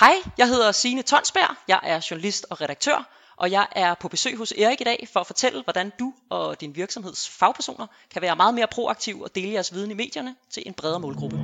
Hej, 0.00 0.14
jeg 0.38 0.48
hedder 0.48 0.72
Signe 0.72 1.02
Tonsberg, 1.02 1.56
jeg 1.68 1.80
er 1.82 2.06
journalist 2.10 2.46
og 2.50 2.60
redaktør, 2.60 3.08
og 3.36 3.50
jeg 3.50 3.66
er 3.72 3.94
på 3.94 4.08
besøg 4.08 4.36
hos 4.36 4.52
Erik 4.52 4.80
i 4.80 4.84
dag 4.84 5.08
for 5.12 5.20
at 5.20 5.26
fortælle, 5.26 5.62
hvordan 5.62 5.92
du 5.98 6.12
og 6.30 6.60
din 6.60 6.76
virksomheds 6.76 7.28
fagpersoner 7.28 7.86
kan 8.12 8.22
være 8.22 8.36
meget 8.36 8.54
mere 8.54 8.66
proaktive 8.72 9.24
og 9.24 9.34
dele 9.34 9.52
jeres 9.52 9.74
viden 9.74 9.90
i 9.90 9.94
medierne 9.94 10.34
til 10.50 10.62
en 10.66 10.74
bredere 10.74 11.00
målgruppe. 11.00 11.36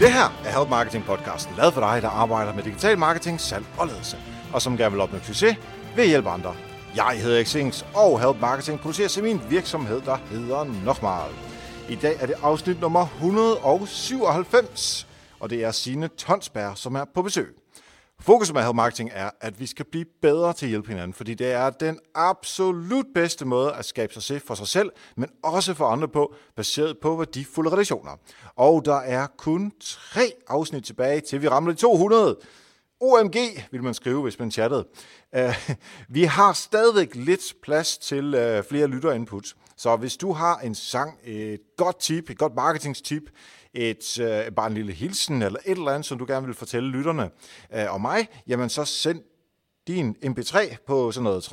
Det 0.00 0.12
her 0.12 0.42
er 0.44 0.58
Help 0.58 0.68
Marketing 0.70 1.04
podcasten, 1.04 1.54
lavet 1.56 1.74
for 1.74 1.80
dig, 1.80 2.02
der 2.02 2.08
arbejder 2.08 2.54
med 2.54 2.62
digital 2.62 2.98
marketing, 2.98 3.40
salg 3.40 3.64
og 3.78 3.86
ledelse, 3.86 4.16
og 4.52 4.62
som 4.62 4.76
gerne 4.76 4.90
vil 4.90 5.00
opnå 5.00 5.18
succes 5.18 5.56
ved 5.96 6.04
at 6.04 6.08
hjælpe 6.08 6.28
andre. 6.28 6.54
Jeg 6.96 7.20
hedder 7.22 7.44
Xings, 7.44 7.86
og 7.94 8.20
Help 8.20 8.40
Marketing 8.40 8.80
producerer 8.80 9.08
til 9.08 9.22
min 9.22 9.40
virksomhed, 9.50 10.00
der 10.00 10.16
hedder 10.16 10.64
Nochmal. 10.84 11.30
I 11.88 11.94
dag 11.94 12.16
er 12.20 12.26
det 12.26 12.34
afsnit 12.42 12.80
nummer 12.80 13.06
197, 13.16 15.06
og 15.40 15.50
det 15.50 15.64
er 15.64 15.70
Signe 15.70 16.08
Tonsberg, 16.08 16.78
som 16.78 16.94
er 16.94 17.04
på 17.14 17.22
besøg. 17.22 17.54
Fokus 18.20 18.52
med 18.52 18.62
Help 18.62 18.74
Marketing 18.74 19.10
er, 19.12 19.30
at 19.40 19.60
vi 19.60 19.66
skal 19.66 19.84
blive 19.90 20.04
bedre 20.22 20.52
til 20.52 20.66
at 20.66 20.70
hjælpe 20.70 20.88
hinanden, 20.88 21.14
fordi 21.14 21.34
det 21.34 21.52
er 21.52 21.70
den 21.70 21.98
absolut 22.14 23.06
bedste 23.14 23.44
måde 23.44 23.72
at 23.72 23.84
skabe 23.84 24.20
sig 24.20 24.42
for 24.42 24.54
sig 24.54 24.68
selv, 24.68 24.90
men 25.16 25.28
også 25.42 25.74
for 25.74 25.86
andre 25.86 26.08
på, 26.08 26.34
baseret 26.56 26.96
på 27.02 27.16
værdifulde 27.16 27.70
relationer. 27.70 28.10
Og 28.56 28.84
der 28.84 28.96
er 28.96 29.26
kun 29.38 29.72
tre 29.80 30.32
afsnit 30.48 30.84
tilbage, 30.84 31.20
til 31.20 31.42
vi 31.42 31.48
rammer 31.48 31.72
de 31.72 31.76
200. 31.78 32.36
OMG, 33.02 33.36
vil 33.70 33.82
man 33.82 33.94
skrive, 33.94 34.22
hvis 34.22 34.38
man 34.38 34.50
chattede. 34.50 34.86
Uh, 35.36 35.74
vi 36.08 36.24
har 36.24 36.52
stadigvæk 36.52 37.14
lidt 37.14 37.54
plads 37.62 37.98
til 37.98 38.24
uh, 38.24 38.64
flere 38.64 38.86
lytterinput. 38.86 39.54
Så 39.76 39.96
hvis 39.96 40.16
du 40.16 40.32
har 40.32 40.58
en 40.58 40.74
sang, 40.74 41.18
et 41.24 41.60
godt 41.76 42.00
tip, 42.00 42.30
et 42.30 42.38
godt 42.38 42.54
marketingstip, 42.54 43.22
et, 43.74 44.18
uh, 44.20 44.54
bare 44.54 44.66
en 44.66 44.74
lille 44.74 44.92
hilsen 44.92 45.42
eller 45.42 45.58
et 45.66 45.78
eller 45.78 45.90
andet, 45.90 46.06
som 46.06 46.18
du 46.18 46.24
gerne 46.28 46.46
vil 46.46 46.54
fortælle 46.54 46.90
lytterne 46.90 47.30
uh, 47.74 47.94
og 47.94 48.00
mig, 48.00 48.28
jamen 48.46 48.68
så 48.68 48.84
send 48.84 49.22
din 49.86 50.16
mp3 50.24 50.76
på 50.86 51.12
sådan 51.12 51.24
noget 51.24 51.52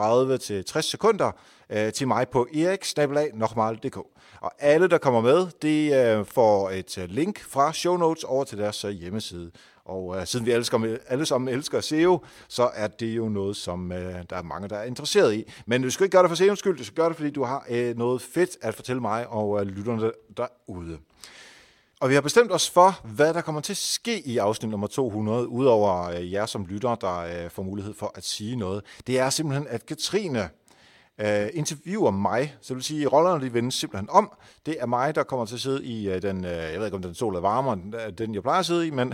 30-60 0.70 0.82
sekunder 0.82 1.32
uh, 1.76 1.94
til 1.94 2.08
mig 2.08 2.28
på 2.30 2.48
eriksnabelag.dk. 2.54 3.98
Og 4.42 4.52
alle, 4.60 4.88
der 4.88 4.98
kommer 4.98 5.22
med, 5.22 5.48
de 5.62 6.20
uh, 6.20 6.28
får 6.28 6.70
et 6.70 7.06
link 7.10 7.44
fra 7.44 7.74
show 7.74 7.98
notes 7.98 8.24
over 8.24 8.44
til 8.44 8.58
deres 8.58 8.82
hjemmeside. 8.82 9.52
Og 9.90 10.18
øh, 10.18 10.26
siden 10.28 10.46
vi 10.46 10.52
elsker, 10.52 10.98
alle 11.08 11.26
sammen 11.26 11.56
elsker 11.56 11.82
SEO, 11.82 12.20
så 12.48 12.70
er 12.74 12.88
det 12.88 13.18
jo 13.18 13.30
noget, 13.30 13.56
som 13.56 13.92
øh, 13.92 14.24
der 14.30 14.36
er 14.36 14.44
mange, 14.44 14.68
der 14.68 14.78
er 14.78 14.84
interesseret 14.84 15.36
i. 15.36 15.44
Men 15.66 15.82
du 15.82 15.90
skal 15.90 16.04
ikke 16.04 16.18
gøre 16.18 16.28
det 16.28 16.38
for 16.38 16.46
SEO's 16.46 16.56
skyld, 16.56 16.78
du 16.78 16.84
skal 16.84 16.96
gøre 16.96 17.10
det, 17.10 17.16
fordi 17.16 17.30
du 17.30 17.44
har 17.44 17.66
øh, 17.70 17.98
noget 17.98 18.22
fedt 18.22 18.58
at 18.62 18.76
fortælle 18.76 19.02
mig 19.02 19.28
og 19.28 19.60
øh, 19.60 19.68
lytterne 19.68 20.12
derude. 20.38 20.98
Og 22.02 22.10
vi 22.10 22.14
har 22.14 22.22
bestemt 22.22 22.52
os 22.52 22.70
for, 22.70 23.00
hvad 23.04 23.34
der 23.34 23.42
kommer 23.42 23.62
til 23.62 23.74
at 23.74 23.78
ske 23.78 24.28
i 24.28 24.38
afsnit 24.38 24.72
nummer 24.72 24.88
200, 24.88 25.48
udover 25.48 26.10
øh, 26.10 26.32
jer 26.32 26.46
som 26.46 26.66
lytter, 26.66 26.96
der 26.96 27.20
øh, 27.20 27.50
får 27.50 27.64
mulighed 27.64 27.94
for 27.94 28.12
at 28.16 28.26
sige 28.26 28.56
noget. 28.56 28.84
Det 29.08 29.20
er 29.20 29.30
simpelthen, 29.30 29.68
at 29.68 29.86
Katrine 29.86 30.50
øh, 31.20 31.50
interviewer 31.54 32.12
mig. 32.12 32.56
Så 32.62 32.74
det 32.74 32.76
vil 32.76 32.84
sige, 32.84 33.06
at 33.06 33.14
rollerne 33.14 33.46
de 33.46 33.54
vendes 33.54 33.76
simpelthen 33.76 34.10
om. 34.10 34.32
Det 34.66 34.78
er 34.80 34.86
mig, 34.86 35.16
der 35.16 35.24
kommer 35.24 35.46
til 35.46 35.56
at 35.56 35.62
sidde 35.62 35.86
i 35.86 36.10
øh, 36.10 36.22
den, 36.22 36.46
øh, 36.46 36.52
jeg 36.52 36.78
ved 36.78 36.86
ikke 36.86 36.96
om 36.96 37.02
den 37.02 37.16
sol 37.16 37.36
er 37.36 37.40
varmere, 37.40 37.76
den 38.18 38.30
øh, 38.30 38.36
jeg 38.36 38.42
plejer 38.42 38.60
at 38.60 38.66
sidde 38.66 38.88
i, 38.88 38.90
men 38.90 39.08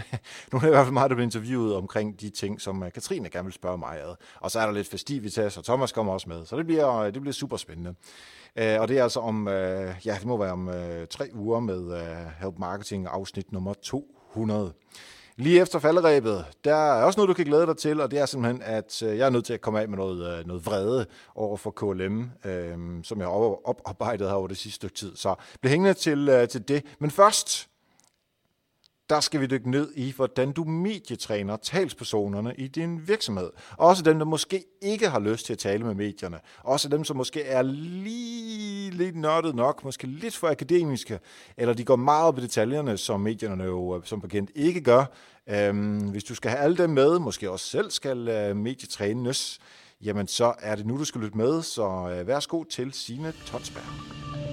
nu 0.52 0.58
er 0.58 0.60
det 0.60 0.68
i 0.68 0.70
hvert 0.70 0.86
fald 0.86 0.94
mig, 0.94 1.10
der 1.10 1.16
bliver 1.16 1.26
interviewet 1.26 1.76
omkring 1.76 2.22
de 2.22 2.30
ting, 2.30 2.62
som 2.62 2.84
øh, 2.84 2.92
Katrine 2.92 3.30
gerne 3.30 3.46
vil 3.46 3.54
spørge 3.54 3.78
mig 3.78 4.02
ad. 4.02 4.16
Og 4.40 4.52
så 4.52 4.60
er 4.60 4.66
der 4.66 4.74
lidt 4.74 4.88
festivitas, 4.88 5.58
og 5.58 5.64
Thomas 5.64 5.92
kommer 5.92 6.14
også 6.14 6.30
med. 6.30 6.46
Så 6.46 6.58
det 6.58 6.66
bliver, 6.66 6.98
øh, 6.98 7.14
det 7.14 7.22
bliver 7.22 7.34
super 7.34 7.58
spændende. 7.58 7.96
Øh, 8.56 8.82
og 8.82 8.88
det 8.88 9.00
er 9.00 9.04
altså 9.04 9.20
om, 9.20 9.48
øh, 9.48 9.96
ja, 10.06 10.16
det 10.20 10.26
må 10.26 10.38
være 10.38 10.52
om 10.52 10.70
øh, 10.70 11.08
tre 11.08 11.30
uger 11.34 11.60
med 11.60 12.02
øh, 12.02 12.32
Help 12.40 12.60
Marketing 12.60 13.08
afsnit 13.08 13.52
nummer 13.52 13.74
200. 13.74 14.74
Lige 15.38 15.62
efter 15.62 15.80
falderæbet, 15.80 16.46
der 16.64 16.76
er 16.76 17.04
også 17.04 17.20
noget, 17.20 17.30
du 17.30 17.34
kan 17.34 17.46
glæde 17.46 17.66
dig 17.66 17.78
til, 17.78 18.02
og 18.02 18.12
det 18.12 18.20
er 18.20 18.26
simpelthen, 18.26 18.62
at 18.62 19.04
øh, 19.04 19.18
jeg 19.18 19.26
er 19.26 19.30
nødt 19.30 19.46
til 19.46 19.54
at 19.54 19.62
komme 19.62 19.82
af 19.82 19.90
med 19.90 19.98
noget, 19.98 20.40
øh, 20.40 20.48
noget 20.48 20.66
vrede 20.66 21.06
over 21.36 21.58
for 21.58 21.72
KLM, 21.72 22.32
øh, 22.46 22.78
som 23.04 23.20
jeg 23.20 23.28
har 23.28 23.68
oparbejdet 23.68 24.28
her 24.28 24.36
over 24.36 24.48
det 24.48 24.58
sidste 24.58 24.76
stykke 24.76 24.96
tid. 24.96 25.16
Så 25.16 25.36
bliv 25.62 25.70
hængende 25.70 25.94
til, 25.94 26.30
øh, 26.30 26.48
til 26.48 26.68
det. 26.68 26.86
Men 27.00 27.12
først, 27.12 27.70
der 29.10 29.20
skal 29.20 29.42
vi 29.42 29.46
dykke 29.46 29.72
ned 29.72 29.92
i, 29.96 30.14
hvordan 30.16 30.52
du 30.52 30.64
medietræner 30.64 31.58
talspersonerne 31.58 32.56
i 32.58 32.68
din 32.68 33.08
virksomhed. 33.08 33.50
Også 33.78 34.04
dem, 34.04 34.18
der 34.18 34.26
måske 34.26 34.64
ikke 34.82 35.10
har 35.10 35.20
lyst 35.20 35.46
til 35.46 35.54
at 35.54 35.60
tale 35.60 35.84
med 35.84 35.94
medierne. 35.94 36.40
Også 36.64 36.90
dem, 36.90 37.04
som 37.04 37.18
måske 37.18 37.44
er 37.44 37.62
lige 37.62 38.92
lidt 38.92 39.16
nørdet 39.16 39.56
nok, 39.56 39.84
måske 39.84 40.08
lidt 40.08 40.36
for 40.36 40.48
akademiske, 40.48 41.20
eller 41.58 41.74
de 41.74 41.84
går 41.84 41.96
meget 41.96 42.26
op 42.26 42.38
i 42.38 42.42
detaljerne, 42.42 42.98
som 42.98 43.22
medierne 43.22 43.64
jo 43.64 43.98
øh, 43.98 44.02
som 44.06 44.22
bekendt 44.22 44.52
ikke 44.56 44.82
gør. 44.82 45.06
Øhm, 45.50 45.98
hvis 45.98 46.24
du 46.24 46.36
skal 46.36 46.52
have 46.52 46.62
alle 46.62 46.78
dem 46.78 46.90
med, 46.90 47.20
måske 47.20 47.52
også 47.52 47.66
selv 47.66 47.92
skal 47.92 48.28
øh, 48.28 48.56
medietrænes, 48.56 49.60
jamen 50.02 50.28
så 50.28 50.54
er 50.60 50.76
det 50.76 50.86
nu, 50.86 50.98
du 50.98 51.06
skal 51.06 51.22
lytte 51.22 51.38
med. 51.38 51.62
Så 51.62 51.88
uh, 51.88 52.28
værsgo 52.28 52.64
til 52.64 52.94
Signe 52.94 53.34
Tonsberg. 53.46 54.45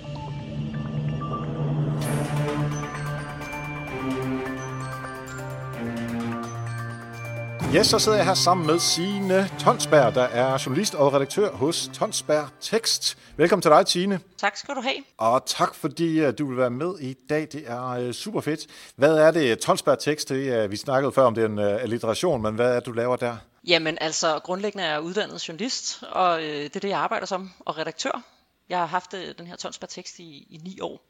Yes, 7.76 7.86
så 7.86 7.98
sidder 7.98 8.18
jeg 8.18 8.26
her 8.26 8.34
sammen 8.34 8.66
med 8.66 8.78
Signe 8.78 9.50
Tonsberg, 9.58 10.14
der 10.14 10.22
er 10.22 10.62
journalist 10.66 10.94
og 10.94 11.12
redaktør 11.12 11.52
hos 11.52 11.90
Tonsberg 11.94 12.48
Tekst. 12.60 13.18
Velkommen 13.36 13.62
til 13.62 13.70
dig, 13.70 13.88
Signe. 13.88 14.20
Tak 14.38 14.56
skal 14.56 14.74
du 14.74 14.80
have. 14.80 14.96
Og 15.16 15.42
tak, 15.46 15.74
fordi 15.74 16.20
øh, 16.20 16.38
du 16.38 16.48
vil 16.48 16.56
være 16.56 16.70
med 16.70 16.98
i 17.00 17.12
dag. 17.28 17.48
Det 17.52 17.64
er 17.66 17.88
øh, 17.88 18.12
super 18.12 18.40
fedt. 18.40 18.66
Hvad 18.96 19.18
er 19.18 19.30
det, 19.30 19.58
Tonsberg 19.58 19.98
Tekst? 19.98 20.28
Det, 20.28 20.70
vi 20.70 20.76
snakkede 20.76 21.12
før 21.12 21.22
om, 21.22 21.34
det 21.34 21.44
er 21.44 21.48
en 21.48 21.58
alliteration, 21.58 22.42
men 22.42 22.54
hvad 22.54 22.70
er 22.70 22.74
det, 22.74 22.86
du 22.86 22.92
laver 22.92 23.16
der? 23.16 23.36
Jamen 23.66 23.98
altså, 24.00 24.40
grundlæggende 24.44 24.84
er 24.84 24.90
jeg 24.90 25.00
uddannet 25.00 25.48
journalist, 25.48 26.02
og 26.02 26.40
det 26.40 26.76
er 26.76 26.80
det, 26.80 26.88
jeg 26.88 26.98
arbejder 26.98 27.26
som, 27.26 27.50
og 27.58 27.78
redaktør. 27.78 28.22
Jeg 28.68 28.78
har 28.78 28.86
haft 28.86 29.14
den 29.38 29.46
her 29.46 29.56
Tonsberg 29.56 29.88
Tekst 29.88 30.18
i, 30.18 30.46
i 30.50 30.60
ni 30.64 30.80
år. 30.80 31.00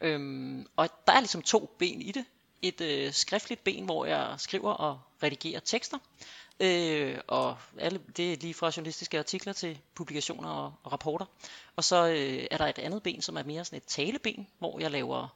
Øhm, 0.00 0.66
og 0.76 0.88
der 1.06 1.12
er 1.12 1.20
ligesom 1.20 1.42
to 1.42 1.76
ben 1.78 2.00
i 2.02 2.12
det 2.12 2.24
et 2.62 2.80
øh, 2.80 3.12
skriftligt 3.12 3.64
ben, 3.64 3.84
hvor 3.84 4.04
jeg 4.04 4.34
skriver 4.38 4.72
og 4.72 5.00
redigerer 5.22 5.60
tekster. 5.60 5.98
Øh, 6.60 7.18
og 7.26 7.56
alle, 7.78 8.00
det 8.16 8.32
er 8.32 8.36
lige 8.36 8.54
fra 8.54 8.72
journalistiske 8.76 9.18
artikler 9.18 9.52
til 9.52 9.78
publikationer 9.94 10.48
og, 10.48 10.72
og 10.82 10.92
rapporter. 10.92 11.26
Og 11.76 11.84
så 11.84 12.08
øh, 12.08 12.46
er 12.50 12.56
der 12.56 12.66
et 12.66 12.78
andet 12.78 13.02
ben, 13.02 13.22
som 13.22 13.36
er 13.36 13.42
mere 13.42 13.64
sådan 13.64 13.76
et 13.76 13.82
taleben, 13.86 14.46
hvor 14.58 14.80
jeg 14.80 14.90
laver 14.90 15.28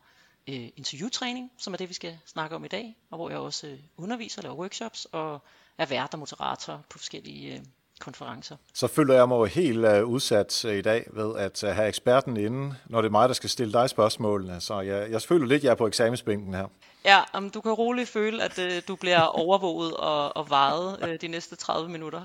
øh, 0.48 0.69
interviewtræning, 0.76 1.53
som 1.59 1.72
er 1.72 1.76
det, 1.76 1.88
vi 1.88 1.94
skal 1.94 2.19
snakke 2.26 2.56
om 2.56 2.65
i 2.65 2.69
dag, 2.69 2.97
og 3.10 3.16
hvor 3.16 3.31
jeg 3.31 3.38
også 3.38 3.66
øh, 3.66 3.78
underviser, 3.97 4.43
laver 4.43 4.56
workshops 4.56 5.06
og 5.12 5.43
er 5.78 5.87
vært 5.87 6.12
og 6.12 6.19
moderator 6.19 6.84
på 6.88 6.99
forskellige 6.99 7.54
øh, 7.54 7.60
konferencer. 8.00 8.56
Så 8.75 8.87
føler 8.87 9.14
jeg 9.14 9.28
mig 9.28 9.49
helt 9.49 9.84
øh, 9.84 10.04
udsat 10.04 10.64
øh, 10.64 10.78
i 10.78 10.82
dag 10.82 11.06
ved 11.12 11.37
at 11.37 11.64
øh, 11.64 11.70
have 11.70 11.88
eksperten 11.88 12.37
inde, 12.37 12.75
når 12.87 13.00
det 13.00 13.09
er 13.09 13.12
mig, 13.12 13.28
der 13.28 13.34
skal 13.34 13.50
stille 13.50 13.72
dig 13.72 13.91
spørgsmålene. 13.91 14.60
Så 14.60 14.81
jeg, 14.81 15.10
jeg 15.10 15.22
føler 15.22 15.47
lidt, 15.47 15.60
at 15.60 15.64
jeg 15.64 15.70
er 15.70 15.75
på 15.75 15.87
eksamensbænken 15.87 16.54
her. 16.54 16.66
Ja, 17.04 17.20
um, 17.38 17.50
du 17.50 17.60
kan 17.60 17.72
roligt 17.72 18.08
føle, 18.08 18.42
at 18.42 18.58
uh, 18.58 18.82
du 18.88 18.96
bliver 18.96 19.20
overvåget 19.44 19.94
og, 19.94 20.36
og 20.36 20.50
vejet 20.50 20.98
uh, 21.02 21.14
de 21.20 21.28
næste 21.28 21.56
30 21.56 21.90
minutter. 21.90 22.24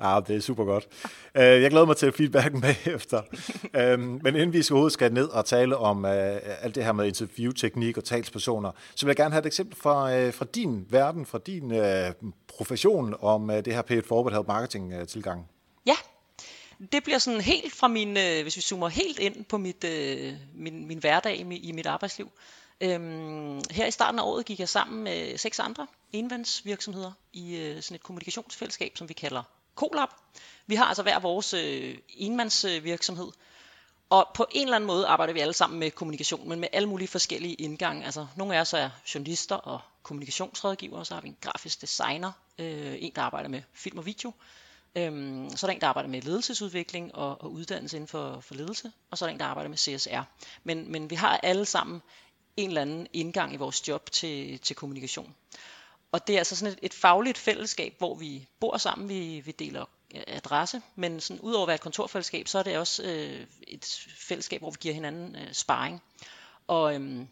Ja, 0.00 0.20
det 0.28 0.36
er 0.36 0.40
super 0.40 0.64
godt. 0.64 0.86
Uh, 1.34 1.42
jeg 1.42 1.70
glæder 1.70 1.86
mig 1.86 1.96
til 1.96 2.12
feedbacken 2.12 2.60
bagefter. 2.68 3.22
uh, 3.64 4.00
men 4.00 4.26
inden 4.26 4.52
vi 4.52 4.62
skal 4.62 4.90
skal 4.90 5.12
ned 5.12 5.28
og 5.28 5.44
tale 5.44 5.76
om 5.76 6.04
uh, 6.04 6.10
alt 6.62 6.74
det 6.74 6.84
her 6.84 6.92
med 6.92 7.06
interviewteknik 7.06 7.96
og 7.96 8.04
talspersoner, 8.04 8.70
så 8.94 9.06
vil 9.06 9.10
jeg 9.10 9.16
gerne 9.16 9.32
have 9.32 9.40
et 9.40 9.46
eksempel 9.46 9.76
fra, 9.76 10.26
uh, 10.26 10.34
fra 10.34 10.44
din 10.54 10.86
verden, 10.90 11.26
fra 11.26 11.38
din 11.38 11.70
uh, 11.70 12.32
profession 12.48 13.14
om 13.20 13.50
uh, 13.50 13.56
det 13.56 13.74
her 13.74 13.82
Paid 13.82 14.02
Forward 14.02 14.32
Help 14.32 14.46
Marketing 14.46 15.00
uh, 15.00 15.06
tilgang. 15.06 15.48
Ja, 15.86 15.96
det 16.92 17.04
bliver 17.04 17.18
sådan 17.18 17.40
helt 17.40 17.74
fra 17.74 17.88
min, 17.88 18.08
uh, 18.08 18.42
hvis 18.42 18.56
vi 18.56 18.60
zoomer 18.60 18.88
helt 18.88 19.18
ind 19.18 19.44
på 19.44 19.58
mit, 19.58 19.84
uh, 19.84 20.34
min, 20.54 20.86
min 20.86 20.98
hverdag 20.98 21.36
i, 21.36 21.56
i 21.56 21.72
mit 21.72 21.86
arbejdsliv, 21.86 22.30
Øhm, 22.80 23.60
her 23.70 23.86
i 23.86 23.90
starten 23.90 24.18
af 24.18 24.24
året 24.24 24.46
gik 24.46 24.60
jeg 24.60 24.68
sammen 24.68 25.04
med 25.04 25.38
seks 25.38 25.58
andre 25.58 25.86
envandsvirksomheder 26.12 27.12
i 27.32 27.56
øh, 27.56 27.82
sådan 27.82 27.94
et 27.94 28.02
kommunikationsfællesskab, 28.02 28.96
som 28.96 29.08
vi 29.08 29.14
kalder 29.14 29.42
Kolab. 29.74 30.08
Vi 30.66 30.74
har 30.74 30.84
altså 30.84 31.02
hver 31.02 31.18
vores 31.18 31.54
øh, 31.54 31.98
enmandsvirksomhed, 32.08 33.28
og 34.10 34.28
på 34.34 34.46
en 34.50 34.62
eller 34.62 34.76
anden 34.76 34.86
måde 34.86 35.06
arbejder 35.06 35.32
vi 35.32 35.40
alle 35.40 35.52
sammen 35.52 35.80
med 35.80 35.90
kommunikation, 35.90 36.48
men 36.48 36.60
med 36.60 36.68
alle 36.72 36.88
mulige 36.88 37.08
forskellige 37.08 37.54
indgange. 37.54 38.04
Altså, 38.04 38.26
nogle 38.36 38.56
af 38.56 38.60
os 38.60 38.72
er 38.72 38.90
journalister 39.14 39.56
og 39.56 39.80
kommunikationsrådgivere, 40.02 41.04
så 41.04 41.14
har 41.14 41.20
vi 41.20 41.28
en 41.28 41.36
grafisk 41.40 41.80
designer, 41.80 42.32
øh, 42.58 42.94
en 42.98 43.12
der 43.14 43.22
arbejder 43.22 43.48
med 43.48 43.62
film 43.72 43.98
og 43.98 44.06
video, 44.06 44.32
Øhm, 44.96 45.50
så 45.56 45.66
er 45.66 45.68
der 45.68 45.74
en, 45.74 45.80
der 45.80 45.86
arbejder 45.86 46.08
med 46.08 46.22
ledelsesudvikling 46.22 47.14
og, 47.14 47.42
og 47.42 47.52
uddannelse 47.52 47.96
inden 47.96 48.08
for, 48.08 48.40
for 48.40 48.54
ledelse, 48.54 48.92
og 49.10 49.18
så 49.18 49.24
er 49.24 49.28
der 49.28 49.34
en, 49.34 49.40
der 49.40 49.46
arbejder 49.46 49.68
med 49.68 49.78
CSR. 49.78 50.20
Men, 50.64 50.92
men 50.92 51.10
vi 51.10 51.14
har 51.14 51.36
alle 51.42 51.64
sammen 51.64 52.02
en 52.56 52.68
eller 52.68 52.82
anden 52.82 53.06
indgang 53.12 53.54
i 53.54 53.56
vores 53.56 53.88
job 53.88 54.10
til, 54.10 54.58
til 54.58 54.76
kommunikation. 54.76 55.34
Og 56.12 56.26
det 56.26 56.34
er 56.34 56.38
altså 56.38 56.56
sådan 56.56 56.72
et, 56.72 56.78
et 56.82 56.94
fagligt 56.94 57.38
fællesskab, 57.38 57.94
hvor 57.98 58.14
vi 58.14 58.48
bor 58.60 58.76
sammen, 58.76 59.08
vi, 59.08 59.42
vi 59.44 59.52
deler 59.52 59.84
adresse, 60.26 60.82
men 60.94 61.20
sådan, 61.20 61.40
udover 61.40 61.64
at 61.64 61.68
være 61.68 61.74
et 61.74 61.80
kontorfællesskab, 61.80 62.48
så 62.48 62.58
er 62.58 62.62
det 62.62 62.78
også 62.78 63.02
øh, 63.02 63.46
et 63.68 64.06
fællesskab, 64.16 64.60
hvor 64.60 64.70
vi 64.70 64.76
giver 64.80 64.94
hinanden 64.94 65.36
øh, 65.36 65.52
sparring. 65.52 66.02
Og 66.66 66.94
øhm, 66.94 67.28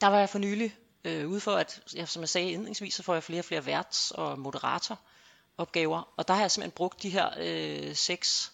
der 0.00 0.06
var 0.06 0.18
jeg 0.18 0.28
for 0.28 0.38
nylig 0.38 0.76
øh, 1.04 1.28
ude 1.28 1.40
for, 1.40 1.52
at 1.52 1.80
jeg, 1.94 2.08
som 2.08 2.20
jeg 2.20 2.28
sagde 2.28 2.50
indledningsvis, 2.50 2.94
så 2.94 3.02
får 3.02 3.14
jeg 3.14 3.22
flere 3.22 3.40
og 3.40 3.44
flere 3.44 3.66
værts- 3.66 4.10
og 4.14 4.38
moderatoropgaver, 4.38 6.12
og 6.16 6.28
der 6.28 6.34
har 6.34 6.40
jeg 6.40 6.50
simpelthen 6.50 6.76
brugt 6.76 7.02
de 7.02 7.10
her 7.10 7.30
øh, 7.38 7.94
seks 7.94 8.52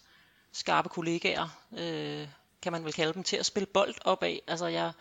skarpe 0.51 0.89
kollegaer, 0.89 1.47
øh, 1.77 2.27
kan 2.61 2.71
man 2.71 2.85
vel 2.85 2.93
kalde 2.93 3.13
dem, 3.13 3.23
til 3.23 3.37
at 3.37 3.45
spille 3.45 3.67
bold 3.67 3.95
op 4.05 4.23
af. 4.23 4.41
Altså 4.47 4.67
jeg, 4.67 4.91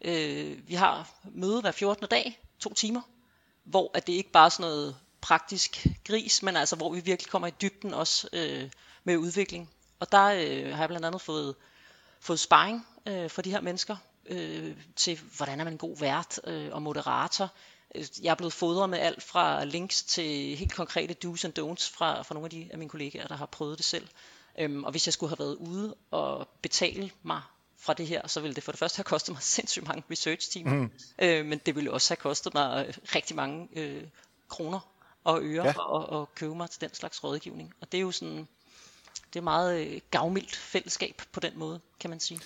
øh, 0.00 0.68
vi 0.68 0.74
har 0.74 1.10
møde 1.24 1.60
hver 1.60 1.70
14. 1.70 2.06
dag, 2.10 2.40
to 2.58 2.74
timer, 2.74 3.00
hvor 3.64 3.90
at 3.94 4.06
det 4.06 4.12
ikke 4.12 4.30
bare 4.30 4.44
er 4.44 4.48
sådan 4.48 4.70
noget 4.70 4.96
praktisk 5.20 5.86
gris, 6.04 6.42
men 6.42 6.56
altså 6.56 6.76
hvor 6.76 6.92
vi 6.92 7.00
virkelig 7.00 7.30
kommer 7.30 7.48
i 7.48 7.54
dybden 7.62 7.94
også 7.94 8.28
øh, 8.32 8.70
med 9.04 9.16
udvikling. 9.16 9.70
Og 10.00 10.12
der 10.12 10.24
øh, 10.24 10.72
har 10.72 10.78
jeg 10.78 10.88
blandt 10.88 11.06
andet 11.06 11.20
fået, 11.20 11.54
fået 12.20 12.40
sparring 12.40 12.86
øh, 13.06 13.30
for 13.30 13.42
de 13.42 13.50
her 13.50 13.60
mennesker 13.60 13.96
øh, 14.26 14.76
til, 14.96 15.20
hvordan 15.36 15.60
er 15.60 15.64
man 15.64 15.72
en 15.72 15.78
god 15.78 15.96
vært 15.98 16.40
øh, 16.44 16.68
og 16.72 16.82
moderator. 16.82 17.52
Jeg 18.22 18.30
er 18.30 18.34
blevet 18.34 18.52
fodret 18.52 18.90
med 18.90 18.98
alt 18.98 19.22
fra 19.22 19.64
links 19.64 20.02
til 20.02 20.56
helt 20.56 20.74
konkrete 20.74 21.16
do's 21.24 21.44
and 21.44 21.58
don'ts 21.58 21.92
fra, 21.92 22.22
fra 22.22 22.34
nogle 22.34 22.46
af 22.46 22.50
de 22.50 22.68
af 22.70 22.78
mine 22.78 22.90
kollegaer, 22.90 23.26
der 23.26 23.36
har 23.36 23.46
prøvet 23.46 23.78
det 23.78 23.86
selv. 23.86 24.08
Øhm, 24.58 24.84
og 24.84 24.90
hvis 24.90 25.06
jeg 25.06 25.12
skulle 25.12 25.30
have 25.30 25.38
været 25.38 25.54
ude 25.54 25.94
og 26.10 26.48
betale 26.62 27.10
mig 27.22 27.42
fra 27.78 27.94
det 27.94 28.06
her, 28.06 28.26
så 28.26 28.40
ville 28.40 28.54
det 28.54 28.62
for 28.62 28.72
det 28.72 28.78
første 28.78 28.96
have 28.96 29.04
kostet 29.04 29.34
mig 29.34 29.42
sindssygt 29.56 29.88
mange 29.88 30.02
research 30.10 30.50
timer, 30.50 30.74
mm. 30.74 30.90
øh, 31.18 31.46
men 31.46 31.60
det 31.66 31.74
ville 31.76 31.92
også 31.92 32.10
have 32.10 32.16
kostet 32.16 32.54
mig 32.54 32.94
rigtig 33.14 33.36
mange 33.36 33.68
øh, 33.76 34.02
kroner 34.48 34.80
og 35.24 35.40
øre 35.42 35.64
ja. 35.64 35.80
og, 35.80 36.08
og 36.20 36.34
købe 36.34 36.54
mig 36.54 36.70
til 36.70 36.80
den 36.80 36.94
slags 36.94 37.24
rådgivning. 37.24 37.74
Og 37.80 37.92
det 37.92 37.98
er 37.98 38.02
jo 38.02 38.10
sådan, 38.10 38.48
det 39.32 39.38
er 39.38 39.44
meget 39.44 39.86
øh, 39.86 40.00
gavmildt 40.10 40.56
fællesskab 40.56 41.22
på 41.32 41.40
den 41.40 41.52
måde, 41.58 41.80
kan 42.00 42.10
man 42.10 42.20
sige. 42.20 42.40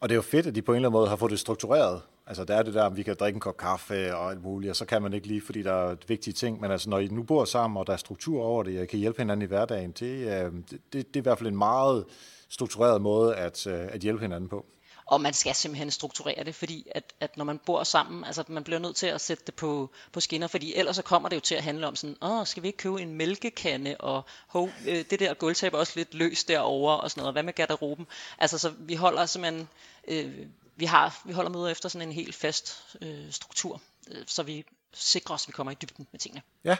Og 0.00 0.08
det 0.08 0.14
er 0.14 0.16
jo 0.16 0.22
fedt, 0.22 0.46
at 0.46 0.54
de 0.54 0.62
på 0.62 0.72
en 0.72 0.76
eller 0.76 0.88
anden 0.88 0.98
måde 0.98 1.08
har 1.08 1.16
fået 1.16 1.30
det 1.30 1.40
struktureret. 1.40 2.02
Altså 2.26 2.44
der 2.44 2.54
er 2.54 2.62
det 2.62 2.74
der, 2.74 2.84
at 2.84 2.96
vi 2.96 3.02
kan 3.02 3.16
drikke 3.20 3.36
en 3.36 3.40
kop 3.40 3.56
kaffe 3.56 4.16
og 4.16 4.30
alt 4.30 4.42
muligt, 4.42 4.70
og 4.70 4.76
så 4.76 4.84
kan 4.84 5.02
man 5.02 5.12
ikke 5.12 5.26
lige, 5.26 5.40
fordi 5.40 5.62
der 5.62 5.72
er 5.72 5.96
vigtige 6.08 6.34
ting. 6.34 6.60
Men 6.60 6.70
altså 6.70 6.90
når 6.90 6.98
I 6.98 7.08
nu 7.08 7.22
bor 7.22 7.44
sammen, 7.44 7.76
og 7.76 7.86
der 7.86 7.92
er 7.92 7.96
struktur 7.96 8.42
over 8.42 8.62
det, 8.62 8.80
og 8.80 8.88
kan 8.88 8.98
hjælpe 8.98 9.18
hinanden 9.18 9.42
i 9.42 9.46
hverdagen, 9.46 9.92
det, 9.92 10.44
øh, 10.44 10.52
det, 10.52 10.70
det, 10.70 10.92
det 10.92 11.16
er 11.16 11.20
i 11.20 11.22
hvert 11.22 11.38
fald 11.38 11.48
en 11.48 11.56
meget 11.56 12.04
struktureret 12.52 13.02
måde 13.02 13.36
at, 13.36 13.66
øh, 13.66 13.88
at 13.92 14.00
hjælpe 14.00 14.20
hinanden 14.20 14.48
på 14.48 14.66
og 15.06 15.20
man 15.20 15.34
skal 15.34 15.54
simpelthen 15.54 15.90
strukturere 15.90 16.44
det, 16.44 16.54
fordi 16.54 16.86
at, 16.90 17.12
at 17.20 17.36
når 17.36 17.44
man 17.44 17.58
bor 17.58 17.84
sammen, 17.84 18.24
altså 18.24 18.44
man 18.48 18.64
bliver 18.64 18.78
nødt 18.78 18.96
til 18.96 19.06
at 19.06 19.20
sætte 19.20 19.44
det 19.46 19.54
på, 19.54 19.90
på 20.12 20.20
skinner, 20.20 20.46
fordi 20.46 20.74
ellers 20.74 20.96
så 20.96 21.02
kommer 21.02 21.28
det 21.28 21.36
jo 21.36 21.40
til 21.40 21.54
at 21.54 21.62
handle 21.62 21.86
om 21.86 21.96
sådan, 21.96 22.16
åh, 22.22 22.46
skal 22.46 22.62
vi 22.62 22.68
ikke 22.68 22.76
købe 22.76 23.02
en 23.02 23.14
mælkekande, 23.14 23.96
og 23.98 24.24
hov, 24.46 24.70
øh, 24.88 25.04
det 25.10 25.20
der 25.20 25.34
gulvtæppe 25.34 25.76
er 25.76 25.80
også 25.80 25.92
lidt 25.96 26.14
løst 26.14 26.48
derovre, 26.48 27.00
og 27.00 27.10
sådan 27.10 27.20
noget, 27.20 27.34
hvad 27.34 27.42
med 27.42 27.52
garderoben? 27.52 28.06
Altså 28.38 28.58
så 28.58 28.72
vi 28.78 28.94
holder 28.94 29.26
simpelthen, 29.26 29.68
øh, 30.08 30.46
vi, 30.76 30.84
har, 30.84 31.20
vi 31.24 31.32
holder 31.32 31.50
møder 31.50 31.68
efter 31.68 31.88
sådan 31.88 32.08
en 32.08 32.14
helt 32.14 32.34
fast 32.34 32.96
øh, 33.00 33.30
struktur, 33.30 33.80
øh, 34.10 34.22
så 34.26 34.42
vi 34.42 34.64
sikrer 34.92 35.34
os, 35.34 35.44
at 35.44 35.48
vi 35.48 35.52
kommer 35.52 35.70
i 35.72 35.76
dybden 35.82 36.06
med 36.12 36.20
tingene. 36.20 36.42
Ja, 36.64 36.76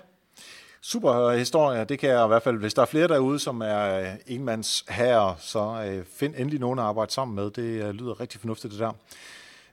Super 0.84 1.30
historie. 1.30 1.84
Det 1.84 1.98
kan 1.98 2.10
jeg 2.10 2.24
i 2.24 2.28
hvert 2.28 2.42
fald, 2.42 2.58
hvis 2.58 2.74
der 2.74 2.82
er 2.82 2.86
flere 2.86 3.08
derude, 3.08 3.38
som 3.38 3.60
er 3.60 4.00
øh, 4.00 4.06
enmands 4.26 4.84
herre, 4.88 5.34
så 5.38 5.84
øh, 5.86 6.04
find 6.04 6.34
endelig 6.38 6.60
nogen 6.60 6.78
at 6.78 6.84
arbejde 6.84 7.12
sammen 7.12 7.34
med. 7.34 7.50
Det 7.50 7.62
øh, 7.62 7.90
lyder 7.90 8.20
rigtig 8.20 8.40
fornuftigt, 8.40 8.72
det 8.72 8.80
der. 8.80 8.92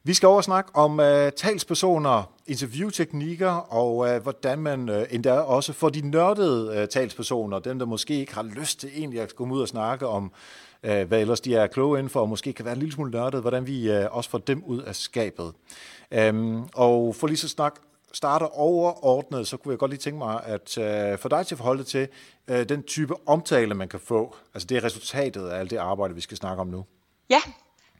Vi 0.03 0.13
skal 0.13 0.27
over 0.27 0.37
og 0.37 0.43
snakke 0.43 0.75
om 0.75 0.99
uh, 0.99 1.29
talspersoner, 1.37 2.31
interviewteknikker 2.47 3.49
og 3.49 3.97
uh, 3.97 4.23
hvordan 4.23 4.59
man 4.59 4.89
uh, 4.89 4.95
endda 5.09 5.33
også 5.33 5.73
får 5.73 5.89
de 5.89 6.09
nørdede 6.09 6.81
uh, 6.81 6.87
talspersoner, 6.87 7.59
dem 7.59 7.79
der 7.79 7.85
måske 7.85 8.19
ikke 8.19 8.35
har 8.35 8.43
lyst 8.43 8.79
til 8.79 8.89
egentlig 8.95 9.21
at 9.21 9.35
komme 9.35 9.53
ud 9.53 9.61
og 9.61 9.67
snakke 9.67 10.07
om, 10.07 10.31
uh, 10.83 11.01
hvad 11.01 11.21
ellers 11.21 11.41
de 11.41 11.55
er 11.55 11.67
kloge 11.67 11.99
inden 11.99 12.09
for, 12.09 12.19
og 12.19 12.29
måske 12.29 12.53
kan 12.53 12.65
være 12.65 12.73
en 12.73 12.79
lille 12.79 12.93
smule 12.93 13.11
nørdet, 13.11 13.41
hvordan 13.41 13.67
vi 13.67 13.97
uh, 13.97 14.05
også 14.17 14.29
får 14.29 14.37
dem 14.37 14.63
ud 14.63 14.81
af 14.81 14.95
skabet. 14.95 15.53
Um, 16.29 16.69
og 16.73 17.15
for 17.15 17.27
lige 17.27 17.37
så 17.37 17.49
snak 17.49 17.75
starter 18.13 18.45
overordnet, 18.45 19.47
så 19.47 19.57
kunne 19.57 19.71
jeg 19.71 19.79
godt 19.79 19.91
lige 19.91 19.99
tænke 19.99 20.17
mig 20.17 20.43
at 20.43 20.77
uh, 20.77 21.19
få 21.19 21.27
dig 21.27 21.47
til 21.47 21.55
at 21.55 21.57
forholde 21.57 21.83
til 21.83 22.07
uh, 22.47 22.55
den 22.55 22.83
type 22.83 23.13
omtale, 23.27 23.73
man 23.73 23.89
kan 23.89 23.99
få. 23.99 24.35
Altså 24.53 24.67
det 24.67 24.77
er 24.77 24.83
resultatet 24.83 25.49
af 25.49 25.59
alt 25.59 25.71
det 25.71 25.77
arbejde, 25.77 26.15
vi 26.15 26.21
skal 26.21 26.37
snakke 26.37 26.61
om 26.61 26.67
nu. 26.67 26.85
Ja, 27.29 27.41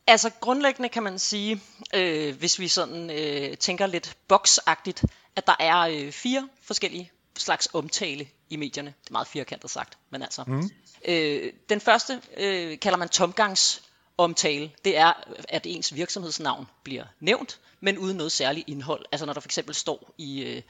altså 0.08 0.30
grundlæggende 0.40 0.90
kan 0.90 1.04
man 1.04 1.20
sige, 1.20 1.62
øh, 1.94 2.38
hvis 2.38 2.60
vi 2.60 2.68
sådan 2.68 3.10
øh, 3.10 3.58
tænker 3.58 3.88
lidt 3.88 4.18
boksagtigt, 4.28 5.06
at 5.36 5.48
der 5.48 5.56
er 5.60 5.80
øh, 5.80 6.12
fire 6.12 6.50
forskellige 6.62 7.12
slags 7.38 7.70
omtale 7.74 8.28
i 8.50 8.56
medierne. 8.56 8.94
Det 9.04 9.10
er 9.10 9.12
meget 9.12 9.28
firkantet 9.28 9.72
sagt, 9.72 9.98
men 10.10 10.22
altså. 10.22 10.44
Mm. 10.48 10.70
Øh, 11.08 11.54
den 11.70 11.82
første 11.82 12.22
øh, 12.38 12.80
kalder 12.80 12.98
man 12.98 13.10
tomgangs 13.10 13.89
omtale, 14.20 14.72
det 14.86 14.98
er, 14.98 15.14
at 15.50 15.66
ens 15.66 15.96
virksomhedsnavn 15.96 16.68
bliver 16.84 17.06
nævnt, 17.20 17.60
men 17.80 17.98
uden 17.98 18.18
noget 18.18 18.32
særligt 18.32 18.70
indhold. 18.70 19.06
Altså 19.12 19.26
når 19.26 19.34
der 19.34 19.42
for 19.42 19.48
eksempel 19.48 19.76
står 19.76 20.14
i, 20.18 20.44
øh, 20.44 20.62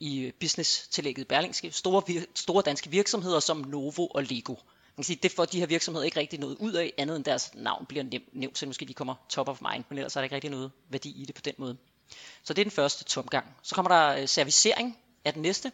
i 0.00 0.32
business-tillægget 0.40 1.28
Berlingske, 1.28 1.72
store, 1.72 2.22
store 2.34 2.62
danske 2.62 2.90
virksomheder 2.90 3.40
som 3.40 3.56
Novo 3.56 4.06
og 4.06 4.22
Lego. 4.22 4.52
Man 4.52 5.02
kan 5.02 5.04
sige, 5.04 5.18
det 5.22 5.32
får 5.32 5.44
de 5.44 5.60
her 5.60 5.66
virksomheder 5.66 6.04
ikke 6.04 6.20
rigtig 6.20 6.40
noget 6.40 6.56
ud 6.60 6.72
af, 6.72 6.92
andet 6.98 7.16
end 7.16 7.24
deres 7.24 7.50
navn 7.54 7.86
bliver 7.86 8.04
nævnt, 8.32 8.58
så 8.58 8.66
måske 8.66 8.86
de 8.86 8.94
kommer 8.94 9.14
top 9.28 9.48
of 9.48 9.60
mind, 9.72 9.84
men 9.88 9.98
ellers 9.98 10.16
er 10.16 10.20
der 10.20 10.24
ikke 10.24 10.34
rigtig 10.34 10.50
noget 10.50 10.70
værdi 10.88 11.22
i 11.22 11.24
det 11.24 11.34
på 11.34 11.40
den 11.40 11.54
måde. 11.58 11.76
Så 12.44 12.54
det 12.54 12.62
er 12.62 12.64
den 12.64 12.70
første 12.70 13.04
tomgang. 13.04 13.46
Så 13.62 13.74
kommer 13.74 13.88
der 13.88 14.20
øh, 14.20 14.28
servicering 14.28 14.98
af 15.24 15.32
den 15.32 15.42
næste. 15.42 15.72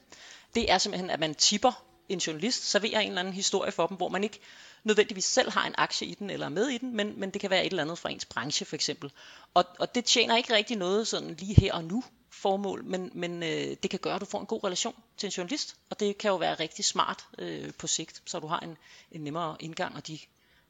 Det 0.55 0.71
er 0.73 0.79
simpelthen, 0.79 1.11
at 1.11 1.21
man 1.21 1.35
tipper 1.35 1.85
en 2.13 2.19
journalist, 2.19 2.71
serverer 2.71 3.01
en 3.01 3.09
eller 3.09 3.21
anden 3.21 3.35
historie 3.35 3.73
for 3.73 3.87
dem, 3.87 3.97
hvor 3.97 4.09
man 4.09 4.25
ikke 4.25 4.41
nødvendigvis 4.85 5.25
selv 5.25 5.51
har 5.51 5.67
en 5.67 5.75
aktie 5.79 6.07
i 6.07 6.15
den 6.15 6.31
eller 6.31 6.47
er 6.47 6.51
med 6.51 6.69
i 6.69 6.79
den, 6.79 6.97
men, 6.97 7.21
men 7.21 7.31
det 7.31 7.41
kan 7.41 7.51
være 7.51 7.67
et 7.67 7.71
eller 7.71 7.83
andet 7.83 7.99
fra 7.99 8.11
ens 8.11 8.25
branche 8.25 8.67
for 8.67 8.75
eksempel. 8.75 9.13
Og, 9.55 9.65
og 9.79 9.95
det 9.95 10.05
tjener 10.05 10.37
ikke 10.37 10.55
rigtig 10.55 10.77
noget 10.77 11.09
sådan 11.09 11.35
lige 11.35 11.55
her 11.61 11.73
og 11.73 11.85
nu 11.85 12.05
formål, 12.31 12.85
men, 12.85 13.11
men 13.15 13.43
øh, 13.43 13.77
det 13.83 13.91
kan 13.91 13.99
gøre, 13.99 14.15
at 14.15 14.21
du 14.21 14.27
får 14.27 14.41
en 14.41 14.47
god 14.47 14.65
relation 14.65 14.95
til 15.17 15.27
en 15.27 15.31
journalist, 15.31 15.77
og 15.91 16.01
det 16.01 16.19
kan 16.19 16.29
jo 16.29 16.37
være 16.37 16.55
rigtig 16.55 16.85
smart 16.85 17.27
øh, 17.39 17.73
på 17.79 17.87
sigt, 17.87 18.23
så 18.27 18.39
du 18.39 18.47
har 18.47 18.59
en, 18.61 18.77
en 19.13 19.21
nemmere 19.21 19.57
indgang, 19.61 19.97
og 19.97 20.07
de, 20.07 20.19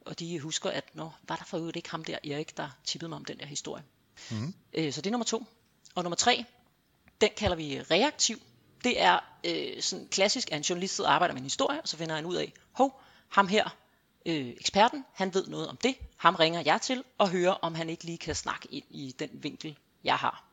og 0.00 0.18
de 0.18 0.40
husker, 0.40 0.70
at 0.70 0.84
nå, 0.94 1.10
var 1.28 1.36
der 1.36 1.44
for 1.44 1.58
øvrigt 1.58 1.76
ikke 1.76 1.90
ham 1.90 2.04
der 2.04 2.18
Erik, 2.24 2.56
der 2.56 2.68
tippede 2.84 3.08
mig 3.08 3.16
om 3.16 3.24
den 3.24 3.38
der 3.38 3.46
historie. 3.46 3.84
Mm. 4.30 4.54
Øh, 4.72 4.92
så 4.92 5.00
det 5.00 5.06
er 5.06 5.10
nummer 5.10 5.24
to. 5.24 5.44
Og 5.94 6.02
nummer 6.02 6.16
tre, 6.16 6.44
den 7.20 7.30
kalder 7.36 7.56
vi 7.56 7.80
reaktiv. 7.82 8.40
Det 8.84 9.00
er 9.00 9.18
øh, 9.44 9.82
sådan 9.82 10.08
klassisk, 10.10 10.52
at 10.52 10.56
en 10.56 10.62
journalist 10.62 11.00
arbejder 11.00 11.34
med 11.34 11.40
en 11.40 11.46
historie, 11.46 11.80
og 11.82 11.88
så 11.88 11.96
finder 11.96 12.14
han 12.14 12.26
ud 12.26 12.34
af, 12.34 12.52
hov, 12.72 13.02
ham 13.28 13.48
her, 13.48 13.76
øh, 14.26 14.48
eksperten, 14.48 15.04
han 15.14 15.34
ved 15.34 15.46
noget 15.46 15.68
om 15.68 15.76
det, 15.76 15.96
ham 16.16 16.34
ringer 16.34 16.62
jeg 16.64 16.80
til 16.80 17.04
og 17.18 17.28
hører, 17.28 17.52
om 17.52 17.74
han 17.74 17.90
ikke 17.90 18.04
lige 18.04 18.18
kan 18.18 18.34
snakke 18.34 18.68
ind 18.70 18.84
i 18.90 19.14
den 19.18 19.30
vinkel, 19.32 19.78
jeg 20.04 20.16
har. 20.16 20.44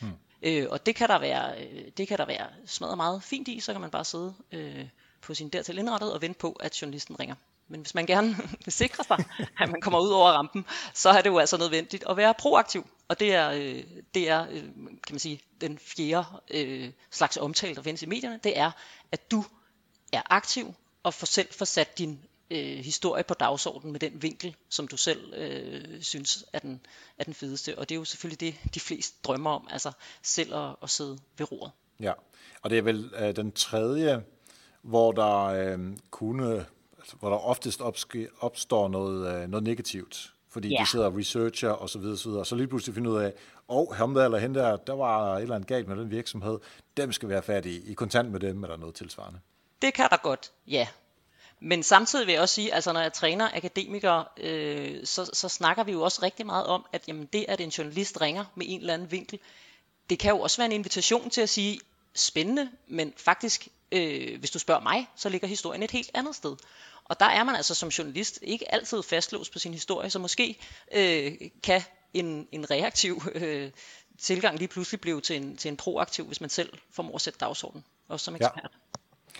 Hmm. 0.00 0.12
Øh, 0.42 0.66
og 0.70 0.86
det 0.86 0.94
kan 0.96 1.08
der 1.08 1.18
være, 1.18 1.64
øh, 1.64 1.84
det 1.96 2.08
kan 2.08 2.18
der 2.18 2.26
være 2.26 2.46
smadret 2.66 2.96
meget 2.96 3.22
fint 3.22 3.48
i, 3.48 3.60
så 3.60 3.72
kan 3.72 3.80
man 3.80 3.90
bare 3.90 4.04
sidde 4.04 4.34
øh, 4.52 4.88
på 5.20 5.34
sin 5.34 5.48
dertil 5.48 5.78
indrettet 5.78 6.12
og 6.12 6.22
vente 6.22 6.38
på, 6.38 6.52
at 6.52 6.82
journalisten 6.82 7.20
ringer. 7.20 7.34
Men 7.68 7.80
hvis 7.80 7.94
man 7.94 8.06
gerne 8.06 8.36
vil 8.64 8.72
sikre 8.72 9.04
sig, 9.04 9.24
at 9.60 9.70
man 9.70 9.80
kommer 9.80 10.00
ud 10.00 10.10
over 10.10 10.30
rampen, 10.30 10.66
så 10.94 11.10
er 11.10 11.22
det 11.22 11.30
jo 11.30 11.38
altså 11.38 11.56
nødvendigt 11.56 12.04
at 12.08 12.16
være 12.16 12.34
proaktiv. 12.34 12.86
Og 13.12 13.20
det 13.20 13.34
er, 13.34 13.50
øh, 13.50 13.84
det 14.14 14.28
er 14.28 14.46
øh, 14.50 14.62
kan 14.84 15.10
man 15.10 15.18
sige, 15.18 15.40
den 15.60 15.78
fjerde 15.78 16.26
øh, 16.50 16.90
slags 17.10 17.36
omtale, 17.36 17.74
der 17.74 17.82
findes 17.82 18.02
i 18.02 18.06
medierne, 18.06 18.40
det 18.44 18.58
er, 18.58 18.70
at 19.12 19.30
du 19.30 19.44
er 20.12 20.22
aktiv 20.30 20.74
og 21.02 21.14
får 21.14 21.26
selv 21.26 21.48
får 21.52 21.64
sat 21.64 21.98
din 21.98 22.20
øh, 22.50 22.78
historie 22.78 23.24
på 23.24 23.34
dagsordenen 23.34 23.92
med 23.92 24.00
den 24.00 24.22
vinkel, 24.22 24.56
som 24.68 24.88
du 24.88 24.96
selv 24.96 25.34
øh, 25.34 26.02
synes 26.02 26.44
er 26.52 26.58
den, 26.58 26.80
er 27.18 27.24
den 27.24 27.34
fedeste. 27.34 27.78
Og 27.78 27.88
det 27.88 27.94
er 27.94 27.98
jo 27.98 28.04
selvfølgelig 28.04 28.40
det, 28.40 28.74
de 28.74 28.80
fleste 28.80 29.16
drømmer 29.24 29.50
om, 29.50 29.68
altså 29.70 29.92
selv 30.22 30.54
at, 30.54 30.76
at 30.82 30.90
sidde 30.90 31.18
ved 31.38 31.52
roret. 31.52 31.72
Ja, 32.00 32.12
og 32.62 32.70
det 32.70 32.78
er 32.78 32.82
vel 32.82 33.12
øh, 33.18 33.36
den 33.36 33.52
tredje, 33.52 34.24
hvor 34.82 35.12
der 35.12 35.44
øh, 35.44 35.96
kunne, 36.10 36.66
altså, 36.98 37.16
hvor 37.16 37.28
der 37.28 37.36
oftest 37.36 37.80
opske, 37.80 38.28
opstår 38.40 38.88
noget, 38.88 39.42
øh, 39.42 39.48
noget 39.48 39.64
negativt 39.64 40.31
fordi 40.52 40.68
ja. 40.68 40.80
de 40.80 40.90
sidder 40.90 41.06
og 41.06 41.16
researcher 41.16 41.70
og 41.70 41.90
så 41.90 41.98
videre, 41.98 42.16
så 42.16 42.28
videre, 42.28 42.42
og 42.42 42.46
så 42.46 42.56
lige 42.56 42.66
pludselig 42.66 42.94
finder 42.94 43.10
ud 43.10 43.18
af, 43.18 43.32
og 43.68 43.88
oh, 43.90 43.96
ham 43.96 44.14
der 44.14 44.24
eller 44.24 44.38
hende 44.38 44.60
der, 44.60 44.76
der 44.76 44.92
var 44.92 45.36
et 45.36 45.42
eller 45.42 45.54
andet 45.54 45.68
galt 45.68 45.88
med 45.88 45.96
den 45.96 46.10
virksomhed, 46.10 46.58
dem 46.96 47.12
skal 47.12 47.28
være 47.28 47.42
færdige 47.42 47.80
i 47.80 47.94
kontant 47.94 48.30
med 48.30 48.40
dem, 48.40 48.64
eller 48.64 48.76
noget 48.76 48.94
tilsvarende. 48.94 49.40
Det 49.82 49.94
kan 49.94 50.08
der 50.10 50.16
godt, 50.16 50.52
ja. 50.66 50.88
Men 51.60 51.82
samtidig 51.82 52.26
vil 52.26 52.32
jeg 52.32 52.42
også 52.42 52.54
sige, 52.54 52.74
altså 52.74 52.92
når 52.92 53.00
jeg 53.00 53.12
træner 53.12 53.48
akademikere, 53.54 54.24
øh, 54.36 55.06
så, 55.06 55.30
så 55.32 55.48
snakker 55.48 55.84
vi 55.84 55.92
jo 55.92 56.02
også 56.02 56.22
rigtig 56.22 56.46
meget 56.46 56.66
om, 56.66 56.86
at 56.92 57.08
jamen, 57.08 57.28
det, 57.32 57.44
at 57.48 57.60
en 57.60 57.68
journalist 57.68 58.20
ringer 58.20 58.44
med 58.54 58.66
en 58.68 58.80
eller 58.80 58.94
anden 58.94 59.10
vinkel, 59.10 59.38
det 60.10 60.18
kan 60.18 60.30
jo 60.30 60.40
også 60.40 60.56
være 60.56 60.66
en 60.66 60.72
invitation 60.72 61.30
til 61.30 61.40
at 61.40 61.48
sige, 61.48 61.80
spændende, 62.14 62.70
men 62.88 63.12
faktisk, 63.16 63.68
øh, 63.92 64.38
hvis 64.38 64.50
du 64.50 64.58
spørger 64.58 64.80
mig, 64.80 65.08
så 65.16 65.28
ligger 65.28 65.48
historien 65.48 65.82
et 65.82 65.90
helt 65.90 66.10
andet 66.14 66.34
sted. 66.34 66.56
Og 67.04 67.20
der 67.20 67.26
er 67.26 67.44
man 67.44 67.54
altså 67.54 67.74
som 67.74 67.88
journalist 67.88 68.38
ikke 68.42 68.74
altid 68.74 69.02
fastlåst 69.02 69.52
på 69.52 69.58
sin 69.58 69.72
historie, 69.72 70.10
så 70.10 70.18
måske 70.18 70.58
øh, 70.94 71.32
kan 71.62 71.82
en, 72.14 72.48
en 72.52 72.70
reaktiv 72.70 73.22
øh, 73.34 73.70
tilgang 74.18 74.58
lige 74.58 74.68
pludselig 74.68 75.00
blive 75.00 75.20
til 75.20 75.36
en, 75.36 75.56
til 75.56 75.68
en 75.68 75.76
proaktiv, 75.76 76.26
hvis 76.26 76.40
man 76.40 76.50
selv 76.50 76.72
formår 76.90 77.14
at 77.14 77.20
sætte 77.20 77.38
dagsordenen, 77.38 77.84
også 78.08 78.24
som 78.24 78.34
ekspert. 78.34 78.60
Ja. 78.62 78.68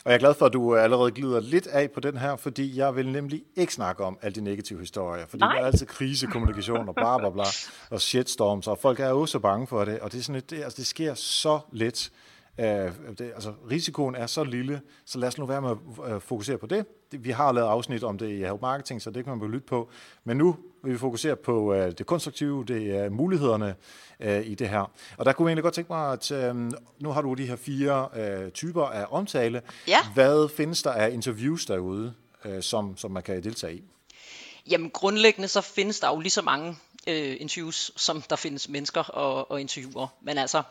Og 0.05 0.11
jeg 0.11 0.15
er 0.15 0.19
glad 0.19 0.35
for, 0.35 0.47
at 0.47 0.53
du 0.53 0.77
allerede 0.77 1.11
glider 1.11 1.41
lidt 1.41 1.67
af 1.67 1.91
på 1.91 2.01
den 2.01 2.17
her, 2.17 2.37
fordi 2.37 2.77
jeg 2.77 2.97
vil 2.97 3.13
nemlig 3.13 3.43
ikke 3.57 3.75
snakke 3.75 4.05
om 4.05 4.19
alle 4.23 4.35
de 4.35 4.41
negative 4.41 4.81
historier. 4.81 5.27
Fordi 5.27 5.41
Nej. 5.41 5.55
der 5.55 5.63
er 5.63 5.67
altid 5.67 5.87
krisekommunikation 5.87 6.89
og 6.89 6.95
bla 6.95 7.19
bla 7.19 7.31
bla, 7.31 7.45
og 7.91 8.01
shitstorms, 8.01 8.67
og 8.67 8.79
folk 8.79 9.01
er 9.01 9.09
jo 9.09 9.27
så 9.27 9.39
bange 9.39 9.67
for 9.67 9.85
det. 9.85 10.01
Og 10.01 10.13
det, 10.13 10.19
er 10.19 10.23
sådan 10.23 10.35
et, 10.35 10.51
det, 10.51 10.63
altså, 10.63 10.77
det 10.77 10.87
sker 10.87 11.15
så 11.15 11.61
let. 11.73 12.11
Uh, 12.59 12.65
det, 12.65 13.21
altså, 13.21 13.55
risikoen 13.71 14.15
er 14.15 14.27
så 14.27 14.45
lille, 14.45 14.81
så 15.07 15.19
lad 15.19 15.29
os 15.29 15.39
nu 15.39 15.47
være 15.47 15.63
med 15.63 15.71
at 15.71 15.77
uh, 16.15 16.23
fokusere 16.23 16.59
på 16.59 16.67
det. 16.67 16.87
Vi 17.11 17.31
har 17.31 17.53
lavet 17.53 17.69
afsnit 17.69 18.05
om 18.05 18.19
det 18.19 18.31
i 18.31 18.37
Help 18.37 18.61
Marketing, 18.61 19.03
så 19.03 19.11
det 19.11 19.25
kan 19.25 19.39
man 19.39 19.51
lytte 19.51 19.67
på. 19.67 19.91
Men 20.25 20.37
nu 20.37 20.57
vil 20.85 20.93
vi 20.93 20.99
fokusere 20.99 21.37
på 21.37 21.75
uh, 21.75 21.77
det 21.77 22.07
konstruktive, 22.07 22.65
det 22.65 22.97
er 22.97 23.11
mulighederne 23.11 23.75
uh, 24.25 24.47
i 24.47 24.55
det 24.55 24.69
her. 24.69 24.91
Og 25.19 25.25
der 25.25 25.33
kunne 25.33 25.47
jeg 25.47 25.51
egentlig 25.51 25.63
godt 25.63 25.75
tænke 25.75 25.93
mig, 25.93 26.13
at 26.13 26.31
uh, 26.31 26.57
nu 27.01 27.11
har 27.11 27.23
du 27.23 27.35
de 27.35 27.47
her 27.47 27.57
fire 27.57 28.09
uh, 28.45 28.51
typer 28.51 28.85
af 28.85 29.07
omtale. 29.11 29.63
Ja. 29.89 29.99
Hvad 30.15 30.49
findes 30.57 30.83
der 30.83 30.93
af 30.93 31.11
interviews 31.11 31.67
derude, 31.67 32.15
uh, 32.45 32.61
som, 32.61 32.97
som 32.97 33.11
man 33.11 33.23
kan 33.23 33.43
deltage 33.43 33.75
i? 33.75 33.83
Jamen 34.71 34.91
grundlæggende 34.91 35.49
så 35.49 35.61
findes 35.61 36.01
der 36.01 36.09
jo 36.09 36.21
lige 36.21 36.31
så 36.31 36.43
mange 36.43 36.77
øh, 37.09 37.37
interviews, 37.41 37.93
som 37.97 38.23
der 38.23 38.37
findes 38.37 38.69
mennesker 38.69 39.03
og, 39.03 39.51
og 39.51 39.61
interviewer. 39.61 40.07
Men 40.23 40.39
altså, 40.39 40.63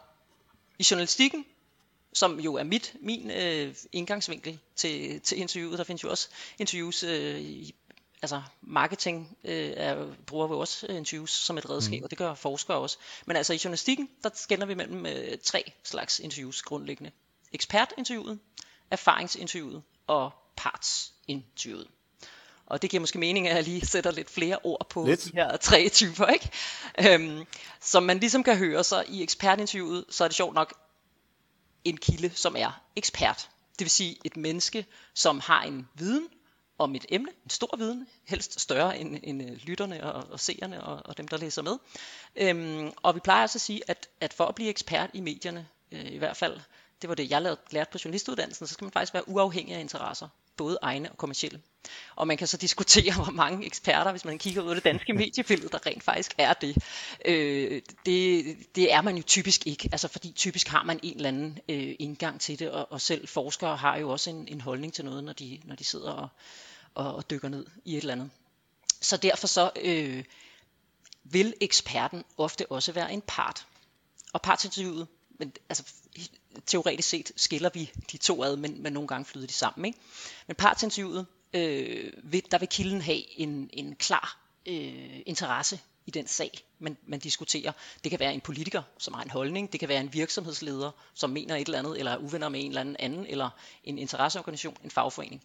i 0.79 0.85
journalistikken, 0.91 1.45
som 2.13 2.39
jo 2.39 2.55
er 2.55 2.63
mit, 2.63 2.93
min 2.99 3.31
øh, 3.31 3.75
indgangsvinkel 3.91 4.59
til, 4.75 5.21
til 5.21 5.37
interviewet. 5.37 5.77
Der 5.77 5.83
findes 5.83 6.03
jo 6.03 6.09
også 6.09 6.29
interviews 6.59 7.03
øh, 7.03 7.39
i 7.39 7.75
altså 8.21 8.41
marketing 8.61 9.37
øh, 9.43 9.73
er, 9.75 10.07
bruger 10.25 10.47
vi 10.47 10.53
også 10.53 10.87
interviews 10.87 11.31
som 11.31 11.57
et 11.57 11.69
redskab, 11.69 11.99
mm. 11.99 12.03
og 12.03 12.09
det 12.09 12.17
gør 12.17 12.33
forskere 12.33 12.77
også. 12.77 12.97
Men 13.25 13.35
altså 13.37 13.53
i 13.53 13.59
journalistikken, 13.63 14.09
der 14.23 14.29
skænder 14.35 14.65
vi 14.65 14.73
mellem 14.73 15.05
øh, 15.05 15.37
tre 15.43 15.71
slags 15.83 16.19
interviews 16.19 16.61
grundlæggende. 16.61 17.11
Ekspertinterviewet, 17.51 18.39
erfaringsinterviewet 18.91 19.83
og 20.07 20.31
partsinterviewet. 20.55 21.87
Og 22.65 22.81
det 22.81 22.89
giver 22.89 23.01
måske 23.01 23.19
mening, 23.19 23.47
at 23.47 23.55
jeg 23.55 23.63
lige 23.63 23.85
sætter 23.85 24.11
lidt 24.11 24.29
flere 24.29 24.59
ord 24.63 24.87
på 24.89 25.05
lidt. 25.05 25.25
de 25.25 25.31
her 25.33 25.57
tre 25.57 25.89
typer. 25.89 26.27
Ikke? 26.27 26.49
Øhm, 26.99 27.45
som 27.81 28.03
man 28.03 28.19
ligesom 28.19 28.43
kan 28.43 28.57
høre, 28.57 28.83
så 28.83 29.03
i 29.07 29.23
ekspertinterviewet, 29.23 30.05
så 30.09 30.23
er 30.23 30.27
det 30.27 30.35
sjovt 30.35 30.53
nok 30.53 30.73
en 31.85 31.97
kilde, 31.97 32.29
som 32.29 32.55
er 32.57 32.81
ekspert. 32.95 33.49
Det 33.79 33.85
vil 33.85 33.89
sige 33.89 34.17
et 34.23 34.37
menneske, 34.37 34.85
som 35.13 35.39
har 35.39 35.63
en 35.63 35.87
viden 35.95 36.27
om 36.77 36.95
et 36.95 37.05
emne, 37.09 37.31
en 37.43 37.49
stor 37.49 37.77
viden, 37.77 38.07
helst 38.25 38.59
større 38.59 38.99
end, 38.99 39.17
end 39.23 39.51
øh, 39.51 39.57
lytterne 39.63 40.13
og, 40.13 40.31
og 40.31 40.39
seerne 40.39 40.83
og, 40.83 41.01
og 41.05 41.17
dem, 41.17 41.27
der 41.27 41.37
læser 41.37 41.61
med. 41.61 41.77
Øhm, 42.35 42.91
og 42.97 43.15
vi 43.15 43.19
plejer 43.19 43.41
altså 43.41 43.57
at 43.57 43.61
sige, 43.61 43.81
at, 43.87 44.09
at 44.19 44.33
for 44.33 44.45
at 44.45 44.55
blive 44.55 44.69
ekspert 44.69 45.09
i 45.13 45.19
medierne, 45.19 45.67
øh, 45.91 46.11
i 46.11 46.17
hvert 46.17 46.37
fald, 46.37 46.59
det 47.01 47.09
var 47.09 47.15
det, 47.15 47.31
jeg 47.31 47.57
lærte 47.71 47.91
på 47.91 47.97
journalistuddannelsen, 48.05 48.67
så 48.67 48.73
skal 48.73 48.85
man 48.85 48.91
faktisk 48.91 49.13
være 49.13 49.29
uafhængig 49.29 49.75
af 49.75 49.79
interesser 49.79 50.27
både 50.61 50.77
egne 50.81 51.11
og 51.11 51.17
kommersielle. 51.17 51.61
Og 52.15 52.27
man 52.27 52.37
kan 52.37 52.47
så 52.47 52.57
diskutere, 52.57 53.13
hvor 53.23 53.31
mange 53.31 53.65
eksperter, 53.65 54.11
hvis 54.11 54.25
man 54.25 54.37
kigger 54.37 54.61
ud 54.61 54.69
af 54.69 54.75
det 54.75 54.83
danske 54.83 55.13
mediebillede, 55.13 55.69
der 55.69 55.85
rent 55.85 56.03
faktisk 56.03 56.33
er 56.37 56.53
det. 56.53 56.77
Øh, 57.25 57.81
det. 58.05 58.57
Det 58.75 58.93
er 58.93 59.01
man 59.01 59.17
jo 59.17 59.23
typisk 59.23 59.67
ikke, 59.67 59.89
altså 59.91 60.07
fordi 60.07 60.31
typisk 60.31 60.67
har 60.67 60.83
man 60.83 60.99
en 61.03 61.15
eller 61.15 61.27
anden 61.27 61.59
øh, 61.69 61.95
indgang 61.99 62.41
til 62.41 62.59
det, 62.59 62.71
og, 62.71 62.91
og 62.91 63.01
selv 63.01 63.27
forskere 63.27 63.77
har 63.77 63.97
jo 63.97 64.09
også 64.09 64.29
en, 64.29 64.47
en 64.47 64.61
holdning 64.61 64.93
til 64.93 65.05
noget, 65.05 65.23
når 65.23 65.33
de, 65.33 65.59
når 65.63 65.75
de 65.75 65.83
sidder 65.83 66.11
og, 66.11 66.27
og, 66.95 67.15
og 67.15 67.29
dykker 67.29 67.49
ned 67.49 67.65
i 67.85 67.97
et 67.97 68.01
eller 68.01 68.13
andet. 68.13 68.29
Så 69.01 69.17
derfor 69.17 69.47
så 69.47 69.71
øh, 69.81 70.23
vil 71.23 71.53
eksperten 71.61 72.23
ofte 72.37 72.71
også 72.71 72.91
være 72.91 73.13
en 73.13 73.21
part. 73.27 73.65
Og 74.33 74.41
partsinterviewet 74.41 75.07
men 75.41 75.53
altså, 75.69 75.83
teoretisk 76.65 77.09
set 77.09 77.31
skiller 77.35 77.69
vi 77.73 77.91
de 78.11 78.17
to 78.17 78.43
ad, 78.43 78.55
men, 78.55 78.83
men 78.83 78.93
nogle 78.93 79.07
gange 79.07 79.25
flyder 79.25 79.47
de 79.47 79.53
sammen. 79.53 79.85
Ikke? 79.85 79.99
Men 80.47 80.55
partsinterviewet, 80.55 81.25
øh, 81.53 82.13
vil, 82.23 82.43
der 82.51 82.57
vil 82.57 82.67
kilden 82.67 83.01
have 83.01 83.39
en, 83.39 83.69
en 83.73 83.95
klar 83.95 84.37
øh, 84.65 85.19
interesse 85.25 85.79
i 86.05 86.11
den 86.11 86.27
sag, 86.27 86.51
man, 86.79 86.97
man 87.05 87.19
diskuterer. 87.19 87.71
Det 88.03 88.09
kan 88.09 88.19
være 88.19 88.33
en 88.33 88.41
politiker, 88.41 88.81
som 88.97 89.13
har 89.13 89.23
en 89.23 89.29
holdning, 89.29 89.71
det 89.71 89.79
kan 89.79 89.89
være 89.89 90.01
en 90.01 90.13
virksomhedsleder, 90.13 90.91
som 91.13 91.29
mener 91.29 91.55
et 91.55 91.65
eller 91.65 91.79
andet, 91.79 91.99
eller 91.99 92.11
er 92.11 92.17
uvenner 92.17 92.49
med 92.49 92.59
en 92.59 92.67
eller 92.67 92.81
anden 92.81 92.95
anden, 92.99 93.25
eller 93.25 93.49
en 93.83 93.97
interesseorganisation, 93.97 94.77
en 94.83 94.91
fagforening. 94.91 95.43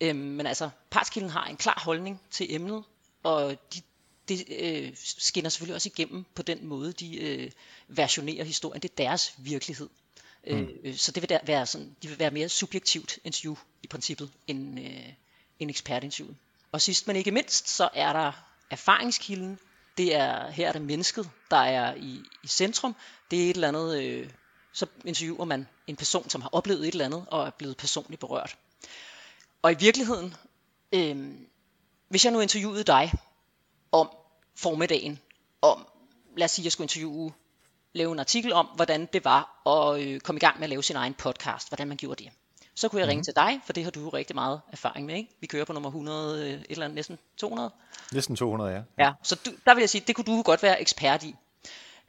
Øhm, 0.00 0.18
men 0.18 0.46
altså, 0.46 0.70
partskilden 0.90 1.30
har 1.30 1.44
en 1.44 1.56
klar 1.56 1.82
holdning 1.84 2.22
til 2.30 2.54
emnet, 2.54 2.84
og 3.22 3.56
de, 3.74 3.80
det 4.28 4.44
øh, 4.58 4.92
skinner 4.96 5.50
selvfølgelig 5.50 5.74
også 5.74 5.88
igennem 5.88 6.24
på 6.34 6.42
den 6.42 6.66
måde, 6.66 6.92
de 6.92 7.16
øh, 7.16 7.50
versionerer 7.88 8.44
historien. 8.44 8.82
Det 8.82 8.90
er 8.90 9.04
deres 9.04 9.34
virkelighed. 9.38 9.88
Øh, 10.46 10.60
mm. 10.60 10.68
Øh, 10.84 10.96
så 10.96 11.12
det 11.12 11.22
vil 11.22 11.28
der 11.28 11.38
være 11.46 11.66
sådan, 11.66 11.96
de 12.02 12.08
vil 12.08 12.18
være 12.18 12.30
mere 12.30 12.48
subjektivt 12.48 13.18
interview 13.24 13.56
i 13.82 13.86
princippet 13.86 14.30
end, 14.46 14.80
øh, 14.80 15.12
end 15.58 15.70
ekspertinterviewet. 15.70 16.36
Og 16.72 16.80
sidst 16.80 17.06
men 17.06 17.16
ikke 17.16 17.30
mindst, 17.30 17.68
så 17.68 17.88
er 17.94 18.12
der 18.12 18.32
erfaringskilden. 18.70 19.58
Det 19.98 20.14
er, 20.14 20.50
her 20.50 20.68
er 20.68 20.72
det 20.72 20.82
mennesket, 20.82 21.30
der 21.50 21.56
er 21.56 21.94
i, 21.94 22.20
i 22.44 22.46
centrum. 22.46 22.96
Det 23.30 23.46
er 23.46 23.50
et 23.50 23.54
eller 23.54 23.68
andet, 23.68 24.02
øh, 24.02 24.30
så 24.72 24.86
interviewer 25.04 25.44
man 25.44 25.68
en 25.86 25.96
person, 25.96 26.30
som 26.30 26.42
har 26.42 26.48
oplevet 26.52 26.88
et 26.88 26.92
eller 26.92 27.04
andet 27.04 27.24
og 27.28 27.46
er 27.46 27.50
blevet 27.50 27.76
personligt 27.76 28.20
berørt. 28.20 28.56
Og 29.62 29.72
i 29.72 29.74
virkeligheden, 29.78 30.34
øh, 30.92 31.34
hvis 32.08 32.24
jeg 32.24 32.32
nu 32.32 32.40
interviewede 32.40 32.84
dig, 32.84 33.12
om 33.94 34.08
formiddagen, 34.56 35.18
om, 35.62 35.86
lad 36.36 36.44
os 36.44 36.50
sige, 36.50 36.64
jeg 36.64 36.72
skulle 36.72 36.84
interviewe, 36.84 37.32
lave 37.92 38.12
en 38.12 38.18
artikel 38.18 38.52
om, 38.52 38.66
hvordan 38.66 39.08
det 39.12 39.24
var 39.24 39.62
at 39.66 40.00
øh, 40.00 40.20
komme 40.20 40.36
i 40.36 40.40
gang 40.40 40.58
med 40.58 40.64
at 40.64 40.70
lave 40.70 40.82
sin 40.82 40.96
egen 40.96 41.14
podcast, 41.14 41.68
hvordan 41.68 41.88
man 41.88 41.96
gjorde 41.96 42.24
det. 42.24 42.32
Så 42.74 42.88
kunne 42.88 43.00
jeg 43.00 43.08
ringe 43.08 43.20
mm. 43.20 43.24
til 43.24 43.36
dig, 43.36 43.60
for 43.64 43.72
det 43.72 43.84
har 43.84 43.90
du 43.90 44.08
rigtig 44.08 44.34
meget 44.34 44.60
erfaring 44.72 45.06
med, 45.06 45.14
ikke? 45.14 45.36
Vi 45.40 45.46
kører 45.46 45.64
på 45.64 45.72
nummer 45.72 45.88
100, 45.88 46.42
øh, 46.42 46.52
et 46.52 46.66
eller 46.70 46.84
andet, 46.84 46.94
næsten 46.94 47.18
200. 47.36 47.70
Næsten 48.12 48.36
200, 48.36 48.70
ja. 48.70 49.04
Ja, 49.04 49.12
så 49.22 49.34
du, 49.46 49.50
der 49.66 49.74
vil 49.74 49.82
jeg 49.82 49.90
sige, 49.90 50.04
det 50.06 50.16
kunne 50.16 50.24
du 50.24 50.42
godt 50.42 50.62
være 50.62 50.80
ekspert 50.80 51.22
i. 51.22 51.34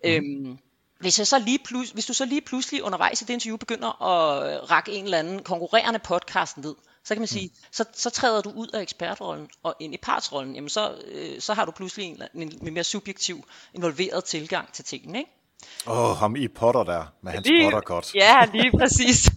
Mm. 0.04 0.10
Øhm, 0.10 0.60
hvis, 1.00 1.20
jeg 1.20 1.27
så 1.27 1.39
lige 1.39 1.60
plus, 1.65 1.89
hvis 1.89 2.06
du 2.06 2.13
så 2.13 2.25
lige 2.25 2.42
pludselig 2.42 2.84
undervejs 2.84 3.22
i 3.22 3.25
det 3.25 3.34
interview 3.34 3.58
begynder 3.58 4.01
at 4.04 4.72
række 4.72 4.92
en 4.92 5.04
eller 5.04 5.18
anden 5.18 5.44
konkurrerende 5.44 6.00
podcast 6.00 6.58
ned, 6.58 6.75
så 7.06 7.14
kan 7.16 7.22
man 7.22 7.28
sige, 7.28 7.48
mm. 7.48 7.66
så, 7.72 7.86
så 7.94 8.10
træder 8.10 8.42
du 8.42 8.52
ud 8.52 8.68
af 8.68 8.82
ekspertrollen 8.82 9.50
og 9.64 9.76
ind 9.80 9.94
i 9.94 9.98
partsrollen, 9.98 10.56
jamen 10.56 10.70
så, 10.70 10.96
øh, 11.08 11.42
så 11.42 11.54
har 11.54 11.66
du 11.66 11.72
pludselig 11.72 12.06
en, 12.06 12.22
en, 12.34 12.60
en 12.68 12.74
mere 12.74 12.84
subjektiv, 12.84 13.48
involveret 13.74 14.24
tilgang 14.24 14.74
til 14.74 14.86
tingene, 14.86 15.20
ikke? 15.20 15.32
Åh, 15.88 16.10
oh, 16.10 16.18
ham 16.18 16.36
i 16.36 16.48
Potter 16.48 16.84
der, 16.84 17.06
med 17.22 17.32
hans 17.32 17.48
lige, 17.48 17.64
Potter-kort. 17.64 18.16
Ja, 18.16 18.46
lige 18.54 18.72
præcis. 18.78 19.30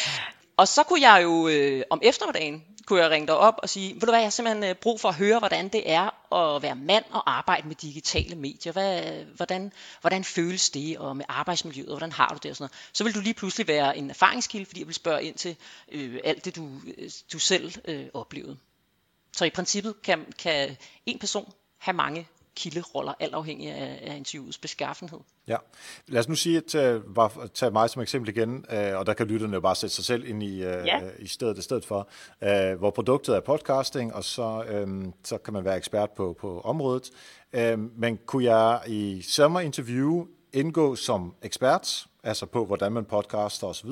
og 0.56 0.68
så 0.68 0.82
kunne 0.82 1.00
jeg 1.00 1.22
jo 1.22 1.48
øh, 1.48 1.82
om 1.90 2.00
eftermiddagen 2.02 2.64
kunne 2.90 3.02
jeg 3.02 3.10
ringe 3.10 3.26
dig 3.26 3.36
op 3.36 3.54
og 3.62 3.68
sige, 3.68 3.94
ved 3.94 4.00
du 4.00 4.06
hvad, 4.06 4.18
jeg 4.18 4.26
har 4.26 4.30
simpelthen 4.30 4.64
øh, 4.64 4.74
brug 4.74 5.00
for 5.00 5.08
at 5.08 5.14
høre, 5.14 5.38
hvordan 5.38 5.68
det 5.68 5.90
er 5.90 6.34
at 6.34 6.62
være 6.62 6.74
mand 6.74 7.04
og 7.10 7.36
arbejde 7.36 7.68
med 7.68 7.76
digitale 7.76 8.36
medier. 8.36 8.72
Hvad, 8.72 9.24
hvordan, 9.24 9.72
hvordan 10.00 10.24
føles 10.24 10.70
det, 10.70 10.98
og 10.98 11.16
med 11.16 11.24
arbejdsmiljøet, 11.28 11.88
og 11.88 11.94
hvordan 11.94 12.12
har 12.12 12.28
du 12.28 12.38
det 12.42 12.50
og 12.50 12.56
sådan 12.56 12.62
noget. 12.62 12.90
Så 12.92 13.04
vil 13.04 13.14
du 13.14 13.20
lige 13.20 13.34
pludselig 13.34 13.68
være 13.68 13.96
en 13.96 14.10
erfaringskilde, 14.10 14.66
fordi 14.66 14.80
jeg 14.80 14.86
vil 14.86 14.94
spørge 14.94 15.24
ind 15.24 15.34
til 15.34 15.56
øh, 15.92 16.20
alt 16.24 16.44
det, 16.44 16.56
du, 16.56 16.68
øh, 16.98 17.10
du 17.32 17.38
selv 17.38 17.72
øh, 17.84 18.06
oplevede. 18.14 18.56
Så 19.36 19.44
i 19.44 19.50
princippet 19.50 20.02
kan, 20.02 20.32
kan 20.38 20.76
en 21.06 21.18
person 21.18 21.52
have 21.78 21.94
mange 21.94 22.28
kilderoller, 22.56 23.12
alt 23.20 23.34
afhængig 23.34 23.70
af, 23.70 23.98
af 24.02 24.16
interviewets 24.16 24.58
beskaffenhed. 24.58 25.18
Ja, 25.46 25.56
lad 26.06 26.20
os 26.20 26.28
nu 26.28 26.34
sige, 26.34 26.56
at 26.56 26.74
uh, 26.74 27.14
bare 27.14 27.48
tage 27.48 27.70
mig 27.70 27.90
som 27.90 28.02
eksempel 28.02 28.28
igen, 28.28 28.64
uh, 28.72 28.98
og 28.98 29.06
der 29.06 29.14
kan 29.14 29.26
lytterne 29.26 29.54
jo 29.54 29.60
bare 29.60 29.74
sætte 29.74 29.94
sig 29.94 30.04
selv 30.04 30.28
ind 30.28 30.42
i, 30.42 30.60
uh, 30.60 30.86
ja. 30.86 31.00
i 31.18 31.26
stedet, 31.26 31.58
i 31.58 31.62
stedet 31.62 31.84
for, 31.84 32.08
hvor 32.76 32.90
produktet 32.90 33.36
er 33.36 33.40
podcasting, 33.40 34.14
og 34.14 34.24
så, 34.24 34.82
um, 34.82 35.14
så 35.24 35.38
kan 35.38 35.52
man 35.52 35.64
være 35.64 35.76
ekspert 35.76 36.10
på, 36.10 36.36
på 36.40 36.60
området. 36.60 37.10
Uh, 37.56 37.98
men 37.98 38.18
kunne 38.26 38.44
jeg 38.44 38.80
i 38.86 39.22
samme 39.22 39.64
interview 39.64 40.26
indgå 40.52 40.96
som 40.96 41.34
ekspert, 41.42 42.06
altså 42.22 42.46
på 42.46 42.64
hvordan 42.64 42.92
man 42.92 43.04
podcaster 43.04 43.66
osv., 43.66 43.90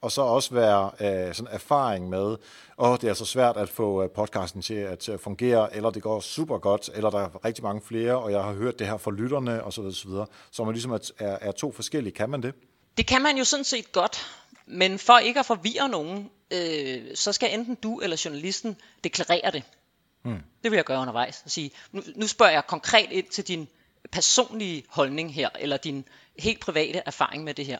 og 0.00 0.12
så 0.12 0.22
også 0.22 0.54
være 0.54 0.90
øh, 1.00 1.34
sådan 1.34 1.54
erfaring 1.54 2.08
med, 2.08 2.36
åh, 2.78 2.96
det 3.00 3.10
er 3.10 3.14
så 3.14 3.24
svært 3.24 3.56
at 3.56 3.68
få 3.68 4.02
øh, 4.02 4.10
podcasten 4.10 4.62
til 4.62 4.74
at 4.74 5.08
øh, 5.08 5.18
fungere, 5.18 5.76
eller 5.76 5.90
det 5.90 6.02
går 6.02 6.20
super 6.20 6.58
godt, 6.58 6.90
eller 6.94 7.10
der 7.10 7.18
er 7.18 7.44
rigtig 7.44 7.64
mange 7.64 7.82
flere, 7.84 8.16
og 8.18 8.32
jeg 8.32 8.42
har 8.42 8.52
hørt 8.52 8.78
det 8.78 8.86
her 8.86 8.96
fra 8.96 9.10
lytterne 9.10 9.64
osv. 9.64 9.80
osv. 9.80 10.10
Så 10.50 10.64
man 10.64 10.74
ligesom 10.74 10.92
er, 10.92 11.10
er, 11.18 11.38
er 11.40 11.52
to 11.52 11.72
forskellige. 11.72 12.14
Kan 12.14 12.30
man 12.30 12.42
det? 12.42 12.54
Det 12.96 13.06
kan 13.06 13.22
man 13.22 13.36
jo 13.36 13.44
sådan 13.44 13.64
set 13.64 13.92
godt, 13.92 14.26
men 14.66 14.98
for 14.98 15.18
ikke 15.18 15.40
at 15.40 15.46
forvirre 15.46 15.88
nogen, 15.88 16.30
øh, 16.50 17.02
så 17.14 17.32
skal 17.32 17.54
enten 17.54 17.74
du 17.74 18.00
eller 18.00 18.22
journalisten 18.24 18.76
deklarere 19.04 19.50
det. 19.50 19.62
Hmm. 20.22 20.40
Det 20.62 20.70
vil 20.70 20.76
jeg 20.76 20.84
gøre 20.84 21.00
undervejs. 21.00 21.42
At 21.44 21.50
sige, 21.50 21.70
nu, 21.92 22.02
nu 22.16 22.26
spørger 22.26 22.52
jeg 22.52 22.66
konkret 22.66 23.12
ind 23.12 23.26
til 23.26 23.48
din 23.48 23.68
personlige 24.12 24.84
holdning 24.88 25.34
her, 25.34 25.48
eller 25.58 25.76
din 25.76 26.04
helt 26.38 26.60
private 26.60 27.02
erfaring 27.06 27.44
med 27.44 27.54
det 27.54 27.66
her. 27.66 27.78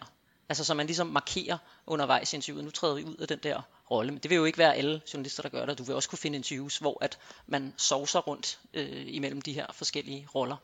Altså 0.49 0.65
så 0.65 0.75
man 0.75 0.87
ligesom 0.87 1.07
markerer 1.07 1.59
undervejs 1.87 2.33
i 2.33 2.37
interviewet, 2.37 2.65
nu 2.65 2.71
træder 2.71 2.95
vi 2.95 3.05
ud 3.05 3.17
af 3.17 3.29
den 3.29 3.39
der 3.43 3.63
rolle. 3.91 4.13
Men 4.13 4.21
det 4.23 4.31
vil 4.31 4.37
jo 4.37 4.45
ikke 4.45 4.59
være 4.59 4.75
alle 4.75 5.01
journalister, 5.15 5.43
der 5.43 5.49
gør 5.49 5.67
det. 5.67 5.79
Du 5.79 5.83
vil 5.83 5.95
også 5.95 6.09
kunne 6.09 6.19
finde 6.19 6.37
interviews, 6.37 6.79
hvor 6.79 6.99
at 7.01 7.19
man 7.47 7.75
sovser 7.77 8.21
rundt 8.21 8.59
øh, 8.75 9.05
imellem 9.07 9.43
de 9.43 9.53
her 9.53 9.67
forskellige 9.73 10.29
roller. 10.35 10.57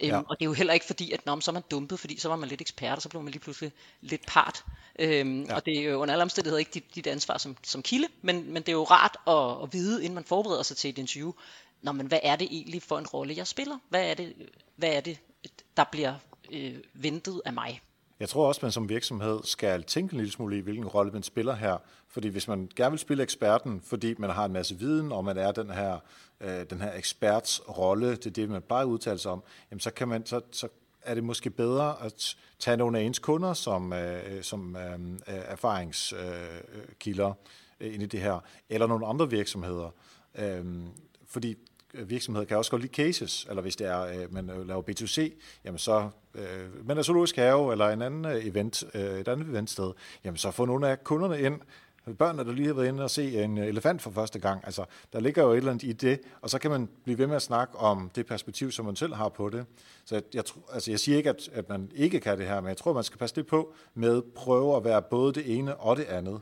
Øhm, 0.00 0.10
ja. 0.10 0.18
Og 0.18 0.38
det 0.38 0.44
er 0.44 0.46
jo 0.46 0.52
heller 0.52 0.74
ikke 0.74 0.86
fordi, 0.86 1.12
at 1.12 1.26
når 1.26 1.40
så 1.40 1.50
er 1.50 1.52
man 1.52 1.62
dumpet, 1.70 2.00
fordi 2.00 2.18
så 2.18 2.28
var 2.28 2.36
man 2.36 2.48
lidt 2.48 2.60
ekspert, 2.60 2.96
og 2.96 3.02
så 3.02 3.08
blev 3.08 3.22
man 3.22 3.32
lige 3.32 3.42
pludselig 3.42 3.72
lidt 4.00 4.26
part. 4.26 4.64
Øhm, 4.98 5.42
ja. 5.42 5.54
Og 5.54 5.66
det 5.66 5.78
er 5.78 5.82
jo 5.82 6.02
under 6.02 6.14
alle 6.14 6.22
omstændigheder 6.22 6.58
ikke 6.58 6.70
dit, 6.74 6.94
dit 6.94 7.06
ansvar 7.06 7.38
som, 7.38 7.56
som 7.62 7.82
kilde, 7.82 8.08
men, 8.22 8.52
men 8.52 8.62
det 8.62 8.68
er 8.68 8.72
jo 8.72 8.84
rart 8.84 9.16
at, 9.26 9.62
at 9.62 9.72
vide, 9.72 10.04
inden 10.04 10.14
man 10.14 10.24
forbereder 10.24 10.62
sig 10.62 10.76
til 10.76 10.90
et 10.90 10.98
interview, 10.98 11.32
Nå, 11.82 11.92
men 11.92 12.06
hvad 12.06 12.20
er 12.22 12.36
det 12.36 12.48
egentlig 12.50 12.82
for 12.82 12.98
en 12.98 13.06
rolle, 13.06 13.34
jeg 13.36 13.46
spiller? 13.46 13.78
Hvad 13.88 14.10
er 14.10 14.14
det, 14.14 14.34
hvad 14.76 14.92
er 14.92 15.00
det 15.00 15.18
der 15.76 15.84
bliver 15.92 16.14
øh, 16.52 16.74
ventet 16.94 17.42
af 17.44 17.52
mig? 17.52 17.80
Jeg 18.20 18.28
tror 18.28 18.48
også, 18.48 18.60
man 18.62 18.72
som 18.72 18.88
virksomhed 18.88 19.40
skal 19.44 19.82
tænke 19.82 20.12
en 20.12 20.18
lille 20.18 20.32
smule 20.32 20.58
i, 20.58 20.60
hvilken 20.60 20.86
rolle 20.86 21.12
man 21.12 21.22
spiller 21.22 21.54
her. 21.54 21.78
Fordi 22.08 22.28
hvis 22.28 22.48
man 22.48 22.70
gerne 22.76 22.90
vil 22.90 22.98
spille 22.98 23.22
eksperten, 23.22 23.80
fordi 23.80 24.14
man 24.18 24.30
har 24.30 24.44
en 24.44 24.52
masse 24.52 24.78
viden, 24.78 25.12
og 25.12 25.24
man 25.24 25.36
er 25.36 25.52
den 25.52 25.70
her, 25.70 25.98
øh, 26.40 26.64
den 26.70 26.80
her 26.80 26.94
eksperts 26.94 27.62
rolle, 27.68 28.10
det 28.10 28.26
er 28.26 28.30
det, 28.30 28.48
man 28.48 28.62
bare 28.62 28.86
udtaler 28.86 29.16
sig 29.16 29.32
om, 29.32 29.42
jamen 29.70 29.80
så, 29.80 29.90
kan 29.90 30.08
man, 30.08 30.26
så, 30.26 30.40
så 30.50 30.68
er 31.02 31.14
det 31.14 31.24
måske 31.24 31.50
bedre 31.50 32.02
at 32.02 32.36
tage 32.58 32.76
nogle 32.76 32.98
af 32.98 33.02
ens 33.02 33.18
kunder 33.18 33.54
som, 33.54 33.92
øh, 33.92 34.42
som 34.42 34.76
øh, 34.76 35.00
erfaringskilder 35.26 37.32
øh, 37.80 37.94
ind 37.94 38.02
i 38.02 38.06
det 38.06 38.20
her, 38.20 38.40
eller 38.68 38.86
nogle 38.86 39.06
andre 39.06 39.30
virksomheder. 39.30 39.90
Øh, 40.34 40.64
fordi 41.26 41.56
virksomheder 41.94 42.46
kan 42.46 42.56
også 42.56 42.70
godt 42.70 42.82
lide 42.82 42.94
cases, 42.94 43.46
eller 43.48 43.62
hvis 43.62 43.76
det 43.76 43.86
er, 43.86 44.00
øh, 44.00 44.34
man 44.34 44.50
øh, 44.50 44.68
laver 44.68 44.82
B2C, 44.90 45.30
jamen 45.64 45.78
så, 45.78 46.08
øh, 46.34 46.96
er 46.98 47.02
zoologisk 47.02 47.36
have, 47.36 47.72
eller 47.72 47.88
en 47.88 48.02
anden 48.02 48.24
øh, 48.24 48.46
event, 48.46 48.84
øh, 48.94 49.20
et 49.20 49.28
andet 49.28 49.48
eventsted, 49.48 49.92
jamen 50.24 50.36
så 50.36 50.50
få 50.50 50.64
nogle 50.64 50.88
af 50.88 51.04
kunderne 51.04 51.40
ind, 51.40 51.60
børnene, 52.18 52.44
der 52.44 52.52
lige 52.52 52.66
har 52.66 52.74
været 52.74 52.88
inde 52.88 53.02
og 53.02 53.10
se 53.10 53.42
en 53.44 53.58
øh, 53.58 53.66
elefant 53.66 54.02
for 54.02 54.10
første 54.10 54.38
gang. 54.38 54.60
Altså, 54.64 54.84
der 55.12 55.20
ligger 55.20 55.42
jo 55.42 55.50
et 55.52 55.56
eller 55.56 55.70
andet 55.70 55.88
i 55.88 55.92
det, 55.92 56.20
og 56.40 56.50
så 56.50 56.58
kan 56.58 56.70
man 56.70 56.88
blive 57.04 57.18
ved 57.18 57.26
med 57.26 57.36
at 57.36 57.42
snakke 57.42 57.76
om 57.76 58.10
det 58.14 58.26
perspektiv, 58.26 58.72
som 58.72 58.84
man 58.84 58.96
selv 58.96 59.14
har 59.14 59.28
på 59.28 59.48
det. 59.48 59.66
Så 60.04 60.14
jeg, 60.14 60.22
jeg, 60.34 60.44
altså, 60.72 60.90
jeg 60.90 61.00
siger 61.00 61.18
ikke, 61.18 61.30
at, 61.30 61.48
at 61.52 61.68
man 61.68 61.90
ikke 61.94 62.20
kan 62.20 62.38
det 62.38 62.46
her, 62.46 62.60
men 62.60 62.68
jeg 62.68 62.76
tror, 62.76 62.92
man 62.92 63.04
skal 63.04 63.18
passe 63.18 63.36
lidt 63.36 63.46
på 63.46 63.74
med 63.94 64.16
at 64.16 64.24
prøve 64.34 64.76
at 64.76 64.84
være 64.84 65.02
både 65.02 65.32
det 65.32 65.58
ene 65.58 65.76
og 65.76 65.96
det 65.96 66.04
andet. 66.04 66.40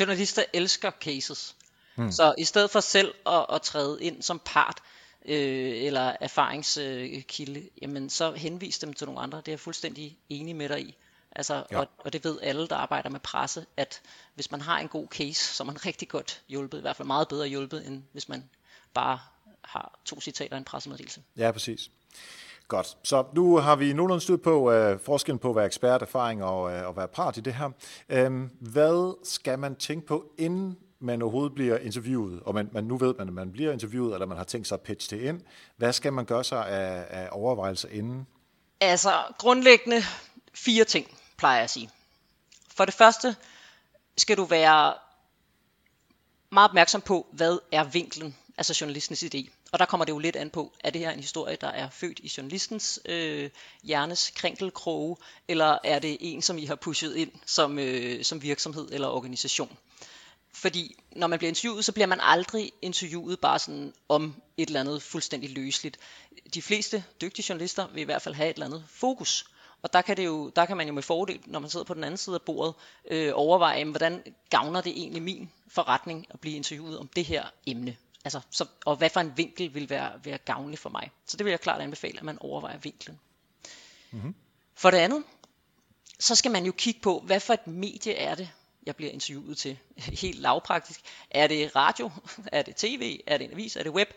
Journalister 0.00 0.42
elsker 0.52 0.90
cases. 0.90 1.56
Hmm. 1.94 2.12
Så 2.12 2.34
i 2.38 2.44
stedet 2.44 2.70
for 2.70 2.80
selv 2.80 3.14
at, 3.26 3.46
at 3.52 3.62
træde 3.62 4.02
ind 4.02 4.22
som 4.22 4.40
part, 4.44 4.82
øh, 5.24 5.84
eller 5.84 6.16
erfaringskilde, 6.20 7.60
øh, 7.60 7.66
jamen 7.82 8.10
så 8.10 8.32
henvis 8.32 8.78
dem 8.78 8.92
til 8.92 9.06
nogle 9.06 9.20
andre. 9.20 9.38
Det 9.38 9.48
er 9.48 9.52
jeg 9.52 9.60
fuldstændig 9.60 10.18
enig 10.28 10.56
med 10.56 10.68
dig 10.68 10.80
i. 10.80 10.96
Altså, 11.32 11.64
ja. 11.70 11.78
og, 11.78 11.88
og 11.98 12.12
det 12.12 12.24
ved 12.24 12.38
alle, 12.42 12.68
der 12.68 12.76
arbejder 12.76 13.08
med 13.10 13.20
presse, 13.20 13.66
at 13.76 14.00
hvis 14.34 14.50
man 14.50 14.60
har 14.60 14.78
en 14.78 14.88
god 14.88 15.06
case, 15.08 15.54
så 15.54 15.62
er 15.62 15.66
man 15.66 15.84
rigtig 15.86 16.08
godt 16.08 16.42
hjulpet, 16.48 16.78
i 16.78 16.80
hvert 16.80 16.96
fald 16.96 17.06
meget 17.06 17.28
bedre 17.28 17.46
hjulpet, 17.46 17.86
end 17.86 18.02
hvis 18.12 18.28
man 18.28 18.44
bare 18.94 19.18
har 19.64 19.98
to 20.04 20.20
citater 20.20 20.56
i 20.56 20.58
en 20.58 20.64
pressemeddelelse. 20.64 21.22
Ja, 21.36 21.50
præcis. 21.50 21.90
Godt. 22.68 22.96
Så 23.02 23.24
nu 23.32 23.56
har 23.56 23.76
vi 23.76 23.92
nogenlunde 23.92 24.20
styr 24.20 24.36
på 24.36 24.72
uh, 24.72 25.00
forskellen 25.00 25.38
på 25.38 25.50
at 25.50 25.56
være 25.56 25.66
ekspert, 25.66 26.02
erfaring 26.02 26.44
og, 26.44 26.62
uh, 26.62 26.88
at 26.88 26.96
være 26.96 27.08
part 27.08 27.36
i 27.36 27.40
det 27.40 27.54
her. 27.54 27.70
Um, 28.26 28.50
hvad 28.60 29.24
skal 29.24 29.58
man 29.58 29.76
tænke 29.76 30.06
på, 30.06 30.32
inden 30.38 30.78
man 31.00 31.22
overhovedet 31.22 31.54
bliver 31.54 31.78
interviewet, 31.78 32.40
og 32.42 32.54
man, 32.54 32.68
man 32.72 32.84
nu 32.84 32.96
ved 32.96 33.14
man, 33.18 33.28
at 33.28 33.34
man 33.34 33.52
bliver 33.52 33.72
interviewet, 33.72 34.12
eller 34.14 34.26
man 34.26 34.36
har 34.36 34.44
tænkt 34.44 34.68
sig 34.68 34.74
at 34.76 34.80
pitche 34.80 35.16
det 35.16 35.22
ind. 35.22 35.40
Hvad 35.76 35.92
skal 35.92 36.12
man 36.12 36.24
gøre 36.24 36.44
sig 36.44 36.68
af, 36.68 37.06
af 37.10 37.28
overvejelser 37.32 37.88
inden? 37.88 38.26
Altså 38.80 39.22
grundlæggende 39.38 40.02
fire 40.54 40.84
ting, 40.84 41.18
plejer 41.36 41.56
jeg 41.56 41.64
at 41.64 41.70
sige. 41.70 41.90
For 42.74 42.84
det 42.84 42.94
første 42.94 43.36
skal 44.16 44.36
du 44.36 44.44
være 44.44 44.94
meget 46.52 46.68
opmærksom 46.68 47.00
på, 47.00 47.26
hvad 47.32 47.58
er 47.72 47.84
vinklen, 47.84 48.36
altså 48.58 48.78
journalistens 48.80 49.22
idé. 49.22 49.50
Og 49.72 49.78
der 49.78 49.84
kommer 49.84 50.04
det 50.04 50.12
jo 50.12 50.18
lidt 50.18 50.36
an 50.36 50.50
på, 50.50 50.72
er 50.80 50.90
det 50.90 51.00
her 51.00 51.10
en 51.10 51.20
historie, 51.20 51.56
der 51.60 51.68
er 51.68 51.90
født 51.90 52.18
i 52.18 52.32
journalistens 52.36 53.00
øh, 53.04 53.50
hjernes 53.82 54.30
krænkelkroge, 54.30 55.16
eller 55.48 55.78
er 55.84 55.98
det 55.98 56.16
en, 56.20 56.42
som 56.42 56.58
I 56.58 56.64
har 56.64 56.74
pushet 56.74 57.16
ind 57.16 57.32
som, 57.46 57.78
øh, 57.78 58.24
som 58.24 58.42
virksomhed 58.42 58.88
eller 58.92 59.08
organisation? 59.08 59.78
Fordi 60.54 60.96
når 61.10 61.26
man 61.26 61.38
bliver 61.38 61.48
interviewet, 61.48 61.84
så 61.84 61.92
bliver 61.92 62.06
man 62.06 62.18
aldrig 62.22 62.72
interviewet 62.82 63.40
bare 63.40 63.58
sådan 63.58 63.92
om 64.08 64.42
et 64.56 64.66
eller 64.66 64.80
andet 64.80 65.02
fuldstændig 65.02 65.50
løsligt. 65.50 65.98
De 66.54 66.62
fleste 66.62 67.04
dygtige 67.20 67.46
journalister 67.48 67.86
vil 67.86 68.00
i 68.00 68.04
hvert 68.04 68.22
fald 68.22 68.34
have 68.34 68.50
et 68.50 68.54
eller 68.54 68.66
andet 68.66 68.84
fokus. 68.88 69.46
Og 69.82 69.92
der 69.92 70.02
kan, 70.02 70.16
det 70.16 70.24
jo, 70.24 70.48
der 70.56 70.66
kan 70.66 70.76
man 70.76 70.86
jo 70.86 70.92
med 70.92 71.02
fordel, 71.02 71.40
når 71.46 71.58
man 71.58 71.70
sidder 71.70 71.84
på 71.84 71.94
den 71.94 72.04
anden 72.04 72.18
side 72.18 72.34
af 72.34 72.42
bordet, 72.42 72.74
øh, 73.10 73.32
overveje, 73.34 73.84
hvordan 73.84 74.22
gavner 74.50 74.80
det 74.80 74.92
egentlig 74.92 75.22
min 75.22 75.50
forretning 75.68 76.26
at 76.30 76.40
blive 76.40 76.56
interviewet 76.56 76.98
om 76.98 77.08
det 77.08 77.24
her 77.24 77.44
emne. 77.66 77.96
Altså, 78.24 78.40
så, 78.50 78.66
og 78.84 78.96
hvad 78.96 79.10
for 79.10 79.20
en 79.20 79.32
vinkel 79.36 79.74
vil 79.74 79.90
være, 79.90 80.12
være 80.24 80.38
gavnlig 80.38 80.78
for 80.78 80.90
mig. 80.90 81.10
Så 81.26 81.36
det 81.36 81.44
vil 81.44 81.50
jeg 81.50 81.60
klart 81.60 81.80
anbefale, 81.80 82.18
at 82.18 82.24
man 82.24 82.38
overvejer 82.40 82.78
vinklen. 82.78 83.20
Mm-hmm. 84.10 84.34
For 84.74 84.90
det 84.90 84.98
andet, 84.98 85.24
så 86.20 86.34
skal 86.34 86.50
man 86.50 86.66
jo 86.66 86.72
kigge 86.72 87.00
på, 87.00 87.22
hvad 87.26 87.40
for 87.40 87.54
et 87.54 87.66
medie 87.66 88.14
er 88.14 88.34
det, 88.34 88.50
jeg 88.86 88.96
bliver 88.96 89.12
interviewet 89.12 89.58
til. 89.58 89.78
Helt 90.22 90.38
lavpraktisk. 90.38 91.00
Er 91.30 91.46
det 91.46 91.76
radio? 91.76 92.10
Er 92.52 92.62
det 92.62 92.76
tv? 92.76 93.20
Er 93.26 93.38
det 93.38 93.44
en 93.44 93.52
avis? 93.52 93.76
Er 93.76 93.82
det 93.82 93.92
web? 93.92 94.08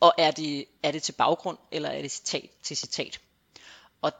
Og 0.00 0.12
er 0.18 0.30
det, 0.30 0.64
er 0.82 0.90
det 0.90 1.02
til 1.02 1.12
baggrund, 1.12 1.58
eller 1.72 1.88
er 1.88 2.02
det 2.02 2.10
citat 2.10 2.50
til 2.62 2.76
citat? 2.76 3.20
Og 4.02 4.12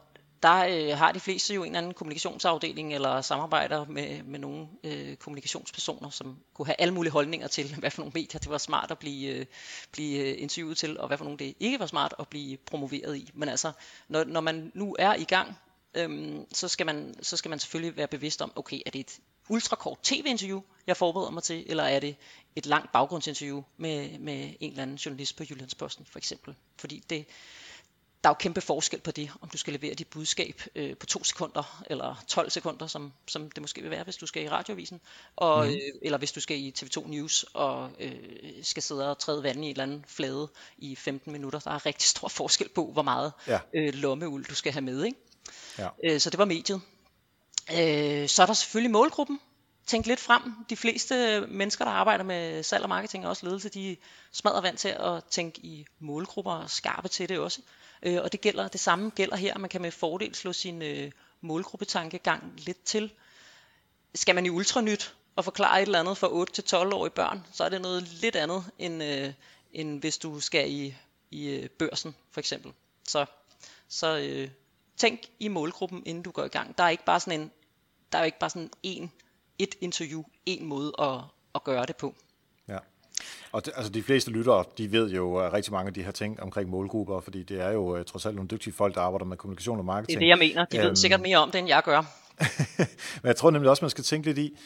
der 0.43 0.67
øh, 0.69 0.99
har 0.99 1.13
de 1.13 1.21
fleste 1.21 1.55
jo 1.55 1.63
en 1.63 1.67
eller 1.67 1.79
anden 1.79 1.95
kommunikationsafdeling, 1.95 2.95
eller 2.95 3.21
samarbejder 3.21 3.85
med, 3.85 4.23
med 4.23 4.39
nogle 4.39 4.69
øh, 4.85 5.17
kommunikationspersoner, 5.17 6.11
som 6.11 6.39
kunne 6.55 6.67
have 6.67 6.77
alle 6.79 6.95
mulige 6.95 7.13
holdninger 7.13 7.49
til, 7.49 7.75
hvad 7.81 7.91
for 7.91 8.01
nogle 8.01 8.13
medier 8.15 8.41
det 8.41 8.51
var 8.51 8.59
smart 8.59 8.91
at 8.91 8.99
blive, 8.99 9.35
øh, 9.35 9.47
blive 9.93 10.19
øh, 10.19 10.43
interviewet 10.43 10.77
til, 10.77 11.01
og 11.01 11.07
hvad 11.07 11.19
for 11.19 11.25
nogle 11.25 11.39
det 11.39 11.55
ikke 11.61 11.81
var 11.81 11.87
smart 11.87 12.15
at 12.19 12.29
blive 12.29 12.57
promoveret 12.57 13.17
i. 13.17 13.31
Men 13.35 13.49
altså, 13.49 13.73
når, 14.09 14.25
når 14.25 14.41
man 14.41 14.73
nu 14.75 14.97
er 14.99 15.15
i 15.15 15.25
gang 15.25 15.57
øhm, 15.95 16.47
så, 16.55 16.69
skal 16.69 16.87
man, 16.87 17.15
så 17.23 17.37
skal 17.37 17.49
man 17.49 17.59
selvfølgelig 17.59 17.97
være 17.97 18.09
bevidst 18.09 18.43
om, 18.43 18.53
okay, 18.57 18.81
er 18.87 18.91
det 18.91 19.01
et 19.01 19.21
ultrakort 19.51 19.99
tv-interview, 20.03 20.63
jeg 20.87 20.97
forbereder 20.97 21.31
mig 21.31 21.43
til, 21.43 21.65
eller 21.67 21.85
er 21.85 22.01
det 22.01 22.17
et 22.57 22.67
langt 22.67 22.93
baggrundsinterview 22.93 23.63
med, 23.77 24.19
med 24.19 24.55
en 24.61 24.71
eller 24.71 24.83
anden 24.83 24.97
journalist 24.97 25.37
på 25.37 25.45
Jyllandsposten 25.51 26.07
for 26.11 26.19
eksempel. 26.19 26.55
Fordi 26.77 27.05
det, 27.11 27.27
der 28.25 28.31
er 28.31 28.35
jo 28.35 28.37
kæmpe 28.39 28.61
forskel 28.61 29.01
på 29.01 29.11
det, 29.11 29.31
om 29.41 29.49
du 29.49 29.59
skal 29.59 29.73
levere 29.73 29.95
dit 29.95 30.07
budskab 30.07 30.63
øh, 30.75 30.97
på 30.97 31.07
to 31.07 31.25
sekunder, 31.25 31.83
eller 31.91 32.25
12 32.29 32.51
sekunder, 32.51 32.87
som, 32.87 33.13
som 33.27 33.51
det 33.51 33.61
måske 33.61 33.83
vil 33.83 33.91
være, 33.91 34.05
hvis 34.05 34.17
du 34.17 34.27
skal 34.27 34.43
i 34.43 34.49
radiovisen, 34.49 35.01
og, 35.37 35.67
mm. 35.67 35.73
øh, 35.73 35.79
eller 36.03 36.19
hvis 36.19 36.33
du 36.33 36.41
skal 36.41 36.57
i 36.57 36.75
TV2 36.79 37.09
News, 37.09 37.45
og 37.55 37.91
øh, 38.01 38.13
skal 38.63 38.83
sidde 38.83 39.11
og 39.11 39.19
træde 39.19 39.43
vand 39.43 39.65
i 39.65 39.67
et 39.67 39.71
eller 39.71 39.83
andet 39.83 40.03
flade 40.07 40.49
i 40.79 40.97
15 40.97 41.33
minutter. 41.33 41.59
Der 41.59 41.71
er 41.71 41.87
rigtig 41.87 42.09
stor 42.09 42.29
forskel 42.29 42.69
på, 42.69 42.91
hvor 42.93 43.03
meget 43.03 43.33
ja. 43.47 43.59
øh, 43.75 43.95
lommeuld 43.95 44.45
du 44.45 44.55
skal 44.55 44.73
have 44.73 44.83
med. 44.83 45.05
Ikke? 45.05 45.19
Ja. 45.79 45.89
Øh, 46.05 46.21
så 46.21 46.31
det 46.31 46.39
var 46.39 46.45
mediet. 46.45 46.81
Øh, 47.73 48.29
så 48.29 48.43
er 48.43 48.47
der 48.47 48.53
selvfølgelig 48.53 48.91
målgruppen. 48.91 49.41
Tænk 49.87 50.07
lidt 50.07 50.21
frem. 50.21 50.43
De 50.71 50.77
fleste 50.77 51.47
mennesker, 51.49 51.85
der 51.85 51.93
arbejder 51.93 52.25
med 52.25 52.63
salg 52.63 52.83
og 52.83 52.89
marketing 52.89 53.25
og 53.25 53.31
også 53.31 53.47
ledelse, 53.47 53.69
de 53.69 53.97
smadrer 54.33 54.61
vant 54.61 54.79
til 54.79 54.89
at 54.89 55.25
tænke 55.25 55.61
i 55.61 55.87
målgrupper 55.99 56.53
og 56.53 56.71
skarpe 56.71 57.09
til 57.09 57.29
det 57.29 57.39
også. 57.39 57.61
Øh, 58.03 58.19
og 58.23 58.33
det 58.33 58.41
gælder 58.41 58.69
det 58.69 58.81
samme 58.81 59.11
gælder 59.11 59.37
her. 59.37 59.59
Man 59.59 59.71
kan 59.71 59.83
med 59.83 59.91
fordel 59.91 60.35
slå 60.35 60.53
sin 60.53 60.83
øh, 60.83 61.13
målgruppetankegang 61.41 62.53
lidt 62.57 62.85
til. 62.85 63.13
Skal 64.15 64.35
man 64.35 64.47
i 64.47 64.51
ultranyt 64.51 65.15
og 65.37 65.45
forklare 65.45 65.83
et 65.83 65.87
eller 65.87 66.01
andet 66.01 66.19
for 66.19 66.29
8 66.29 66.53
til 66.53 66.77
12-årige 66.77 67.11
børn, 67.11 67.47
så 67.53 67.65
er 67.65 67.69
det 67.69 67.81
noget 67.81 68.03
lidt 68.03 68.37
andet 68.37 68.65
end, 68.79 69.03
øh, 69.03 69.33
end 69.73 70.01
hvis 70.01 70.19
du 70.19 70.41
skal 70.41 70.71
i, 70.71 70.95
i 71.31 71.49
øh, 71.49 71.69
børsen 71.69 72.15
for 72.31 72.41
eksempel. 72.41 72.73
Så, 73.09 73.27
så 73.89 74.19
øh, 74.19 74.51
tænk 74.97 75.21
i 75.39 75.49
målgruppen, 75.49 76.03
inden 76.07 76.23
du 76.23 76.31
går 76.31 76.45
i 76.45 76.49
gang. 76.49 76.79
Der 76.79 76.85
er 76.85 76.89
ikke 76.89 77.05
bare 77.05 77.21
sådan 77.21 77.41
en, 77.41 77.51
der 78.13 78.19
er 78.19 78.25
ikke 78.25 78.39
bare 78.39 78.51
sådan 78.51 78.71
en, 78.83 79.13
et 79.59 79.75
interview, 79.81 80.23
en 80.47 80.67
måde 80.67 80.93
at, 80.99 81.21
at 81.55 81.65
gøre 81.65 81.87
det 81.87 81.97
på. 81.97 82.15
Ja. 82.69 82.79
Og 83.53 83.65
det, 83.65 83.73
altså 83.77 83.93
de 83.93 84.03
fleste 84.03 84.31
lyttere, 84.31 84.65
de 84.79 84.93
ved 84.93 85.11
jo 85.11 85.47
uh, 85.47 85.53
rigtig 85.53 85.73
mange 85.73 85.89
af 85.89 85.95
de 85.95 86.03
her 86.03 86.11
ting 86.11 86.41
omkring 86.41 86.71
målgrupper, 86.71 87.21
fordi 87.21 87.43
det 87.43 87.61
er 87.61 87.71
jo 87.71 87.99
uh, 87.99 88.05
trods 88.05 88.27
alt 88.27 88.35
nogle 88.35 88.49
dygtige 88.49 88.73
folk, 88.73 88.95
der 88.95 89.01
arbejder 89.01 89.27
med 89.27 89.37
kommunikation 89.37 89.79
og 89.79 89.85
marketing. 89.85 90.21
Det 90.21 90.31
er 90.31 90.37
det, 90.37 90.41
jeg 90.41 90.49
mener. 90.49 90.65
De 90.65 90.77
um, 90.77 90.83
ved 90.83 90.89
øhm. 90.89 90.97
sikkert 90.97 91.21
mere 91.21 91.39
om 91.39 91.51
det, 91.51 91.59
end 91.59 91.69
jeg 91.69 91.83
gør. 91.85 92.01
Men 93.23 93.29
jeg 93.29 93.37
tror 93.37 93.51
nemlig 93.51 93.71
også, 93.71 93.85
man 93.85 93.91
skal 93.91 94.05
tænke 94.05 94.27
lidt 94.27 94.39
i, 94.39 94.57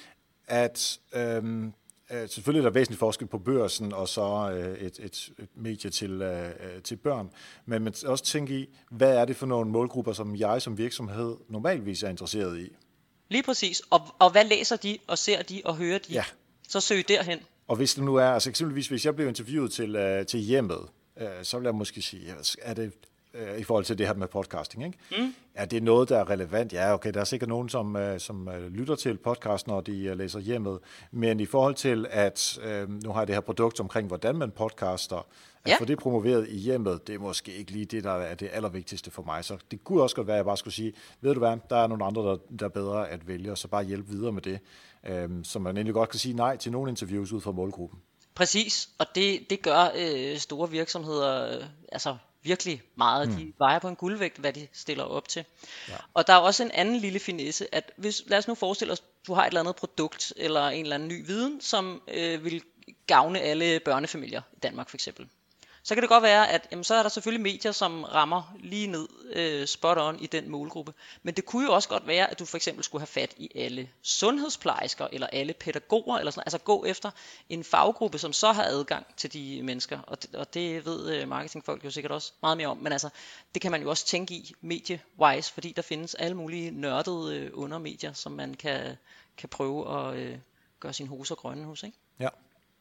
at 0.47 0.99
øhm, 1.13 1.75
Øh, 2.11 2.29
selvfølgelig 2.29 2.61
er 2.61 2.71
der 2.71 2.75
væsentlig 2.75 2.99
forskel 2.99 3.27
på 3.29 3.39
børsen 3.39 3.93
og 3.93 4.09
så 4.09 4.51
øh, 4.51 4.79
et, 4.79 4.99
et, 4.99 5.31
et 5.39 5.49
medie 5.55 5.91
til, 5.91 6.23
øh, 6.23 6.83
til 6.85 6.97
børn, 6.97 7.31
men 7.67 7.83
man 7.83 7.95
også 8.07 8.25
tænke 8.25 8.59
i, 8.59 8.69
hvad 8.91 9.17
er 9.17 9.25
det 9.25 9.37
for 9.37 9.47
nogle 9.47 9.71
målgrupper, 9.71 10.13
som 10.13 10.37
jeg 10.37 10.63
som 10.63 10.79
virksomhed 10.79 11.37
normalvis 11.49 12.03
er 12.03 12.09
interesseret 12.09 12.61
i? 12.61 12.77
Lige 13.29 13.43
præcis. 13.43 13.83
Og, 13.91 14.01
og 14.19 14.31
hvad 14.31 14.45
læser 14.45 14.77
de, 14.77 14.99
og 15.07 15.19
ser 15.19 15.43
de, 15.43 15.63
og 15.65 15.77
hører 15.77 15.99
de? 15.99 16.13
Ja. 16.13 16.25
Så 16.69 16.81
søg 16.81 17.09
derhen. 17.09 17.41
Og 17.69 17.77
hvis 17.77 17.95
det 17.95 18.05
nu 18.05 18.17
er, 18.17 18.27
altså 18.27 18.51
eksempelvis 18.51 18.89
hvis 18.89 19.05
jeg 19.05 19.17
blev 19.17 19.29
interviewet 19.29 19.73
til, 19.73 20.25
til 20.29 20.41
hjemmet, 20.41 20.81
så 21.43 21.59
vil 21.59 21.65
jeg 21.65 21.75
måske 21.75 22.03
sige, 22.03 22.35
er 22.63 22.75
det 22.75 22.93
øh, 23.35 23.59
i 23.59 23.65
forhold 23.65 23.85
til 23.85 23.99
det 23.99 24.07
her 24.07 24.15
med 24.15 24.29
podcasting. 24.29 24.85
Ikke? 24.85 24.99
Mm. 25.19 25.35
Er 25.55 25.65
det 25.65 25.83
noget, 25.83 26.09
der 26.09 26.19
er 26.19 26.31
relevant? 26.31 26.73
Ja, 26.73 26.95
okay, 26.95 27.13
der 27.13 27.21
er 27.21 27.25
sikkert 27.25 27.49
nogen, 27.49 27.69
som, 27.69 27.97
øh, 27.97 28.21
som 28.21 28.49
øh, 28.49 28.73
lytter 28.73 28.95
til 28.95 29.19
podcast, 29.19 29.67
når 29.67 29.81
de 29.81 30.05
øh, 30.05 30.19
læser 30.19 30.41
hjemmet. 30.41 30.79
Men 31.11 31.41
i 31.41 31.47
forhold 31.47 31.75
til, 31.75 32.07
at 32.11 32.59
øh, 32.63 33.03
nu 33.03 33.13
har 33.13 33.21
jeg 33.21 33.27
det 33.27 33.37
her 33.37 33.41
produkt 33.41 33.81
omkring, 33.81 34.09
hvordan 34.09 34.37
man 34.37 34.51
podcaster, 34.51 35.27
at 35.65 35.71
ja. 35.71 35.77
få 35.81 35.85
det 35.85 35.99
promoveret 35.99 36.49
i 36.49 36.57
hjemmet, 36.57 37.07
det 37.07 37.15
er 37.15 37.19
måske 37.19 37.53
ikke 37.55 37.73
lige 37.73 37.85
det, 37.85 38.05
der 38.05 38.13
er 38.13 38.35
det 38.35 38.51
allervigtigste 38.53 39.11
for 39.11 39.23
mig. 39.23 39.45
Så 39.45 39.59
det 39.71 39.85
kunne 39.85 40.03
også 40.03 40.17
godt 40.17 40.27
være, 40.27 40.37
at 40.37 40.39
jeg 40.39 40.45
bare 40.45 40.57
skulle 40.57 40.75
sige, 40.75 40.93
ved 41.21 41.35
du 41.35 41.39
hvad, 41.39 41.57
der 41.71 41.77
er 41.77 41.87
nogle 41.87 42.05
andre, 42.05 42.23
der, 42.23 42.37
der 42.59 42.65
er 42.65 42.71
bedre 42.71 43.09
at 43.09 43.29
vælge, 43.29 43.51
og 43.51 43.59
så 43.59 43.69
bare 43.69 43.85
hjælpe 43.85 44.09
videre 44.09 44.33
med 44.33 44.43
det. 44.43 44.59
Øh, 45.07 45.29
så 45.43 45.59
man 45.59 45.77
egentlig 45.77 45.95
godt 45.95 46.11
kan 46.11 46.19
sige 46.19 46.35
nej 46.35 46.57
til 46.57 46.73
nogle 46.73 46.91
interviews 46.91 47.33
ud 47.33 47.41
fra 47.41 47.53
målgruppen. 47.53 47.99
Præcis, 48.35 48.89
og 48.99 49.07
det, 49.15 49.51
det 49.51 49.63
gør 49.63 49.89
øh, 49.97 50.37
store 50.37 50.71
virksomheder 50.71 51.59
øh, 51.59 51.65
altså 51.93 52.17
virkelig 52.45 52.83
meget. 52.97 53.29
Mm. 53.29 53.37
De 53.37 53.53
vejer 53.59 53.79
på 53.79 53.89
en 53.89 53.97
guldvægt, 53.97 54.39
hvad 54.39 54.53
de 54.53 54.69
stiller 54.73 55.05
op 55.05 55.29
til. 55.29 55.45
Ja. 55.89 55.97
Og 56.15 56.27
der 56.27 56.33
er 56.33 56.39
også 56.39 56.63
en 56.63 56.71
anden 56.71 56.97
lille 56.97 57.19
finesse, 57.19 57.75
at 57.75 57.93
hvis, 57.97 58.23
lad 58.27 58.39
os 58.39 58.49
nu 58.49 58.55
forestille 58.55 58.93
os, 58.93 59.03
du 59.27 59.35
har 59.35 59.43
et 59.43 59.47
eller 59.47 59.61
andet 59.61 59.77
produkt, 59.77 60.33
eller 60.37 60.69
en 60.69 60.83
eller 60.83 60.95
anden 60.95 61.09
ny 61.09 61.27
viden, 61.27 61.61
som 61.61 62.03
øh, 62.09 62.45
vil 62.45 62.63
gavne 63.07 63.41
alle 63.41 63.81
børnefamilier 63.81 64.43
i 64.53 64.59
Danmark 64.59 64.89
for 64.89 64.97
eksempel 64.97 65.29
så 65.87 65.95
kan 65.95 66.03
det 66.03 66.09
godt 66.09 66.23
være, 66.23 66.51
at 66.51 66.69
jamen, 66.71 66.85
så 66.85 66.95
er 66.95 67.03
der 67.03 67.09
selvfølgelig 67.09 67.43
medier, 67.43 67.73
som 67.73 68.05
rammer 68.05 68.55
lige 68.61 68.87
ned 68.87 69.09
øh, 69.33 69.67
spot 69.67 69.99
on 69.99 70.21
i 70.21 70.27
den 70.27 70.51
målgruppe. 70.51 70.95
Men 71.23 71.35
det 71.35 71.45
kunne 71.45 71.67
jo 71.67 71.73
også 71.73 71.89
godt 71.89 72.07
være, 72.07 72.31
at 72.31 72.39
du 72.39 72.45
for 72.45 72.57
eksempel 72.57 72.85
skulle 72.85 73.01
have 73.01 73.07
fat 73.07 73.35
i 73.37 73.51
alle 73.55 73.89
sundhedsplejersker, 74.03 75.09
eller 75.13 75.27
alle 75.27 75.53
pædagoger, 75.53 76.19
eller 76.19 76.31
sådan 76.31 76.43
altså 76.47 76.59
gå 76.59 76.85
efter 76.85 77.11
en 77.49 77.65
faggruppe, 77.65 78.19
som 78.19 78.33
så 78.33 78.53
har 78.53 78.65
adgang 78.65 79.07
til 79.17 79.33
de 79.33 79.63
mennesker. 79.63 79.99
Og 80.07 80.23
det, 80.23 80.35
og 80.35 80.55
det 80.55 80.87
ved 80.87 81.15
øh, 81.15 81.29
marketingfolk 81.29 81.85
jo 81.85 81.91
sikkert 81.91 82.13
også 82.13 82.33
meget 82.43 82.57
mere 82.57 82.69
om. 82.69 82.77
Men 82.77 82.93
altså, 82.93 83.09
det 83.55 83.63
kan 83.63 83.71
man 83.71 83.83
jo 83.83 83.91
også 83.91 84.07
tænke 84.07 84.35
i 84.35 84.55
medie-wise, 84.61 85.53
fordi 85.53 85.73
der 85.73 85.83
findes 85.83 86.15
alle 86.15 86.37
mulige 86.37 86.71
nørdede 86.71 87.37
øh, 87.37 87.51
undermedier, 87.55 88.13
som 88.13 88.33
man 88.33 88.55
kan, 88.55 88.97
kan 89.37 89.49
prøve 89.49 89.99
at 89.99 90.17
øh, 90.17 90.39
gøre 90.81 90.93
sine 90.93 91.09
hoser 91.09 91.35
grønne 91.35 91.65
hos. 91.65 91.83
Ikke? 91.83 91.99
Ja. 92.21 92.29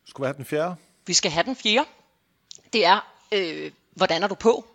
Skulle 0.06 0.26
vi 0.26 0.28
have 0.28 0.38
den 0.38 0.46
fjerde? 0.46 0.76
Vi 1.06 1.14
skal 1.14 1.32
have 1.32 1.44
den 1.44 1.56
fjerde 1.56 1.86
det 2.74 2.86
er, 2.86 3.00
øh, 3.32 3.72
hvordan 3.92 4.24
er 4.24 4.28
du 4.28 4.36
på? 4.36 4.66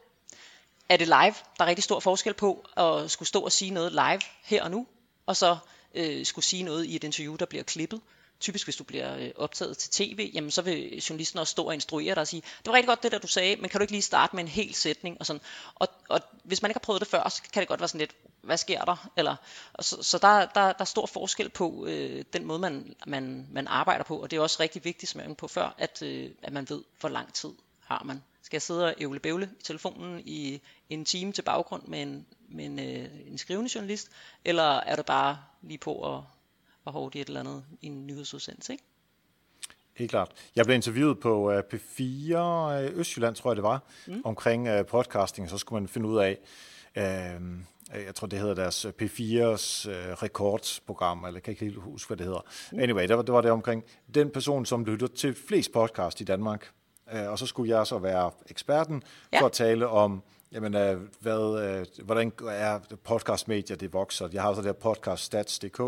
Er 0.88 0.96
det 0.96 1.06
live? 1.06 1.34
Der 1.58 1.64
er 1.64 1.66
rigtig 1.66 1.84
stor 1.84 2.00
forskel 2.00 2.34
på 2.34 2.64
at 2.76 3.11
skulle 3.11 3.28
stå 3.28 3.40
og 3.40 3.52
sige 3.52 3.70
noget 3.70 3.92
live 3.92 4.20
her 4.44 4.62
og 4.62 4.70
nu, 4.70 4.87
og 5.26 5.37
så 5.37 5.56
øh, 5.94 6.26
skulle 6.26 6.44
sige 6.44 6.62
noget 6.62 6.84
i 6.84 6.96
et 6.96 7.04
interview, 7.04 7.37
der 7.37 7.46
bliver 7.46 7.64
klippet. 7.64 8.00
Typisk 8.40 8.66
hvis 8.66 8.76
du 8.76 8.84
bliver 8.84 9.16
øh, 9.16 9.30
optaget 9.37 9.78
til 9.78 9.90
tv, 9.90 10.30
jamen 10.34 10.50
så 10.50 10.62
vil 10.62 10.96
journalisten 10.96 11.38
også 11.38 11.50
stå 11.50 11.64
og 11.64 11.74
instruere 11.74 12.14
dig 12.14 12.20
og 12.20 12.28
sige, 12.28 12.42
det 12.58 12.66
var 12.66 12.72
rigtig 12.72 12.88
godt 12.88 13.02
det 13.02 13.12
der 13.12 13.18
du 13.18 13.26
sagde, 13.26 13.56
men 13.56 13.70
kan 13.70 13.80
du 13.80 13.82
ikke 13.82 13.92
lige 13.92 14.02
starte 14.02 14.37
med 14.37 14.44
en 14.44 14.48
hel 14.48 14.74
sætning? 14.74 15.16
Og, 15.20 15.26
sådan. 15.26 15.42
Og, 15.74 15.88
og 16.08 16.20
hvis 16.44 16.62
man 16.62 16.70
ikke 16.70 16.78
har 16.78 16.84
prøvet 16.84 17.00
det 17.00 17.08
før, 17.08 17.28
så 17.28 17.42
kan 17.52 17.61
det 17.61 17.68
godt 17.68 17.80
være 17.80 17.88
sådan 17.88 17.98
lidt, 17.98 18.14
hvad 18.42 18.56
sker 18.56 18.84
der? 18.84 19.11
Eller, 19.16 19.37
så 19.80 20.02
så 20.02 20.18
der, 20.18 20.38
der, 20.38 20.72
der 20.72 20.80
er 20.80 20.84
stor 20.84 21.06
forskel 21.06 21.48
på 21.48 21.87
øh, 21.87 22.24
den 22.32 22.44
måde, 22.44 22.58
man, 22.58 22.96
man, 23.06 23.48
man 23.52 23.66
arbejder 23.66 24.04
på, 24.04 24.22
og 24.22 24.30
det 24.30 24.37
er 24.37 24.40
også 24.40 24.56
rigtig 24.61 24.84
vigtigt, 24.84 25.11
som 25.11 25.20
jeg 25.20 25.28
var 25.28 25.34
på 25.34 25.48
før, 25.48 25.74
at, 25.78 26.02
øh, 26.02 26.30
at 26.42 26.52
man 26.52 26.68
ved, 26.68 26.84
hvor 27.00 27.08
lang 27.08 27.34
tid 27.34 27.50
har 27.88 28.03
man? 28.05 28.22
Skal 28.42 28.57
jeg 28.57 28.62
sidde 28.62 28.85
og 28.85 28.94
ævle 28.98 29.20
bævle 29.20 29.51
i 29.61 29.62
telefonen 29.62 30.22
i 30.24 30.61
en 30.90 31.05
time 31.05 31.33
til 31.33 31.42
baggrund 31.42 31.83
med 31.87 32.03
en, 32.03 32.27
med 32.48 32.64
en, 32.64 32.79
øh, 32.79 33.09
en 33.27 33.38
skrivende 33.38 33.70
journalist, 33.74 34.11
eller 34.44 34.62
er 34.62 34.96
det 34.96 35.07
bare 35.07 35.38
lige 35.62 35.79
på 35.79 36.16
at, 36.16 36.22
at 36.87 36.92
hårde 36.92 37.18
i 37.18 37.20
et 37.20 37.29
eller 37.29 37.40
andet 37.40 37.64
i 37.81 37.87
en 37.87 38.07
nyhedsudsendelse, 38.07 38.72
ikke? 38.72 38.85
Helt 39.94 40.11
klart. 40.11 40.33
Jeg 40.57 40.64
blev 40.64 40.74
interviewet 40.74 41.18
på 41.20 41.53
uh, 41.53 41.59
P4 41.59 42.37
uh, 42.37 42.98
Østjylland, 42.98 43.35
tror 43.35 43.51
jeg 43.51 43.57
det 43.57 43.62
var, 43.62 43.83
mm. 44.07 44.22
omkring 44.24 44.79
uh, 44.79 44.87
podcasting, 44.87 45.44
og 45.44 45.51
så 45.51 45.59
skulle 45.59 45.81
man 45.81 45.88
finde 45.88 46.09
ud 46.09 46.18
af, 46.18 46.38
uh, 46.96 48.03
jeg 48.07 48.14
tror 48.14 48.27
det 48.27 48.38
hedder 48.38 48.55
deres 48.55 48.87
P4's 48.87 49.88
uh, 49.88 50.22
rekordsprogram, 50.22 51.24
eller 51.24 51.37
jeg 51.37 51.42
kan 51.42 51.51
ikke 51.51 51.64
helt 51.64 51.77
huske, 51.77 52.09
hvad 52.09 52.16
det 52.16 52.27
hedder. 52.27 52.40
Mm. 52.72 52.79
Anyway, 52.79 53.09
det 53.09 53.16
var, 53.16 53.22
det 53.22 53.35
var 53.35 53.40
det 53.40 53.51
omkring 53.51 53.85
den 54.14 54.31
person, 54.31 54.66
som 54.66 54.85
lytter 54.85 55.07
til 55.07 55.35
flest 55.48 55.72
podcast 55.72 56.20
i 56.20 56.24
Danmark. 56.24 56.70
Øh, 57.12 57.29
og 57.29 57.38
så 57.38 57.47
skulle 57.47 57.77
jeg 57.77 57.87
så 57.87 57.99
være 57.99 58.31
eksperten 58.47 59.03
ja. 59.33 59.40
for 59.40 59.47
at 59.47 59.53
tale 59.53 59.88
om, 59.88 60.23
jamen, 60.53 60.75
øh, 60.75 61.01
hvad, 61.21 61.62
øh, 61.62 62.05
hvordan 62.05 62.33
er 62.49 62.79
podcastmedier, 63.05 63.77
det 63.77 63.92
vokser. 63.92 64.29
Jeg 64.33 64.42
har 64.42 64.49
også 64.49 64.62
det 64.62 64.68
her 64.68 64.73
podcaststats.dk, 64.73 65.79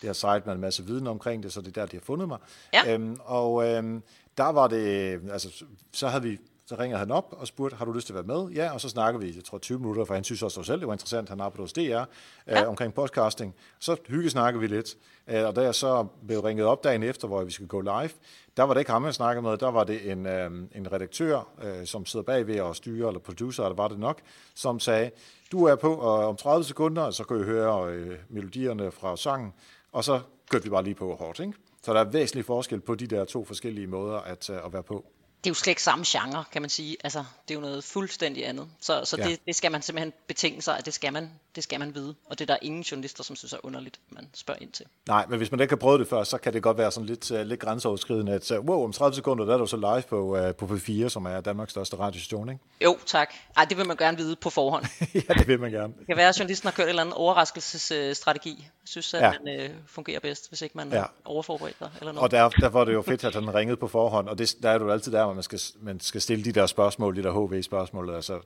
det 0.00 0.06
har 0.06 0.12
site 0.12 0.42
med 0.46 0.54
en 0.54 0.60
masse 0.60 0.84
viden 0.84 1.06
omkring 1.06 1.42
det, 1.42 1.52
så 1.52 1.60
det 1.60 1.68
er 1.68 1.80
der, 1.80 1.86
de 1.86 1.96
har 1.96 2.04
fundet 2.04 2.28
mig. 2.28 2.38
Ja. 2.72 2.94
Øhm, 2.94 3.20
og 3.24 3.68
øhm, 3.68 4.02
der 4.36 4.52
var 4.52 4.68
det, 4.68 5.20
altså, 5.32 5.64
så 5.92 6.08
havde 6.08 6.22
vi 6.22 6.38
så 6.68 6.74
ringede 6.78 6.98
han 6.98 7.10
op 7.10 7.34
og 7.38 7.46
spurgte, 7.46 7.76
har 7.76 7.84
du 7.84 7.92
lyst 7.92 8.06
til 8.06 8.12
at 8.12 8.28
være 8.28 8.38
med? 8.38 8.50
Ja, 8.50 8.72
og 8.72 8.80
så 8.80 8.88
snakker 8.88 9.20
vi, 9.20 9.32
jeg 9.36 9.44
tror 9.44 9.58
20 9.58 9.78
minutter, 9.78 10.04
for 10.04 10.14
han 10.14 10.24
synes 10.24 10.42
også 10.42 10.62
selv, 10.62 10.80
det 10.80 10.86
var 10.86 10.94
interessant, 10.94 11.28
han 11.28 11.40
arbejdede 11.40 11.62
hos 11.62 11.72
DR 11.72 11.80
ja. 11.80 12.04
øh, 12.46 12.68
omkring 12.68 12.94
podcasting. 12.94 13.54
Så 13.78 13.96
hygge 14.06 14.30
snakker 14.30 14.60
vi 14.60 14.66
lidt, 14.66 14.96
øh, 15.28 15.46
og 15.46 15.56
da 15.56 15.60
jeg 15.60 15.74
så 15.74 16.06
blev 16.26 16.40
ringet 16.40 16.66
op 16.66 16.84
dagen 16.84 17.02
efter, 17.02 17.28
hvor 17.28 17.44
vi 17.44 17.50
skulle 17.50 17.68
gå 17.68 17.80
live, 17.80 18.10
der 18.56 18.62
var 18.62 18.74
det 18.74 18.80
ikke 18.80 18.90
ham, 18.90 19.04
jeg 19.04 19.14
snakkede 19.14 19.42
med, 19.42 19.56
der 19.56 19.70
var 19.70 19.84
det 19.84 20.10
en, 20.10 20.26
øh, 20.26 20.50
en 20.74 20.92
redaktør, 20.92 21.48
øh, 21.62 21.86
som 21.86 22.06
sidder 22.06 22.24
bagved 22.24 22.60
og 22.60 22.76
styrer, 22.76 23.08
eller 23.08 23.20
producer, 23.20 23.64
eller 23.64 23.76
var 23.76 23.88
det 23.88 23.98
nok, 23.98 24.20
som 24.54 24.80
sagde, 24.80 25.10
du 25.52 25.64
er 25.64 25.76
på 25.76 25.94
og 25.94 26.28
om 26.28 26.36
30 26.36 26.64
sekunder, 26.64 27.10
så 27.10 27.24
kan 27.24 27.40
I 27.40 27.42
høre 27.42 27.92
øh, 27.92 28.18
melodierne 28.28 28.90
fra 28.90 29.16
sangen, 29.16 29.52
og 29.92 30.04
så 30.04 30.20
kørte 30.50 30.64
vi 30.64 30.70
bare 30.70 30.84
lige 30.84 30.94
på 30.94 31.14
hårdt, 31.14 31.40
ikke? 31.40 31.52
Så 31.82 31.94
der 31.94 32.00
er 32.00 32.04
væsentlig 32.04 32.44
forskel 32.44 32.80
på 32.80 32.94
de 32.94 33.06
der 33.06 33.24
to 33.24 33.44
forskellige 33.44 33.86
måder 33.86 34.18
at, 34.18 34.50
øh, 34.50 34.56
at 34.64 34.72
være 34.72 34.82
på 34.82 35.04
det 35.44 35.46
er 35.46 35.50
jo 35.50 35.54
slet 35.54 35.70
ikke 35.70 35.82
samme 35.82 36.04
genre, 36.08 36.44
kan 36.52 36.62
man 36.62 36.70
sige. 36.70 36.96
Altså, 37.04 37.18
det 37.18 37.54
er 37.54 37.54
jo 37.54 37.60
noget 37.60 37.84
fuldstændig 37.84 38.48
andet. 38.48 38.68
Så, 38.80 39.04
så 39.04 39.16
ja. 39.18 39.28
det, 39.28 39.40
det 39.46 39.56
skal 39.56 39.72
man 39.72 39.82
simpelthen 39.82 40.12
betænke 40.26 40.62
sig, 40.62 40.78
at 40.78 40.86
det 40.86 40.94
skal 40.94 41.12
man, 41.12 41.30
det 41.54 41.62
skal 41.62 41.78
man 41.78 41.94
vide. 41.94 42.14
Og 42.26 42.38
det 42.38 42.50
er 42.50 42.54
der 42.54 42.58
ingen 42.62 42.82
journalister, 42.82 43.24
som 43.24 43.36
synes 43.36 43.52
er 43.52 43.58
underligt, 43.62 44.00
man 44.10 44.28
spørger 44.34 44.62
ind 44.62 44.72
til. 44.72 44.86
Nej, 45.08 45.26
men 45.28 45.38
hvis 45.38 45.50
man 45.50 45.60
ikke 45.60 45.72
har 45.72 45.76
prøvet 45.76 46.00
det 46.00 46.08
før, 46.08 46.24
så 46.24 46.38
kan 46.38 46.52
det 46.52 46.62
godt 46.62 46.78
være 46.78 46.90
sådan 46.90 47.06
lidt, 47.06 47.30
uh, 47.30 47.40
lidt 47.40 47.60
grænseoverskridende, 47.60 48.32
at 48.32 48.50
uh, 48.50 48.58
wow, 48.58 48.84
om 48.84 48.92
30 48.92 49.14
sekunder, 49.14 49.44
der 49.44 49.54
er 49.54 49.58
du 49.58 49.66
så 49.66 49.76
live 49.76 50.02
på, 50.02 50.38
uh, 50.38 50.54
på 50.54 50.64
P4, 50.74 51.08
som 51.08 51.26
er 51.26 51.40
Danmarks 51.40 51.70
største 51.70 51.96
radiostation, 51.96 52.48
ikke? 52.48 52.60
Jo, 52.84 52.98
tak. 53.06 53.34
Ej, 53.56 53.64
det 53.64 53.76
vil 53.76 53.86
man 53.86 53.96
gerne 53.96 54.16
vide 54.16 54.36
på 54.36 54.50
forhånd. 54.50 54.84
ja, 55.28 55.34
det 55.34 55.48
vil 55.48 55.60
man 55.60 55.70
gerne. 55.70 55.94
Det 55.98 56.06
kan 56.06 56.16
være, 56.16 56.28
at 56.28 56.38
journalisten 56.38 56.66
har 56.66 56.72
kørt 56.72 56.84
en 56.84 56.88
eller 56.88 57.02
anden 57.02 57.14
overraskelsesstrategi. 57.14 58.56
Jeg 58.58 58.70
synes, 58.84 59.14
at 59.14 59.22
ja. 59.22 59.32
man 59.44 59.70
uh, 59.70 59.76
fungerer 59.86 60.20
bedst, 60.20 60.48
hvis 60.48 60.62
ikke 60.62 60.76
man 60.76 60.92
ja. 60.92 61.04
overforberedt 61.24 61.78
sig. 61.78 61.90
Eller 62.00 62.12
noget. 62.12 62.24
Og 62.24 62.30
der, 62.30 62.48
derfor 62.48 62.80
er 62.80 62.84
det 62.84 62.92
jo 62.92 63.02
fedt, 63.02 63.24
at 63.24 63.34
han 63.34 63.54
ringede 63.54 63.76
på 63.76 63.88
forhånd, 63.88 64.28
og 64.28 64.38
det, 64.38 64.56
der 64.62 64.70
er 64.70 64.78
du 64.78 64.92
altid 64.92 65.12
der, 65.12 65.27
hvor 65.28 65.34
man 65.34 65.42
skal, 65.42 65.60
man 65.82 66.00
skal 66.00 66.20
stille 66.20 66.44
de 66.44 66.52
der 66.52 66.66
spørgsmål, 66.66 67.16
de 67.16 67.22
der 67.22 67.32
HV-spørgsmål, 67.32 68.14
altså, 68.14 68.40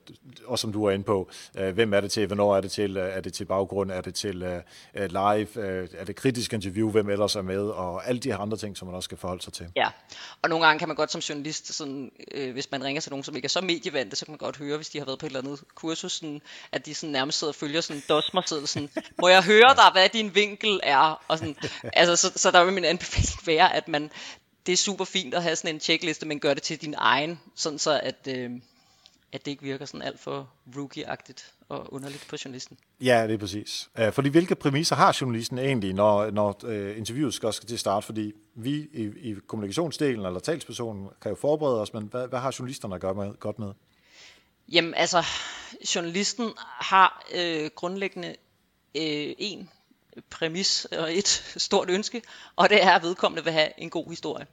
og 0.45 0.59
som 0.59 0.73
du 0.73 0.85
er 0.85 0.91
inde 0.91 1.03
på, 1.03 1.29
øh, 1.57 1.73
hvem 1.73 1.93
er 1.93 2.01
det 2.01 2.11
til, 2.11 2.27
hvornår 2.27 2.55
er 2.55 2.61
det 2.61 2.71
til, 2.71 2.97
øh, 2.97 3.17
er 3.17 3.21
det 3.21 3.33
til 3.33 3.45
baggrund, 3.45 3.91
er 3.91 4.01
det 4.01 4.15
til 4.15 4.43
øh, 4.43 4.61
øh, 4.95 5.09
live, 5.09 5.65
øh, 5.65 5.87
er 5.93 6.05
det 6.05 6.15
kritisk 6.15 6.53
interview, 6.53 6.91
hvem 6.91 7.09
ellers 7.09 7.35
er 7.35 7.41
med, 7.41 7.61
og 7.61 8.07
alle 8.07 8.19
de 8.19 8.31
her 8.31 8.37
andre 8.37 8.57
ting, 8.57 8.77
som 8.77 8.87
man 8.87 8.95
også 8.95 9.07
skal 9.07 9.17
forholde 9.17 9.43
sig 9.43 9.53
til. 9.53 9.65
Ja, 9.75 9.89
og 10.41 10.49
nogle 10.49 10.65
gange 10.65 10.79
kan 10.79 10.87
man 10.87 10.97
godt 10.97 11.11
som 11.11 11.21
journalist, 11.21 11.73
sådan, 11.73 12.11
øh, 12.31 12.53
hvis 12.53 12.71
man 12.71 12.83
ringer 12.83 13.01
til 13.01 13.11
nogen, 13.11 13.23
som 13.23 13.35
ikke 13.35 13.45
er 13.45 13.49
så 13.49 13.61
medievante, 13.61 14.15
så 14.15 14.25
kan 14.25 14.31
man 14.31 14.37
godt 14.37 14.57
høre, 14.57 14.75
hvis 14.75 14.89
de 14.89 14.97
har 14.97 15.05
været 15.05 15.19
på 15.19 15.25
et 15.25 15.29
eller 15.29 15.41
andet 15.41 15.63
kursus, 15.75 16.11
sådan, 16.11 16.41
at 16.71 16.85
de 16.85 16.95
sådan 16.95 17.11
nærmest 17.11 17.39
sidder 17.39 17.51
og 17.51 17.55
følger 17.55 17.81
sådan 17.81 18.03
dosmer, 18.09 18.41
sådan, 18.65 18.89
må 19.21 19.27
jeg 19.27 19.43
høre 19.43 19.75
dig, 19.75 19.91
hvad 19.91 20.09
din 20.09 20.35
vinkel 20.35 20.79
er? 20.83 21.23
Og 21.27 21.37
sådan, 21.37 21.55
altså, 21.93 22.15
så, 22.15 22.31
så 22.35 22.51
der 22.51 22.63
vil 22.63 22.73
min 22.73 22.85
anbefaling 22.85 23.47
være, 23.47 23.75
at 23.75 23.87
man 23.87 24.11
det 24.65 24.73
er 24.73 24.77
super 24.77 25.05
fint 25.05 25.33
at 25.33 25.43
have 25.43 25.55
sådan 25.55 25.75
en 25.75 25.79
checkliste, 25.79 26.25
men 26.25 26.39
gør 26.39 26.53
det 26.53 26.63
til 26.63 26.81
din 26.81 26.95
egen, 26.97 27.39
sådan 27.55 27.79
så 27.79 27.99
at, 28.03 28.27
øh, 28.27 28.51
at 29.31 29.45
det 29.45 29.51
ikke 29.51 29.63
virker 29.63 29.85
sådan 29.85 30.01
alt 30.01 30.19
for 30.19 30.49
rookie-agtigt 30.75 31.51
og 31.69 31.93
underligt 31.93 32.25
på 32.29 32.35
journalisten. 32.45 32.77
Ja, 33.01 33.27
det 33.27 33.33
er 33.33 33.37
præcis. 33.37 33.89
Uh, 33.99 34.13
fordi 34.13 34.29
hvilke 34.29 34.55
præmisser 34.55 34.95
har 34.95 35.17
journalisten 35.21 35.59
egentlig, 35.59 35.93
når, 35.93 36.31
når 36.31 36.59
uh, 36.63 36.97
interviewet 36.97 37.33
skal, 37.33 37.53
skal 37.53 37.67
til 37.67 37.79
start? 37.79 38.03
Fordi 38.03 38.33
vi 38.55 38.87
i, 38.93 39.11
i 39.21 39.35
kommunikationsdelen 39.47 40.25
eller 40.25 40.39
talspersonen 40.39 41.09
kan 41.21 41.29
jo 41.31 41.35
forberede 41.35 41.81
os, 41.81 41.93
men 41.93 42.03
hvad, 42.03 42.27
hvad 42.27 42.39
har 42.39 42.55
journalisterne 42.59 42.95
at 42.95 43.01
gøre 43.01 43.13
med, 43.13 43.33
godt 43.39 43.59
med? 43.59 43.73
Jamen 44.71 44.93
altså, 44.93 45.25
journalisten 45.95 46.49
har 46.57 47.25
øh, 47.35 47.69
grundlæggende 47.75 48.27
øh, 48.95 49.33
en 49.37 49.69
præmis 50.29 50.85
og 50.85 51.17
et 51.17 51.27
stort 51.67 51.89
ønske, 51.89 52.21
og 52.55 52.69
det 52.69 52.83
er, 52.83 52.91
at 52.91 53.03
vedkommende 53.03 53.43
vil 53.43 53.53
have 53.53 53.69
en 53.77 53.89
god 53.89 54.09
historie. 54.09 54.47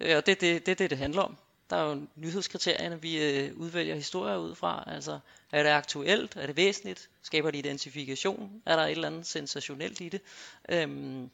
Øh, 0.00 0.16
og 0.16 0.26
det 0.26 0.32
er 0.32 0.36
det, 0.36 0.66
det, 0.66 0.78
det, 0.78 0.90
det 0.90 0.98
handler 0.98 1.22
om. 1.22 1.36
Der 1.70 1.76
er 1.76 1.88
jo 1.88 2.06
nyhedskriterierne, 2.16 3.02
vi 3.02 3.22
øh, 3.22 3.56
udvælger 3.56 3.94
historier 3.94 4.36
ud 4.36 4.54
fra. 4.54 4.84
Altså, 4.86 5.18
er 5.52 5.62
det 5.62 5.70
aktuelt? 5.70 6.36
Er 6.36 6.46
det 6.46 6.56
væsentligt? 6.56 7.08
Skaber 7.22 7.50
det 7.50 7.58
identifikation? 7.58 8.62
Er 8.66 8.76
der 8.76 8.82
et 8.82 8.90
eller 8.90 9.06
andet 9.06 9.26
sensationelt 9.26 10.00
i 10.00 10.08
det? 10.08 10.20
Øhm, 10.68 11.30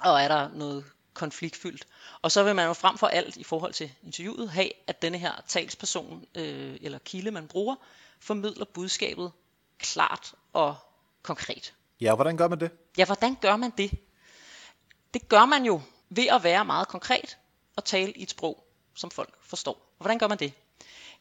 og 0.00 0.22
er 0.22 0.28
der 0.28 0.48
noget 0.54 0.84
konfliktfyldt? 1.14 1.86
Og 2.22 2.32
så 2.32 2.42
vil 2.42 2.56
man 2.56 2.66
jo 2.66 2.72
frem 2.72 2.98
for 2.98 3.06
alt 3.06 3.36
i 3.36 3.44
forhold 3.44 3.72
til 3.72 3.92
interviewet 4.04 4.50
have, 4.50 4.70
at 4.86 5.02
denne 5.02 5.18
her 5.18 5.32
talsperson 5.48 6.24
øh, 6.34 6.76
eller 6.80 6.98
kilde, 6.98 7.30
man 7.30 7.48
bruger, 7.48 7.76
formidler 8.20 8.64
budskabet 8.64 9.32
klart 9.78 10.34
og 10.52 10.76
konkret. 11.22 11.74
Ja, 12.00 12.14
hvordan 12.14 12.36
gør 12.36 12.48
man 12.48 12.60
det? 12.60 12.70
Ja, 12.98 13.04
hvordan 13.04 13.34
gør 13.34 13.56
man 13.56 13.72
det? 13.78 13.90
Det 15.14 15.28
gør 15.28 15.44
man 15.44 15.64
jo 15.64 15.80
ved 16.08 16.26
at 16.26 16.44
være 16.44 16.64
meget 16.64 16.88
konkret 16.88 17.38
og 17.76 17.84
tale 17.84 18.12
i 18.12 18.22
et 18.22 18.30
sprog, 18.30 18.64
som 18.94 19.10
folk 19.10 19.34
forstår. 19.42 19.72
Og 19.72 20.04
hvordan 20.04 20.18
gør 20.18 20.28
man 20.28 20.38
det? 20.38 20.52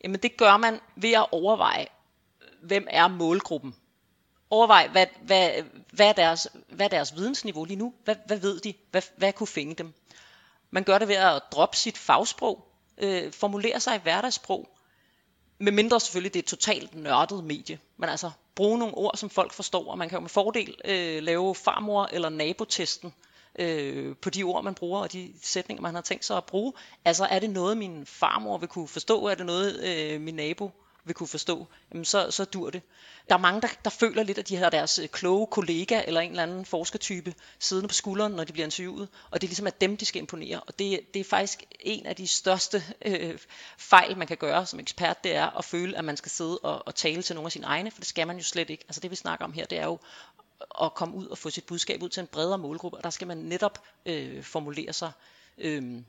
Jamen 0.04 0.20
det 0.20 0.38
gør 0.38 0.58
man 0.58 0.80
ved 0.96 1.12
at 1.12 1.26
overveje, 1.32 1.88
hvem 2.62 2.88
er 2.90 3.08
målgruppen? 3.08 3.76
Overvej, 4.50 4.88
hvad, 4.88 5.08
hvad, 5.22 5.64
hvad, 5.92 6.08
er 6.10 6.14
deres, 6.14 6.48
hvad 6.70 6.86
er 6.86 6.90
deres 6.90 7.16
vidensniveau 7.16 7.66
lige 7.66 7.78
nu? 7.78 7.94
Hvad, 8.04 8.16
hvad 8.26 8.38
ved 8.38 8.60
de? 8.60 8.74
Hvad, 8.92 9.02
hvad 9.18 9.34
kunne 9.34 9.48
fænge 9.48 9.76
dem? 9.76 9.94
Man 10.72 10.84
gør 10.84 10.98
det 10.98 11.08
ved 11.08 11.16
at 11.16 11.42
droppe 11.52 11.78
sit 11.78 11.98
fagsprog, 11.98 12.72
øh, 12.98 13.34
formulere 13.34 13.80
sig 13.80 13.96
i 13.96 14.00
hverdagssprog, 14.00 14.70
med 15.60 15.72
mindre 15.72 16.00
selvfølgelig 16.00 16.34
det 16.34 16.40
er 16.40 16.44
et 16.44 16.48
totalt 16.48 16.96
nørdet 16.96 17.44
medie. 17.44 17.80
Men 17.98 18.10
altså 18.10 18.32
bruge 18.60 18.80
nogle 18.80 18.98
ord, 18.98 19.18
som 19.18 19.30
folk 19.30 19.54
forstår, 19.54 19.92
og 19.92 19.98
man 19.98 20.10
kan 20.10 20.16
jo 20.16 20.22
med 20.22 20.30
fordel 20.30 20.76
øh, 20.86 21.24
lave 21.24 21.56
farmor- 21.56 22.10
eller 22.12 22.30
nabotesten 22.30 23.14
øh, 23.60 24.16
på 24.22 24.30
de 24.30 24.44
ord, 24.44 24.64
man 24.64 24.76
bruger, 24.76 25.02
og 25.02 25.14
de 25.14 25.34
sætninger, 25.42 25.82
man 25.82 25.96
har 25.96 26.02
tænkt 26.02 26.26
sig 26.26 26.38
at 26.38 26.46
bruge. 26.46 26.74
Altså 27.06 27.26
er 27.26 27.40
det 27.40 27.50
noget, 27.50 27.78
min 27.78 28.06
farmor 28.06 28.58
vil 28.58 28.70
kunne 28.70 28.88
forstå? 28.88 29.26
Er 29.26 29.36
det 29.36 29.46
noget, 29.46 29.84
øh, 29.84 30.22
min 30.22 30.36
nabo 30.36 30.72
vil 31.06 31.16
kunne 31.16 31.28
forstå, 31.28 31.68
jamen 31.92 32.06
så, 32.06 32.32
så 32.32 32.46
dur 32.46 32.70
det. 32.70 32.82
Der 33.30 33.36
er 33.36 33.40
mange, 33.40 33.62
der, 33.62 33.68
der 33.84 33.90
føler 33.90 34.24
lidt, 34.24 34.38
at 34.38 34.50
de 34.50 34.56
har 34.56 34.70
deres 34.70 35.00
øh, 35.00 35.08
kloge 35.08 35.48
kollega 35.48 36.02
eller 36.08 36.22
en 36.22 36.30
eller 36.30 36.44
anden 36.44 36.66
forskertype 36.66 37.34
siddende 37.60 37.88
på 37.88 37.94
skulderen, 37.94 38.32
når 38.32 38.44
de 38.44 38.54
bliver 38.54 38.66
interviewet, 38.66 39.08
og 39.32 39.42
det 39.42 39.48
er 39.48 39.50
ligesom 39.50 39.68
at 39.68 39.82
dem, 39.82 39.98
de 39.98 40.06
skal 40.06 40.20
imponere. 40.20 40.60
Og 40.60 40.80
det, 40.80 41.14
det 41.14 41.20
er 41.20 41.24
faktisk 41.24 41.64
en 41.80 42.06
af 42.06 42.16
de 42.16 42.28
største 42.28 42.84
øh, 43.06 43.40
fejl, 43.78 44.18
man 44.18 44.28
kan 44.28 44.38
gøre 44.38 44.66
som 44.66 44.80
ekspert, 44.80 45.24
det 45.24 45.36
er 45.36 45.58
at 45.58 45.66
føle, 45.66 45.98
at 45.98 46.06
man 46.06 46.18
skal 46.18 46.32
sidde 46.32 46.58
og, 46.58 46.88
og 46.88 46.96
tale 46.96 47.22
til 47.22 47.36
nogle 47.36 47.48
af 47.48 47.52
sine 47.52 47.66
egne, 47.66 47.92
for 47.92 48.00
det 48.00 48.08
skal 48.08 48.28
man 48.28 48.38
jo 48.38 48.44
slet 48.44 48.70
ikke. 48.70 48.84
Altså 48.88 49.02
det 49.02 49.12
vi 49.12 49.16
snakker 49.16 49.46
om 49.46 49.54
her, 49.54 49.66
det 49.66 49.78
er 49.78 49.86
jo 49.86 50.00
at 50.82 50.94
komme 50.94 51.16
ud 51.16 51.28
og 51.28 51.38
få 51.38 51.50
sit 51.50 51.66
budskab 51.66 52.04
ud 52.04 52.10
til 52.10 52.22
en 52.22 52.28
bredere 52.28 52.58
målgruppe, 52.58 52.98
og 52.98 53.04
der 53.04 53.10
skal 53.10 53.28
man 53.28 53.38
netop 53.38 53.84
øh, 54.06 54.44
formulere 54.44 54.94
sig 54.94 55.12
øh, 55.58 56.02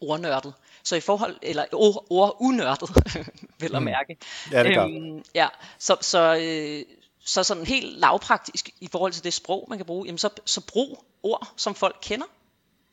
ordnørdet. 0.00 0.54
Så 0.82 0.96
i 0.96 1.00
forhold, 1.00 1.36
eller 1.42 1.64
ord, 1.72 2.06
ord 2.10 2.36
unørdet, 2.40 2.90
vil 3.60 3.74
at 3.74 3.82
mm. 3.82 3.84
mærke. 3.84 4.16
Ja, 4.52 4.62
det 4.62 4.78
øhm, 4.78 5.24
ja, 5.34 5.48
så, 5.78 5.96
så, 6.00 6.36
øh, 6.40 6.96
så 7.24 7.44
sådan 7.44 7.66
helt 7.66 7.98
lavpraktisk 7.98 8.70
i 8.80 8.88
forhold 8.92 9.12
til 9.12 9.24
det 9.24 9.34
sprog, 9.34 9.66
man 9.68 9.78
kan 9.78 9.86
bruge, 9.86 10.06
jamen 10.06 10.18
så, 10.18 10.28
så 10.44 10.60
brug 10.60 11.04
ord, 11.22 11.52
som 11.56 11.74
folk 11.74 11.96
kender. 12.02 12.26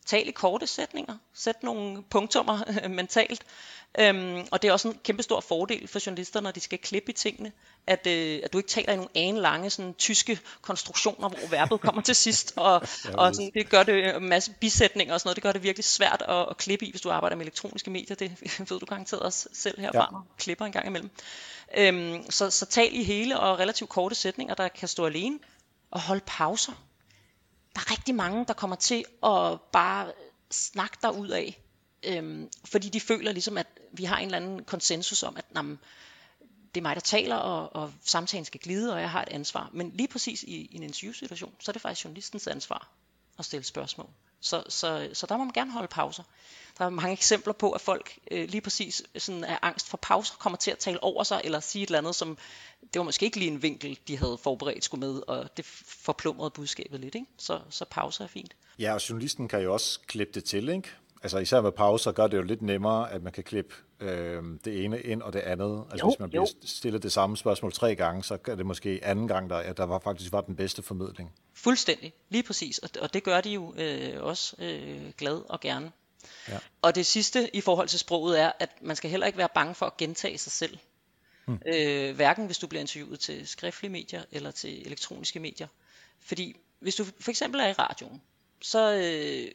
Tal 0.09 0.27
i 0.27 0.31
korte 0.31 0.67
sætninger. 0.67 1.17
Sæt 1.33 1.63
nogle 1.63 2.03
punktummer 2.03 2.59
mentalt. 2.99 3.43
Øhm, 3.99 4.47
og 4.51 4.61
det 4.61 4.67
er 4.67 4.71
også 4.71 4.87
en 4.87 4.99
kæmpe 5.03 5.23
stor 5.23 5.39
fordel 5.39 5.87
for 5.87 5.99
journalister, 6.05 6.41
når 6.41 6.51
de 6.51 6.59
skal 6.59 6.79
klippe 6.79 7.11
i 7.11 7.13
tingene, 7.13 7.51
at, 7.87 8.07
øh, 8.07 8.39
at 8.43 8.53
du 8.53 8.57
ikke 8.57 8.69
taler 8.69 8.93
i 8.93 8.95
nogle 8.95 9.09
ane 9.15 9.39
lange 9.39 9.69
sådan, 9.69 9.93
tyske 9.93 10.39
konstruktioner, 10.61 11.29
hvor 11.29 11.47
verbet 11.49 11.81
kommer 11.85 12.01
til 12.01 12.15
sidst, 12.15 12.53
og, 12.55 12.81
og 13.13 13.35
sådan, 13.35 13.51
det 13.53 13.69
gør 13.69 13.83
det 13.83 14.15
en 14.15 14.29
masse 14.29 14.53
bisætninger 14.59 15.13
og 15.13 15.19
sådan 15.19 15.27
noget, 15.27 15.35
det 15.35 15.43
gør 15.43 15.51
det 15.51 15.63
virkelig 15.63 15.85
svært 15.85 16.23
at, 16.27 16.47
at 16.49 16.57
klippe 16.57 16.85
i, 16.85 16.91
hvis 16.91 17.01
du 17.01 17.09
arbejder 17.09 17.35
med 17.35 17.45
elektroniske 17.45 17.91
medier, 17.91 18.15
det 18.15 18.31
ved 18.69 18.79
du 18.79 18.85
garanteret 18.85 19.21
også 19.21 19.49
selv 19.53 19.79
herfra, 19.79 20.09
ja. 20.11 20.33
klipper 20.37 20.65
en 20.65 20.71
gang 20.71 20.87
imellem. 20.87 21.09
Øhm, 21.77 22.31
så, 22.31 22.49
så 22.49 22.65
tal 22.65 22.95
i 22.95 23.03
hele 23.03 23.39
og 23.39 23.59
relativt 23.59 23.89
korte 23.89 24.15
sætninger, 24.15 24.55
der 24.55 24.67
kan 24.67 24.87
stå 24.87 25.05
alene, 25.05 25.39
og 25.91 26.01
hold 26.01 26.21
pauser. 26.25 26.73
Der 27.75 27.79
er 27.79 27.91
rigtig 27.91 28.15
mange, 28.15 28.45
der 28.45 28.53
kommer 28.53 28.75
til 28.75 29.05
at 29.23 29.61
bare 29.71 30.11
snakke 30.51 30.97
dig 31.01 31.15
ud 31.15 31.27
af, 31.27 31.61
øhm, 32.03 32.49
fordi 32.65 32.89
de 32.89 32.99
føler 32.99 33.31
ligesom, 33.31 33.57
at 33.57 33.67
vi 33.91 34.03
har 34.03 34.17
en 34.17 34.25
eller 34.25 34.37
anden 34.37 34.63
konsensus 34.63 35.23
om, 35.23 35.37
at 35.37 35.45
jamen, 35.55 35.79
det 36.75 36.81
er 36.81 36.81
mig, 36.81 36.95
der 36.95 37.01
taler, 37.01 37.35
og, 37.35 37.83
og 37.83 37.93
samtalen 38.01 38.45
skal 38.45 38.59
glide, 38.59 38.93
og 38.93 39.01
jeg 39.01 39.11
har 39.11 39.21
et 39.21 39.29
ansvar. 39.29 39.69
Men 39.73 39.91
lige 39.95 40.07
præcis 40.07 40.43
i, 40.43 40.55
i 40.55 40.75
en 40.75 40.83
interviewsituation, 40.83 41.53
så 41.59 41.71
er 41.71 41.73
det 41.73 41.81
faktisk 41.81 42.05
journalistens 42.05 42.47
ansvar 42.47 42.89
at 43.39 43.45
stille 43.45 43.63
spørgsmål. 43.63 44.09
Så, 44.41 44.63
så, 44.69 45.09
så 45.13 45.25
der 45.25 45.37
må 45.37 45.43
man 45.43 45.53
gerne 45.53 45.71
holde 45.71 45.87
pauser. 45.87 46.23
Der 46.77 46.85
er 46.85 46.89
mange 46.89 47.11
eksempler 47.11 47.53
på, 47.53 47.71
at 47.71 47.81
folk 47.81 48.19
øh, 48.31 48.49
lige 48.49 48.61
præcis 48.61 49.03
sådan 49.17 49.43
af 49.43 49.59
angst 49.61 49.87
for 49.87 49.97
pauser 50.01 50.35
kommer 50.39 50.57
til 50.57 50.71
at 50.71 50.77
tale 50.77 51.03
over 51.03 51.23
sig, 51.23 51.41
eller 51.43 51.59
sige 51.59 51.83
et 51.83 51.87
eller 51.87 51.97
andet, 51.97 52.15
som 52.15 52.37
det 52.93 52.99
var 52.99 53.03
måske 53.03 53.25
ikke 53.25 53.39
lige 53.39 53.51
en 53.51 53.61
vinkel, 53.61 53.99
de 54.07 54.17
havde 54.17 54.37
forberedt 54.37 54.83
skulle 54.83 55.07
med, 55.07 55.21
og 55.27 55.57
det 55.57 55.65
forplumrede 55.65 56.49
budskabet 56.49 56.99
lidt. 56.99 57.15
Ikke? 57.15 57.27
Så, 57.37 57.59
så 57.69 57.85
pauser 57.85 58.23
er 58.23 58.27
fint. 58.27 58.55
Ja, 58.79 58.93
og 58.93 59.09
journalisten 59.09 59.47
kan 59.47 59.61
jo 59.61 59.73
også 59.73 59.99
klippe 60.07 60.33
det 60.33 60.43
til, 60.43 60.69
ikke? 60.69 60.89
Altså 61.23 61.37
især 61.37 61.61
med 61.61 61.71
pauser 61.71 62.11
gør 62.11 62.27
det 62.27 62.37
jo 62.37 62.43
lidt 62.43 62.61
nemmere, 62.61 63.11
at 63.11 63.23
man 63.23 63.33
kan 63.33 63.43
klippe 63.43 63.75
øh, 63.99 64.43
det 64.65 64.85
ene 64.85 65.01
ind 65.01 65.21
og 65.21 65.33
det 65.33 65.39
andet. 65.39 65.83
Altså 65.91 66.05
jo, 66.05 66.09
hvis 66.09 66.19
man 66.19 66.29
bliver 66.29 66.41
jo. 66.41 66.67
stillet 66.67 67.03
det 67.03 67.11
samme 67.11 67.37
spørgsmål 67.37 67.71
tre 67.71 67.95
gange, 67.95 68.23
så 68.23 68.37
er 68.47 68.55
det 68.55 68.65
måske 68.65 68.99
anden 69.03 69.27
gang, 69.27 69.49
der, 69.49 69.55
at 69.55 69.77
der 69.77 69.83
var, 69.85 69.99
faktisk 69.99 70.31
var 70.31 70.41
den 70.41 70.55
bedste 70.55 70.81
formidling. 70.81 71.33
Fuldstændig, 71.53 72.13
lige 72.29 72.43
præcis. 72.43 72.77
Og, 72.77 72.89
og 73.01 73.13
det 73.13 73.23
gør 73.23 73.41
de 73.41 73.49
jo 73.49 73.73
øh, 73.77 74.23
også 74.23 74.55
øh, 74.59 75.11
glad 75.17 75.41
og 75.49 75.59
gerne. 75.59 75.91
Ja. 76.47 76.57
Og 76.81 76.95
det 76.95 77.05
sidste 77.05 77.55
i 77.55 77.61
forhold 77.61 77.87
til 77.87 77.99
sproget 77.99 78.39
er, 78.39 78.51
at 78.59 78.69
man 78.81 78.95
skal 78.95 79.09
heller 79.09 79.27
ikke 79.27 79.37
være 79.37 79.49
bange 79.53 79.75
for 79.75 79.85
at 79.85 79.97
gentage 79.97 80.37
sig 80.37 80.51
selv. 80.51 80.77
Hmm. 81.45 81.59
Øh, 81.67 82.15
hverken 82.15 82.45
hvis 82.45 82.57
du 82.57 82.67
bliver 82.67 82.81
interviewet 82.81 83.19
til 83.19 83.47
skriftlige 83.47 83.91
medier 83.91 84.23
eller 84.31 84.51
til 84.51 84.87
elektroniske 84.87 85.39
medier. 85.39 85.67
Fordi 86.19 86.55
hvis 86.79 86.95
du 86.95 87.05
for 87.19 87.29
eksempel 87.29 87.61
er 87.61 87.67
i 87.67 87.73
radioen, 87.73 88.21
så 88.61 88.93
øh, 88.93 89.51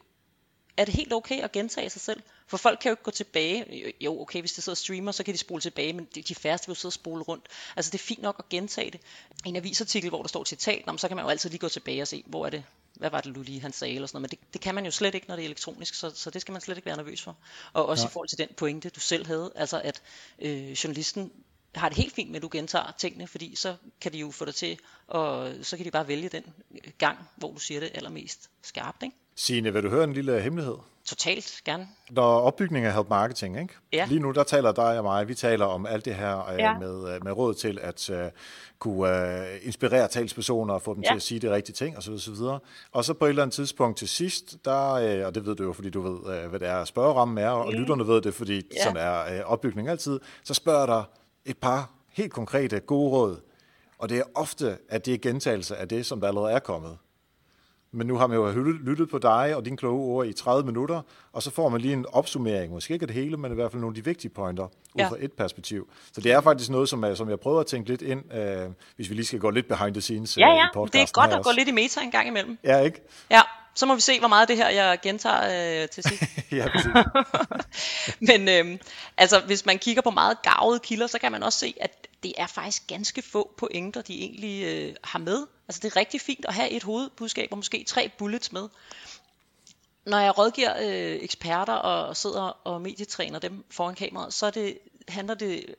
er 0.77 0.85
det 0.85 0.93
helt 0.93 1.13
okay 1.13 1.41
at 1.41 1.51
gentage 1.51 1.89
sig 1.89 2.01
selv? 2.01 2.21
For 2.47 2.57
folk 2.57 2.79
kan 2.79 2.89
jo 2.89 2.93
ikke 2.93 3.03
gå 3.03 3.11
tilbage. 3.11 3.93
Jo, 4.01 4.21
okay, 4.21 4.39
hvis 4.39 4.53
de 4.53 4.61
sidder 4.61 4.73
og 4.73 4.77
streamer, 4.77 5.11
så 5.11 5.23
kan 5.23 5.33
de 5.33 5.37
spole 5.37 5.61
tilbage, 5.61 5.93
men 5.93 6.07
de 6.27 6.35
færreste 6.35 6.67
vil 6.67 6.75
sidde 6.75 6.89
og 6.89 6.93
spole 6.93 7.23
rundt. 7.23 7.47
Altså 7.75 7.91
det 7.91 7.99
er 7.99 8.03
fint 8.03 8.21
nok 8.21 8.35
at 8.39 8.49
gentage 8.49 8.91
det. 8.91 9.01
En 9.45 9.55
avisartikel, 9.55 10.09
hvor 10.09 10.21
der 10.21 10.27
står 10.27 10.43
citat, 10.43 10.83
så 10.97 11.07
kan 11.07 11.17
man 11.17 11.25
jo 11.25 11.29
altid 11.29 11.49
lige 11.49 11.59
gå 11.59 11.69
tilbage 11.69 12.01
og 12.01 12.07
se, 12.07 12.23
hvor 12.27 12.45
er 12.45 12.49
det, 12.49 12.63
hvad 12.93 13.09
var 13.09 13.21
det 13.21 13.35
du 13.35 13.41
lige 13.41 13.61
han 13.61 13.73
sagde, 13.73 13.95
eller 13.95 14.07
sådan 14.07 14.21
noget. 14.21 14.31
men 14.31 14.39
det, 14.39 14.53
det 14.53 14.61
kan 14.61 14.75
man 14.75 14.85
jo 14.85 14.91
slet 14.91 15.15
ikke, 15.15 15.27
når 15.27 15.35
det 15.35 15.41
er 15.41 15.45
elektronisk, 15.45 15.93
så, 15.93 16.11
så 16.15 16.29
det 16.29 16.41
skal 16.41 16.51
man 16.51 16.61
slet 16.61 16.77
ikke 16.77 16.85
være 16.85 16.97
nervøs 16.97 17.21
for. 17.21 17.37
Og 17.73 17.85
også 17.85 18.03
ja. 18.03 18.09
i 18.09 18.11
forhold 18.11 18.27
til 18.27 18.37
den 18.37 18.49
pointe, 18.57 18.89
du 18.89 18.99
selv 18.99 19.27
havde, 19.27 19.51
altså 19.55 19.81
at 19.83 20.01
øh, 20.39 20.71
journalisten 20.71 21.31
har 21.75 21.89
det 21.89 21.97
helt 21.97 22.13
fint 22.13 22.29
med, 22.29 22.35
at 22.35 22.41
du 22.41 22.49
gentager 22.51 22.91
tingene, 22.97 23.27
fordi 23.27 23.55
så 23.55 23.75
kan 24.01 24.13
de 24.13 24.17
jo 24.17 24.31
få 24.31 24.45
dig 24.45 24.55
til, 24.55 24.79
og 25.07 25.53
så 25.61 25.77
kan 25.77 25.85
de 25.85 25.91
bare 25.91 26.07
vælge 26.07 26.29
den 26.29 26.43
gang, 26.97 27.17
hvor 27.35 27.51
du 27.51 27.59
siger 27.59 27.79
det 27.79 27.91
allermest 27.93 28.49
skarpt. 28.61 29.03
Ikke? 29.03 29.15
Signe, 29.35 29.73
vil 29.73 29.83
du 29.83 29.89
høre 29.89 30.03
en 30.03 30.13
lille 30.13 30.41
hemmelighed? 30.41 30.75
Totalt, 31.05 31.61
gerne. 31.65 31.87
Der 32.15 32.21
er 32.21 32.41
opbygning 32.41 32.85
af 32.85 32.93
help 32.93 33.09
marketing, 33.09 33.59
ikke? 33.59 33.73
Ja. 33.93 34.05
Lige 34.09 34.19
nu, 34.19 34.31
der 34.31 34.43
taler 34.43 34.71
dig 34.71 34.97
og 34.97 35.03
mig, 35.03 35.27
vi 35.27 35.35
taler 35.35 35.65
om 35.65 35.85
alt 35.85 36.05
det 36.05 36.15
her 36.15 36.49
øh, 36.49 36.59
ja. 36.59 36.79
med, 36.79 37.15
øh, 37.15 37.23
med 37.23 37.31
råd 37.31 37.53
til 37.53 37.79
at 37.81 38.09
uh, 38.09 38.17
kunne 38.79 39.09
uh, 39.09 39.65
inspirere 39.67 40.07
talspersoner 40.07 40.73
og 40.73 40.81
få 40.81 40.93
dem 40.93 41.03
ja. 41.03 41.09
til 41.09 41.15
at 41.15 41.21
sige 41.21 41.39
de 41.39 41.53
rigtige 41.53 41.73
ting 41.73 41.97
osv. 41.97 42.13
osv. 42.13 42.43
Og 42.91 43.05
så 43.05 43.13
på 43.13 43.25
et 43.25 43.29
eller 43.29 43.41
andet 43.41 43.53
tidspunkt 43.53 43.97
til 43.97 44.07
sidst, 44.07 44.57
der, 44.65 45.19
uh, 45.19 45.27
og 45.27 45.35
det 45.35 45.45
ved 45.45 45.55
du 45.55 45.63
jo, 45.63 45.73
fordi 45.73 45.89
du 45.89 46.01
ved, 46.01 46.43
uh, 46.43 46.49
hvad 46.49 46.59
det 46.59 46.67
er, 46.67 46.85
spørgerammen 46.85 47.37
er, 47.37 47.49
og 47.49 47.71
mm. 47.71 47.79
lytterne 47.79 48.07
ved 48.07 48.21
det, 48.21 48.33
fordi 48.33 48.61
ja. 48.75 48.83
sådan 48.83 48.97
er 48.97 49.43
uh, 49.43 49.51
opbygning 49.51 49.89
altid, 49.89 50.19
så 50.43 50.53
spørger 50.53 50.85
der 50.85 51.03
et 51.45 51.57
par 51.57 51.91
helt 52.13 52.33
konkrete 52.33 52.79
gode 52.79 53.11
råd. 53.11 53.37
Og 53.97 54.09
det 54.09 54.17
er 54.17 54.23
ofte, 54.35 54.77
at 54.89 55.05
det 55.05 55.13
er 55.13 55.17
gentagelse 55.17 55.77
af 55.77 55.87
det, 55.87 56.05
som 56.05 56.21
der 56.21 56.27
allerede 56.27 56.53
er 56.53 56.59
kommet. 56.59 56.97
Men 57.95 58.07
nu 58.07 58.17
har 58.17 58.27
man 58.27 58.37
jo 58.37 58.47
lyttet 58.61 59.09
på 59.09 59.17
dig 59.17 59.55
og 59.55 59.65
dine 59.65 59.77
kloge 59.77 60.15
ord 60.15 60.27
i 60.27 60.33
30 60.33 60.65
minutter, 60.65 61.01
og 61.33 61.43
så 61.43 61.51
får 61.51 61.69
man 61.69 61.81
lige 61.81 61.93
en 61.93 62.05
opsummering, 62.11 62.73
måske 62.73 62.93
ikke 62.93 63.05
det 63.05 63.15
hele, 63.15 63.37
men 63.37 63.51
i 63.51 63.55
hvert 63.55 63.71
fald 63.71 63.81
nogle 63.81 63.91
af 63.91 63.95
de 63.95 64.05
vigtige 64.05 64.31
pointer, 64.31 64.63
ud 64.63 64.69
ja. 64.97 65.07
fra 65.07 65.15
et 65.19 65.31
perspektiv. 65.33 65.89
Så 66.13 66.21
det 66.21 66.31
er 66.31 66.41
faktisk 66.41 66.69
noget, 66.69 66.89
som, 66.89 67.15
som 67.15 67.29
jeg 67.29 67.39
prøver 67.39 67.59
at 67.59 67.65
tænke 67.65 67.89
lidt 67.89 68.01
ind, 68.01 68.33
øh, 68.33 68.69
hvis 68.95 69.09
vi 69.09 69.15
lige 69.15 69.25
skal 69.25 69.39
gå 69.39 69.49
lidt 69.49 69.67
behind 69.67 69.93
the 69.93 70.01
scenes 70.01 70.37
ja, 70.37 70.49
ja. 70.49 70.65
i 70.65 70.87
det 70.93 71.01
er 71.01 71.11
godt 71.13 71.31
at 71.31 71.37
også. 71.37 71.49
gå 71.49 71.55
lidt 71.55 71.67
i 71.67 71.71
meta 71.71 72.01
en 72.01 72.11
gang 72.11 72.27
imellem. 72.27 72.57
Ja, 72.63 72.79
ikke? 72.79 73.01
Ja, 73.31 73.41
så 73.75 73.85
må 73.85 73.95
vi 73.95 74.01
se, 74.01 74.19
hvor 74.19 74.27
meget 74.27 74.41
af 74.41 74.47
det 74.47 74.57
her, 74.57 74.69
jeg 74.69 74.99
gentager 75.01 75.81
øh, 75.81 75.89
til 75.89 76.03
sidst. 76.03 76.23
ja, 76.51 76.67
præcis. 76.71 76.91
Men 78.29 78.49
øh, 78.49 78.79
altså, 79.17 79.39
hvis 79.39 79.65
man 79.65 79.79
kigger 79.79 80.01
på 80.01 80.09
meget 80.09 80.37
gavede 80.41 80.79
kilder, 80.79 81.07
så 81.07 81.19
kan 81.19 81.31
man 81.31 81.43
også 81.43 81.59
se, 81.59 81.73
at 81.81 82.07
det 82.23 82.33
er 82.37 82.47
faktisk 82.47 82.87
ganske 82.87 83.21
få 83.21 83.53
pointer, 83.57 84.01
de 84.01 84.19
egentlig 84.19 84.65
øh, 84.65 84.95
har 85.03 85.19
med. 85.19 85.45
Altså 85.67 85.79
det 85.81 85.91
er 85.91 85.95
rigtig 85.95 86.21
fint 86.21 86.45
at 86.45 86.53
have 86.53 86.69
et 86.69 86.83
hovedbudskab 86.83 87.47
og 87.51 87.57
måske 87.57 87.83
tre 87.87 88.09
bullets 88.17 88.51
med. 88.51 88.69
Når 90.05 90.17
jeg 90.17 90.37
rådgiver 90.37 90.77
øh, 90.77 91.23
eksperter 91.23 91.73
og 91.73 92.17
sidder 92.17 92.41
og 92.41 92.81
medietræner 92.81 93.39
dem 93.39 93.65
foran 93.69 93.95
kameraet, 93.95 94.33
så 94.33 94.51
det, 94.51 94.79
handler 95.07 95.33
det 95.33 95.75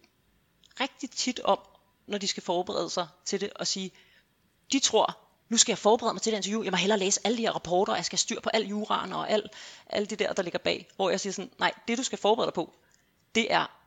rigtig 0.80 1.10
tit 1.10 1.40
om, 1.40 1.58
når 2.06 2.18
de 2.18 2.26
skal 2.26 2.42
forberede 2.42 2.90
sig 2.90 3.08
til 3.24 3.40
det, 3.40 3.50
og 3.50 3.66
sige, 3.66 3.90
de 4.72 4.78
tror, 4.78 5.18
nu 5.48 5.56
skal 5.56 5.72
jeg 5.72 5.78
forberede 5.78 6.14
mig 6.14 6.22
til 6.22 6.32
det 6.32 6.36
interview, 6.36 6.62
jeg 6.62 6.70
må 6.70 6.76
hellere 6.76 6.98
læse 6.98 7.20
alle 7.24 7.38
de 7.38 7.42
her 7.42 7.52
rapporter, 7.52 7.92
og 7.92 7.96
jeg 7.96 8.04
skal 8.04 8.18
styr 8.18 8.40
på 8.40 8.50
al 8.54 8.66
juraen 8.66 9.12
og 9.12 9.30
al, 9.30 9.48
alt 9.86 10.10
det 10.10 10.18
der, 10.18 10.32
der 10.32 10.42
ligger 10.42 10.58
bag. 10.58 10.88
Hvor 10.96 11.10
jeg 11.10 11.20
siger 11.20 11.32
sådan, 11.32 11.50
nej, 11.58 11.72
det 11.88 11.98
du 11.98 12.02
skal 12.02 12.18
forberede 12.18 12.46
dig 12.46 12.54
på, 12.54 12.74
det 13.34 13.52
er 13.52 13.85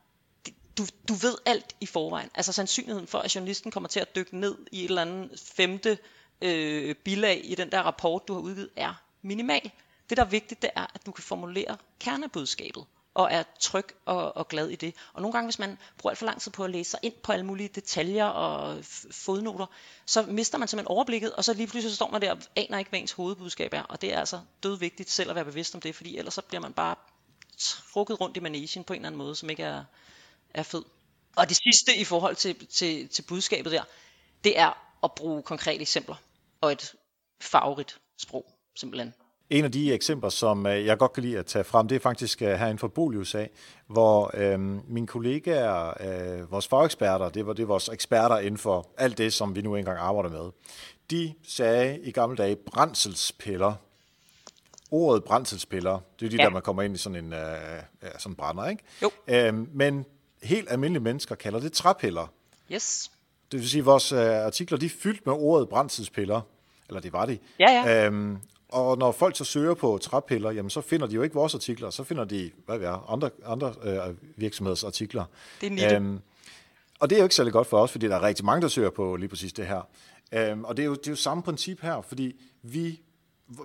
du, 0.80 0.86
du 1.08 1.14
ved 1.14 1.36
alt 1.46 1.76
i 1.80 1.86
forvejen. 1.86 2.30
Altså 2.34 2.52
sandsynligheden 2.52 3.06
for, 3.06 3.18
at 3.18 3.34
journalisten 3.34 3.70
kommer 3.70 3.88
til 3.88 4.00
at 4.00 4.16
dykke 4.16 4.38
ned 4.38 4.56
i 4.72 4.84
et 4.84 4.88
eller 4.88 5.02
andet 5.02 5.40
femte 5.56 5.98
øh, 6.42 6.94
bilag 6.94 7.40
i 7.44 7.54
den 7.54 7.72
der 7.72 7.82
rapport, 7.82 8.28
du 8.28 8.32
har 8.34 8.40
udgivet, 8.40 8.70
er 8.76 9.02
minimal. 9.22 9.70
Det, 10.10 10.16
der 10.16 10.24
er 10.24 10.28
vigtigt, 10.28 10.62
det 10.62 10.70
er, 10.76 10.86
at 10.94 11.06
du 11.06 11.12
kan 11.12 11.24
formulere 11.24 11.76
kernebudskabet 12.00 12.84
og 13.14 13.28
er 13.32 13.42
tryg 13.60 13.84
og, 14.04 14.36
og 14.36 14.48
glad 14.48 14.68
i 14.68 14.76
det. 14.76 14.94
Og 15.12 15.22
nogle 15.22 15.32
gange, 15.32 15.46
hvis 15.46 15.58
man 15.58 15.78
bruger 15.98 16.10
alt 16.10 16.18
for 16.18 16.26
lang 16.26 16.40
tid 16.40 16.52
på 16.52 16.64
at 16.64 16.70
læse 16.70 16.90
sig 16.90 17.00
ind 17.02 17.14
på 17.22 17.32
alle 17.32 17.46
mulige 17.46 17.68
detaljer 17.68 18.24
og 18.24 18.84
fodnoter, 19.10 19.66
så 20.06 20.22
mister 20.22 20.58
man 20.58 20.68
simpelthen 20.68 20.96
overblikket, 20.96 21.32
og 21.32 21.44
så 21.44 21.54
lige 21.54 21.66
pludselig 21.66 21.90
så 21.90 21.96
står 21.96 22.10
man 22.10 22.22
der 22.22 22.32
og 22.32 22.38
aner 22.56 22.78
ikke, 22.78 22.88
hvad 22.88 23.00
ens 23.00 23.12
hovedbudskab 23.12 23.74
er. 23.74 23.82
Og 23.82 24.00
det 24.00 24.14
er 24.14 24.18
altså 24.18 24.40
død 24.62 24.78
vigtigt 24.78 25.10
selv 25.10 25.30
at 25.30 25.36
være 25.36 25.44
bevidst 25.44 25.74
om 25.74 25.80
det, 25.80 25.94
fordi 25.94 26.16
ellers 26.16 26.34
så 26.34 26.42
bliver 26.42 26.60
man 26.60 26.72
bare 26.72 26.94
trukket 27.58 28.20
rundt 28.20 28.36
i 28.36 28.40
manesien 28.40 28.84
på 28.84 28.92
en 28.92 29.00
eller 29.00 29.08
anden 29.08 29.18
måde, 29.18 29.36
som 29.36 29.50
ikke 29.50 29.62
er, 29.62 29.84
er 30.54 30.62
fed. 30.62 30.82
Og 31.36 31.48
det 31.48 31.56
sidste 31.56 31.96
i 31.96 32.04
forhold 32.04 32.36
til, 32.36 32.66
til, 32.66 33.08
til 33.08 33.22
budskabet 33.22 33.72
der, 33.72 33.82
det 34.44 34.58
er 34.58 34.96
at 35.04 35.12
bruge 35.16 35.42
konkrete 35.42 35.80
eksempler 35.80 36.14
og 36.60 36.72
et 36.72 36.94
farverigt 37.40 37.98
sprog, 38.18 38.46
simpelthen. 38.74 39.14
En 39.50 39.64
af 39.64 39.72
de 39.72 39.92
eksempler, 39.92 40.30
som 40.30 40.66
øh, 40.66 40.86
jeg 40.86 40.98
godt 40.98 41.12
kan 41.12 41.22
lide 41.22 41.38
at 41.38 41.46
tage 41.46 41.64
frem, 41.64 41.88
det 41.88 41.96
er 41.96 42.00
faktisk 42.00 42.42
øh, 42.42 42.48
herinde 42.48 42.78
for 42.78 42.88
Bolius 42.88 43.34
af, 43.34 43.50
hvor 43.86 44.30
øh, 44.34 44.60
mine 44.90 45.06
kollegaer, 45.06 45.94
øh, 46.00 46.52
vores 46.52 46.68
fageksperter, 46.68 47.28
det 47.28 47.46
var 47.46 47.52
det 47.52 47.68
vores 47.68 47.88
eksperter 47.88 48.38
inden 48.38 48.58
for 48.58 48.88
alt 48.98 49.18
det, 49.18 49.32
som 49.32 49.56
vi 49.56 49.62
nu 49.62 49.76
engang 49.76 49.98
arbejder 49.98 50.30
med, 50.30 50.50
de 51.10 51.34
sagde 51.48 52.00
i 52.00 52.12
gamle 52.12 52.36
dage 52.36 52.56
brændselspiller. 52.56 53.74
Ordet 54.90 55.24
brændselspiller, 55.24 56.00
det 56.20 56.26
er 56.26 56.30
de 56.30 56.36
ja. 56.36 56.42
der, 56.42 56.50
man 56.50 56.62
kommer 56.62 56.82
ind 56.82 56.94
i 56.94 56.98
sådan 56.98 57.24
en 57.24 57.32
øh, 57.32 57.82
ja, 58.02 58.18
sådan 58.18 58.36
brænder, 58.36 58.68
ikke? 58.68 58.82
Jo. 59.02 59.10
Øh, 59.28 59.76
men 59.76 60.06
helt 60.42 60.70
almindelige 60.70 61.02
mennesker 61.02 61.34
kalder 61.34 61.60
det 61.60 61.72
træpiller. 61.72 62.32
Yes. 62.72 63.10
Det 63.52 63.60
vil 63.60 63.68
sige, 63.68 63.80
at 63.80 63.86
vores 63.86 64.12
øh, 64.12 64.44
artikler 64.46 64.78
de 64.78 64.86
er 64.86 64.90
fyldt 64.90 65.26
med 65.26 65.34
ordet 65.34 65.68
brændselspiller, 65.68 66.40
eller 66.88 67.00
det 67.00 67.12
var 67.12 67.26
de. 67.26 67.38
Ja, 67.58 67.70
ja. 67.70 68.06
Øhm, 68.06 68.38
og 68.68 68.98
når 68.98 69.12
folk 69.12 69.36
så 69.36 69.44
søger 69.44 69.74
på 69.74 69.98
træpiller, 70.02 70.50
jamen 70.50 70.70
så 70.70 70.80
finder 70.80 71.06
de 71.06 71.14
jo 71.14 71.22
ikke 71.22 71.34
vores 71.34 71.54
artikler, 71.54 71.90
så 71.90 72.04
finder 72.04 72.24
de 72.24 72.50
hvad 72.66 72.78
ved 72.78 72.86
jeg, 72.86 72.98
andre, 73.08 73.30
andre 73.44 73.74
øh, 73.82 74.14
virksomheders 74.36 74.84
artikler. 74.84 75.24
Det 75.60 75.82
er 75.82 75.96
øhm, 75.96 76.20
Og 77.00 77.10
det 77.10 77.16
er 77.16 77.20
jo 77.20 77.24
ikke 77.24 77.34
særlig 77.34 77.52
godt 77.52 77.66
for 77.66 77.78
os, 77.78 77.92
fordi 77.92 78.08
der 78.08 78.16
er 78.16 78.22
rigtig 78.22 78.44
mange, 78.44 78.62
der 78.62 78.68
søger 78.68 78.90
på 78.90 79.16
lige 79.16 79.28
præcis 79.28 79.52
det 79.52 79.66
her. 79.66 79.88
Øhm, 80.32 80.64
og 80.64 80.76
det 80.76 80.82
er, 80.82 80.86
jo, 80.86 80.94
det 80.94 81.06
er 81.06 81.10
jo 81.10 81.16
samme 81.16 81.42
princip 81.42 81.80
her, 81.82 82.00
fordi 82.00 82.36
vi, 82.62 83.00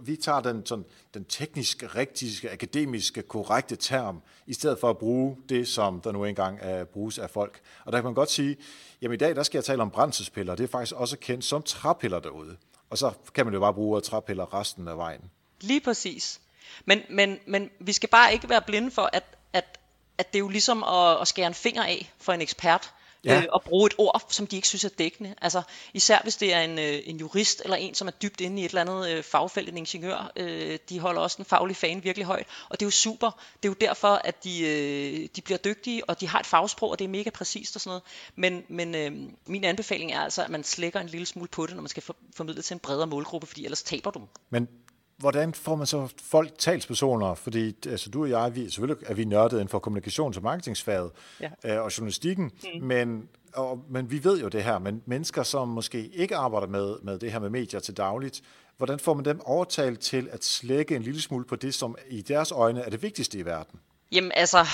vi 0.01 0.15
tager 0.15 0.39
den, 0.39 0.65
sådan, 0.65 0.85
den 1.13 1.25
tekniske, 1.25 1.87
rigtige, 1.87 2.51
akademiske, 2.51 3.21
korrekte 3.21 3.75
term, 3.75 4.21
i 4.47 4.53
stedet 4.53 4.79
for 4.79 4.89
at 4.89 4.97
bruge 4.97 5.37
det, 5.49 5.67
som 5.67 6.01
der 6.01 6.11
nu 6.11 6.25
engang 6.25 6.59
uh, 6.63 6.87
bruges 6.87 7.19
af 7.19 7.29
folk. 7.29 7.61
Og 7.85 7.91
der 7.91 7.97
kan 7.97 8.05
man 8.05 8.13
godt 8.13 8.31
sige, 8.31 8.57
jamen 9.01 9.15
i 9.15 9.17
dag, 9.17 9.35
der 9.35 9.43
skal 9.43 9.57
jeg 9.57 9.65
tale 9.65 9.81
om 9.81 9.91
brændselspiller. 9.91 10.55
Det 10.55 10.63
er 10.63 10.67
faktisk 10.67 10.95
også 10.95 11.17
kendt 11.17 11.45
som 11.45 11.63
træpiller 11.63 12.19
derude. 12.19 12.57
Og 12.89 12.97
så 12.97 13.11
kan 13.33 13.45
man 13.45 13.53
jo 13.53 13.59
bare 13.59 13.73
bruge 13.73 14.01
træpiller 14.01 14.53
resten 14.53 14.87
af 14.87 14.97
vejen. 14.97 15.21
Lige 15.61 15.81
præcis. 15.81 16.41
Men, 16.85 17.01
men, 17.09 17.39
men 17.47 17.69
vi 17.79 17.93
skal 17.93 18.09
bare 18.09 18.33
ikke 18.33 18.49
være 18.49 18.61
blinde 18.61 18.91
for, 18.91 19.09
at, 19.13 19.23
at, 19.53 19.79
at 20.17 20.33
det 20.33 20.39
er 20.39 20.43
jo 20.43 20.49
ligesom 20.49 20.83
at, 20.83 21.21
at 21.21 21.27
skære 21.27 21.47
en 21.47 21.53
finger 21.53 21.83
af 21.83 22.13
for 22.17 22.33
en 22.33 22.41
ekspert 22.41 22.93
ja. 23.25 23.41
øh, 23.41 23.47
og 23.51 23.63
bruge 23.63 23.87
et 23.87 23.93
ord, 23.97 24.25
som 24.29 24.47
de 24.47 24.55
ikke 24.55 24.67
synes 24.67 24.85
er 24.85 24.89
dækkende. 24.89 25.35
Altså 25.41 25.61
især 25.93 26.19
hvis 26.23 26.35
det 26.35 26.53
er 26.53 26.61
en, 26.61 26.79
øh, 26.79 26.99
en 27.05 27.17
jurist 27.17 27.61
eller 27.63 27.77
en, 27.77 27.93
som 27.93 28.07
er 28.07 28.11
dybt 28.11 28.41
inde 28.41 28.61
i 28.61 28.65
et 28.65 28.69
eller 28.69 28.81
andet 28.81 29.09
øh, 29.09 29.23
fagfelt, 29.23 29.69
en 29.69 29.77
ingeniør, 29.77 30.31
øh, 30.35 30.79
de 30.89 30.99
holder 30.99 31.21
også 31.21 31.37
den 31.37 31.45
faglige 31.45 31.75
fan 31.75 32.03
virkelig 32.03 32.25
højt, 32.25 32.47
og 32.69 32.79
det 32.79 32.85
er 32.85 32.87
jo 32.87 32.91
super. 32.91 33.31
Det 33.63 33.69
er 33.69 33.69
jo 33.69 33.75
derfor, 33.81 34.07
at 34.07 34.43
de, 34.43 34.61
øh, 34.61 35.29
de 35.35 35.41
bliver 35.41 35.57
dygtige, 35.57 36.09
og 36.09 36.21
de 36.21 36.27
har 36.27 36.39
et 36.39 36.45
fagsprog, 36.45 36.89
og 36.89 36.99
det 36.99 37.05
er 37.05 37.09
mega 37.09 37.29
præcist 37.29 37.75
og 37.75 37.81
sådan 37.81 37.89
noget. 37.89 38.03
Men, 38.35 38.63
men 38.69 38.95
øh, 38.95 39.29
min 39.45 39.63
anbefaling 39.63 40.11
er 40.11 40.19
altså, 40.19 40.43
at 40.43 40.49
man 40.49 40.63
slækker 40.63 40.99
en 40.99 41.07
lille 41.07 41.25
smule 41.25 41.47
på 41.47 41.65
det, 41.65 41.75
når 41.75 41.81
man 41.81 41.89
skal 41.89 42.03
for, 42.03 42.15
formidle 42.35 42.61
til 42.61 42.73
en 42.73 42.79
bredere 42.79 43.07
målgruppe, 43.07 43.47
fordi 43.47 43.63
ellers 43.63 43.83
taber 43.83 44.11
du 44.11 44.19
dem. 44.19 44.27
Men 44.49 44.67
hvordan 45.17 45.53
får 45.53 45.75
man 45.75 45.87
så 45.87 46.07
folk 46.23 46.57
talspersoner? 46.57 47.33
Fordi 47.33 47.75
altså, 47.87 48.09
du 48.09 48.21
og 48.21 48.29
jeg, 48.29 48.55
vi, 48.55 48.69
selvfølgelig 48.69 49.07
er 49.07 49.13
vi 49.13 49.25
nørdet 49.25 49.51
inden 49.51 49.69
for 49.69 49.79
kommunikations- 49.87 50.37
og 50.37 50.43
marketingsfaget 50.43 51.11
ja. 51.41 51.49
øh, 51.63 51.83
og 51.83 51.97
journalistikken, 51.97 52.51
mm. 52.63 52.85
men, 52.85 53.29
og, 53.53 53.83
men 53.89 54.11
vi 54.11 54.23
ved 54.23 54.41
jo 54.41 54.47
det 54.47 54.63
her, 54.63 54.79
men 54.79 55.01
mennesker, 55.05 55.43
som 55.43 55.67
måske 55.67 56.07
ikke 56.07 56.35
arbejder 56.35 56.67
med, 56.67 56.95
med 57.03 57.19
det 57.19 57.31
her 57.31 57.39
med 57.39 57.49
medier 57.49 57.79
til 57.79 57.97
dagligt, 57.97 58.41
hvordan 58.77 58.99
får 58.99 59.13
man 59.13 59.25
dem 59.25 59.41
overtalt 59.45 59.99
til 59.99 60.29
at 60.31 60.45
slække 60.45 60.95
en 60.95 61.01
lille 61.01 61.21
smule 61.21 61.45
på 61.45 61.55
det, 61.55 61.73
som 61.73 61.95
i 62.09 62.21
deres 62.21 62.51
øjne 62.51 62.81
er 62.81 62.89
det 62.89 63.01
vigtigste 63.01 63.37
i 63.37 63.45
verden? 63.45 63.79
Jamen 64.11 64.31
altså, 64.35 64.65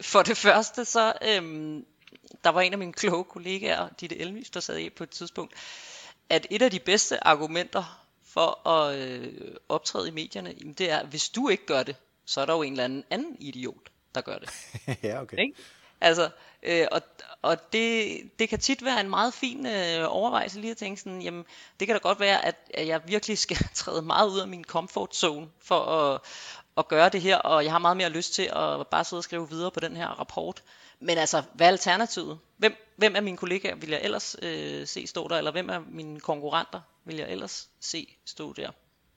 for 0.00 0.22
det 0.22 0.36
første 0.36 0.84
så, 0.84 1.12
øhm, 1.28 1.84
der 2.44 2.50
var 2.50 2.60
en 2.60 2.72
af 2.72 2.78
mine 2.78 2.92
kloge 2.92 3.24
kollegaer, 3.24 3.88
Ditte 4.00 4.20
Elmys, 4.20 4.50
der 4.50 4.60
sad 4.60 4.78
i 4.78 4.90
på 4.90 5.02
et 5.02 5.10
tidspunkt, 5.10 5.54
at 6.28 6.46
et 6.50 6.62
af 6.62 6.70
de 6.70 6.78
bedste 6.78 7.26
argumenter 7.26 7.99
for 8.32 8.68
at 8.68 8.98
øh, 8.98 9.54
optræde 9.68 10.08
i 10.08 10.10
medierne, 10.10 10.54
jamen 10.60 10.72
det 10.72 10.90
er, 10.90 10.98
at 10.98 11.06
hvis 11.06 11.28
du 11.28 11.48
ikke 11.48 11.66
gør 11.66 11.82
det, 11.82 11.96
så 12.24 12.40
er 12.40 12.46
der 12.46 12.54
jo 12.54 12.62
en 12.62 12.72
eller 12.72 12.84
anden 12.84 13.04
anden 13.10 13.36
idiot, 13.40 13.90
der 14.14 14.20
gør 14.20 14.38
det. 14.38 14.50
ja, 15.02 15.22
okay. 15.22 15.38
Ikke? 15.38 15.54
Altså, 16.00 16.30
øh, 16.62 16.86
og, 16.92 17.02
og 17.42 17.72
det, 17.72 18.20
det 18.38 18.48
kan 18.48 18.58
tit 18.58 18.84
være 18.84 19.00
en 19.00 19.10
meget 19.10 19.34
fin 19.34 19.66
øh, 19.66 20.04
overvejelse 20.08 20.60
lige 20.60 20.70
at 20.70 20.76
tænke 20.76 21.00
sådan, 21.00 21.22
jamen 21.22 21.44
det 21.80 21.88
kan 21.88 21.96
da 21.96 22.00
godt 22.00 22.20
være, 22.20 22.44
at, 22.44 22.56
at 22.74 22.86
jeg 22.86 23.00
virkelig 23.06 23.38
skal 23.38 23.56
træde 23.74 24.02
meget 24.02 24.28
ud 24.28 24.40
af 24.40 24.48
min 24.48 24.64
comfort 24.64 25.16
zone 25.16 25.48
for 25.58 25.80
at, 25.80 26.20
at 26.76 26.88
gøre 26.88 27.08
det 27.08 27.20
her, 27.20 27.36
og 27.36 27.64
jeg 27.64 27.72
har 27.72 27.78
meget 27.78 27.96
mere 27.96 28.08
lyst 28.08 28.34
til 28.34 28.42
at 28.42 28.86
bare 28.86 29.04
sidde 29.04 29.20
og 29.20 29.24
skrive 29.24 29.50
videre 29.50 29.70
på 29.70 29.80
den 29.80 29.96
her 29.96 30.06
rapport. 30.06 30.62
Men 31.00 31.18
altså, 31.18 31.42
hvad 31.54 31.66
er 31.66 31.70
alternativet? 31.70 32.38
Hvem, 32.56 32.76
hvem 32.96 33.16
af 33.16 33.22
mine 33.22 33.36
kollegaer 33.36 33.76
vil 33.76 33.90
jeg 33.90 34.00
ellers 34.02 34.36
øh, 34.42 34.86
se 34.86 35.06
stå 35.06 35.28
der, 35.28 35.38
eller 35.38 35.50
hvem 35.52 35.70
af 35.70 35.80
mine 35.82 36.20
konkurrenter 36.20 36.80
vil 37.04 37.16
jeg 37.16 37.30
ellers 37.30 37.68
se 37.80 38.16
stå 38.24 38.52
der? 38.52 38.70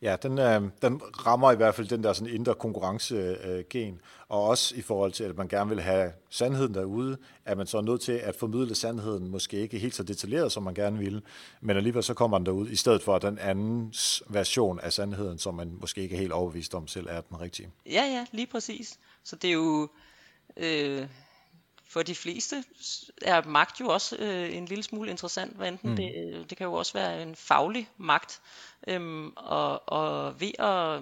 Ja, 0.04 0.16
den, 0.16 0.40
øh, 0.40 0.62
den 0.82 1.02
rammer 1.26 1.52
i 1.52 1.56
hvert 1.56 1.76
fald 1.76 1.88
den 1.88 2.04
der 2.04 2.14
sådan 2.14 2.34
indre 2.34 2.56
konkurrencegen, 2.56 3.94
øh, 3.94 4.00
og 4.30 4.44
også 4.44 4.76
i 4.76 4.82
forhold 4.82 5.12
til, 5.12 5.24
at 5.24 5.38
man 5.38 5.48
gerne 5.48 5.70
vil 5.70 5.82
have 5.82 6.12
sandheden 6.30 6.74
derude, 6.74 7.18
at 7.46 7.58
man 7.58 7.68
så 7.68 7.78
er 7.78 7.82
nødt 7.82 8.02
til 8.02 8.12
at 8.12 8.36
formidle 8.36 8.76
sandheden, 8.76 9.30
måske 9.30 9.58
ikke 9.58 9.80
helt 9.80 9.96
så 9.96 10.04
detaljeret, 10.04 10.52
som 10.52 10.64
man 10.64 10.74
gerne 10.74 10.98
ville, 10.98 11.22
men 11.62 11.78
alligevel 11.78 12.04
så 12.04 12.14
kommer 12.14 12.38
den 12.38 12.46
derud, 12.46 12.70
i 12.70 12.76
stedet 12.76 13.02
for 13.02 13.20
den 13.20 13.38
anden 13.38 13.94
version 14.30 14.80
af 14.80 14.94
sandheden, 14.94 15.38
som 15.38 15.56
man 15.56 15.78
måske 15.82 16.02
ikke 16.02 16.16
er 16.16 16.20
helt 16.20 16.32
overbevist 16.32 16.76
om 16.76 16.88
selv 16.88 17.08
er 17.10 17.22
den 17.22 17.42
rigtige. 17.42 17.70
Ja, 17.86 18.04
ja, 18.04 18.26
lige 18.32 18.48
præcis. 18.48 19.00
Så 19.24 19.36
det 19.36 19.50
er 19.50 19.54
jo... 19.54 19.90
Øh 20.58 21.08
for 21.94 22.04
de 22.04 22.16
fleste 22.16 22.64
er 23.22 23.44
magt 23.44 23.80
jo 23.80 23.88
også 23.88 24.16
øh, 24.20 24.56
en 24.56 24.66
lille 24.66 24.84
smule 24.84 25.10
interessant, 25.10 25.56
hvad 25.56 25.68
enten 25.68 25.90
mm. 25.90 25.96
det, 25.96 26.12
øh, 26.16 26.50
det 26.50 26.58
kan 26.58 26.66
jo 26.66 26.74
også 26.74 26.94
være 26.94 27.22
en 27.22 27.36
faglig 27.36 27.90
magt, 27.98 28.42
øhm, 28.88 29.34
og, 29.36 29.90
og 29.90 30.40
ved 30.40 30.52
at 30.60 31.02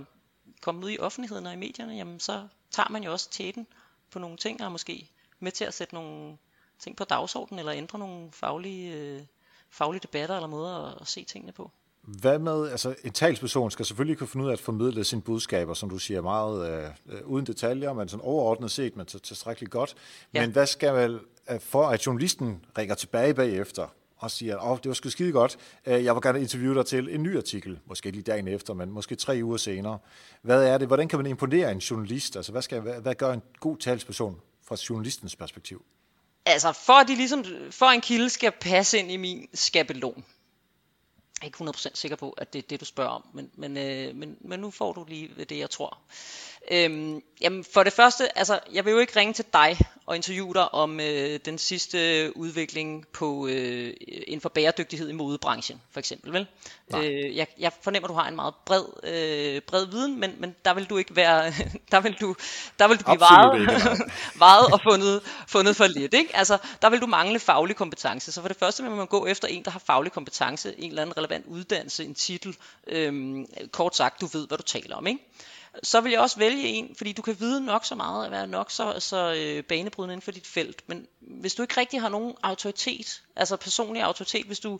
komme 0.61 0.85
ud 0.85 0.91
i 0.91 0.99
offentligheden 0.99 1.45
og 1.45 1.53
i 1.53 1.55
medierne, 1.55 1.93
jamen 1.93 2.19
så 2.19 2.47
tager 2.71 2.89
man 2.89 3.03
jo 3.03 3.11
også 3.11 3.29
tæten 3.29 3.67
på 4.11 4.19
nogle 4.19 4.37
ting, 4.37 4.61
og 4.61 4.65
er 4.65 4.69
måske 4.69 5.09
med 5.39 5.51
til 5.51 5.65
at 5.65 5.73
sætte 5.73 5.93
nogle 5.93 6.37
ting 6.79 6.97
på 6.97 7.03
dagsordenen, 7.03 7.59
eller 7.59 7.73
ændre 7.73 7.99
nogle 7.99 8.31
faglige, 8.31 8.93
øh, 8.93 9.21
faglige 9.69 10.01
debatter 10.01 10.35
eller 10.35 10.47
måder 10.47 10.85
at, 10.85 11.01
at 11.01 11.07
se 11.07 11.23
tingene 11.23 11.51
på. 11.51 11.71
Hvad 12.03 12.39
med, 12.39 12.69
altså 12.69 12.95
en 13.03 13.11
talsperson 13.11 13.71
skal 13.71 13.85
selvfølgelig 13.85 14.17
kunne 14.17 14.27
finde 14.27 14.45
ud 14.45 14.49
af 14.49 14.53
at 14.53 14.59
formidle 14.59 15.03
sine 15.03 15.21
budskaber, 15.21 15.73
som 15.73 15.89
du 15.89 15.97
siger, 15.97 16.21
meget 16.21 16.71
øh, 16.71 16.89
øh 17.09 17.21
uden 17.25 17.45
detaljer, 17.45 17.93
men 17.93 18.07
sådan 18.07 18.25
overordnet 18.25 18.71
set, 18.71 18.95
men 18.95 19.05
tilstrækkeligt 19.05 19.71
godt. 19.71 19.95
Ja. 20.33 20.41
Men 20.41 20.51
hvad 20.51 20.65
skal 20.65 20.93
vel, 20.93 21.19
øh, 21.51 21.59
for 21.59 21.87
at 21.87 22.05
journalisten 22.05 22.65
ringer 22.77 22.95
tilbage 22.95 23.33
bagefter 23.33 23.87
og 24.17 24.31
siger, 24.31 24.57
åh, 24.57 24.71
oh, 24.71 24.77
det 24.77 24.87
var 24.87 24.93
sgu 24.93 25.09
skide 25.09 25.31
godt, 25.31 25.57
øh, 25.85 26.03
jeg 26.03 26.15
vil 26.15 26.21
gerne 26.21 26.41
interviewe 26.41 26.75
dig 26.75 26.85
til 26.85 27.15
en 27.15 27.23
ny 27.23 27.37
artikel, 27.37 27.79
måske 27.85 28.11
lige 28.11 28.23
dagen 28.23 28.47
efter, 28.47 28.73
men 28.73 28.91
måske 28.91 29.15
tre 29.15 29.39
uger 29.43 29.57
senere. 29.57 29.99
Hvad 30.41 30.63
er 30.63 30.77
det, 30.77 30.87
hvordan 30.87 31.07
kan 31.07 31.19
man 31.19 31.25
imponere 31.25 31.71
en 31.71 31.77
journalist? 31.77 32.35
Altså, 32.35 32.51
hvad, 32.51 32.61
skal, 32.61 32.81
hvad, 32.81 33.01
hvad 33.01 33.15
gør 33.15 33.33
en 33.33 33.41
god 33.59 33.77
talsperson 33.77 34.41
fra 34.67 34.77
journalistens 34.89 35.35
perspektiv? 35.35 35.85
Altså, 36.45 36.73
for 36.85 36.93
at 36.93 37.07
de 37.07 37.15
ligesom, 37.15 37.45
for 37.71 37.85
en 37.85 38.01
kilde 38.01 38.29
skal 38.29 38.51
passe 38.51 38.99
ind 38.99 39.11
i 39.11 39.17
min 39.17 39.47
skabelon, 39.53 40.23
jeg 41.41 41.47
er 41.47 41.63
ikke 41.63 41.71
100% 41.77 41.91
sikker 41.93 42.17
på, 42.17 42.29
at 42.29 42.53
det 42.53 42.59
er 42.63 42.67
det, 42.67 42.79
du 42.79 42.85
spørger 42.85 43.09
om, 43.09 43.25
men, 43.33 43.51
men, 43.55 43.77
øh, 43.77 44.15
men, 44.15 44.37
men 44.41 44.59
nu 44.59 44.71
får 44.71 44.93
du 44.93 45.05
lige 45.07 45.45
det, 45.49 45.57
jeg 45.57 45.69
tror. 45.69 45.97
Øhm, 46.71 47.21
jamen 47.41 47.63
for 47.73 47.83
det 47.83 47.93
første, 47.93 48.37
altså 48.37 48.59
jeg 48.73 48.85
vil 48.85 48.91
jo 48.91 48.99
ikke 48.99 49.19
ringe 49.19 49.33
til 49.33 49.45
dig 49.53 49.77
og 50.05 50.15
interviewe 50.15 50.53
dig 50.53 50.73
om 50.73 50.99
øh, 50.99 51.39
den 51.45 51.57
sidste 51.57 52.31
udvikling 52.37 53.07
på 53.07 53.47
øh, 53.47 53.93
inden 54.27 54.41
for 54.41 54.49
bæredygtighed 54.49 55.09
i 55.09 55.13
modebranchen, 55.13 55.81
for 55.91 55.99
eksempel, 55.99 56.33
vel? 56.33 56.47
Øh, 56.95 57.35
jeg, 57.35 57.47
jeg 57.59 57.71
fornemmer, 57.81 58.07
at 58.07 58.09
du 58.09 58.13
har 58.13 58.27
en 58.27 58.35
meget 58.35 58.53
bred, 58.65 58.83
øh, 59.03 59.61
bred 59.61 59.85
viden, 59.85 60.19
men, 60.19 60.35
men 60.39 60.55
der 60.65 60.73
vil 60.73 60.85
du 60.85 60.97
ikke 60.97 61.15
være, 61.15 61.53
der 61.91 61.99
vil 61.99 62.13
du, 62.21 62.35
der 62.79 62.87
vil 62.87 62.97
du 62.97 63.03
blive 63.03 63.19
varet, 63.19 63.69
varet 64.45 64.73
og 64.73 64.79
fundet, 64.83 65.21
fundet 65.47 65.75
for 65.75 65.87
lidt, 65.87 66.13
ikke? 66.13 66.35
Altså, 66.35 66.57
der 66.81 66.89
vil 66.89 67.01
du 67.01 67.07
mangle 67.07 67.39
faglig 67.39 67.75
kompetence. 67.75 68.31
Så 68.31 68.41
for 68.41 68.47
det 68.47 68.57
første 68.57 68.83
vil 68.83 68.91
man 68.91 69.07
gå 69.07 69.25
efter 69.25 69.47
en, 69.47 69.65
der 69.65 69.71
har 69.71 69.79
faglig 69.85 70.11
kompetence, 70.11 70.75
en 70.77 70.89
eller 70.89 71.01
anden 71.01 71.17
relevant 71.17 71.45
uddannelse, 71.45 72.05
en 72.05 72.15
titel, 72.15 72.57
øh, 72.87 73.45
kort 73.71 73.95
sagt, 73.95 74.21
du 74.21 74.25
ved, 74.25 74.47
hvad 74.47 74.57
du 74.57 74.63
taler 74.63 74.95
om, 74.95 75.07
ikke? 75.07 75.19
Så 75.83 76.01
vil 76.01 76.11
jeg 76.11 76.21
også 76.21 76.39
vælge 76.39 76.63
en, 76.63 76.95
fordi 76.95 77.11
du 77.11 77.21
kan 77.21 77.39
vide 77.39 77.65
nok 77.65 77.85
så 77.85 77.95
meget, 77.95 78.25
at 78.25 78.31
være 78.31 78.47
nok 78.47 78.71
så, 78.71 78.99
så 78.99 79.33
øh, 79.37 79.63
banebrydende 79.63 80.13
inden 80.13 80.21
for 80.21 80.31
dit 80.31 80.47
felt. 80.47 80.83
Men 80.87 81.07
hvis 81.19 81.53
du 81.53 81.61
ikke 81.61 81.79
rigtig 81.79 82.01
har 82.01 82.09
nogen 82.09 82.33
autoritet, 82.43 83.23
altså 83.35 83.57
personlig 83.57 84.03
autoritet, 84.03 84.45
hvis 84.45 84.59
du, 84.59 84.79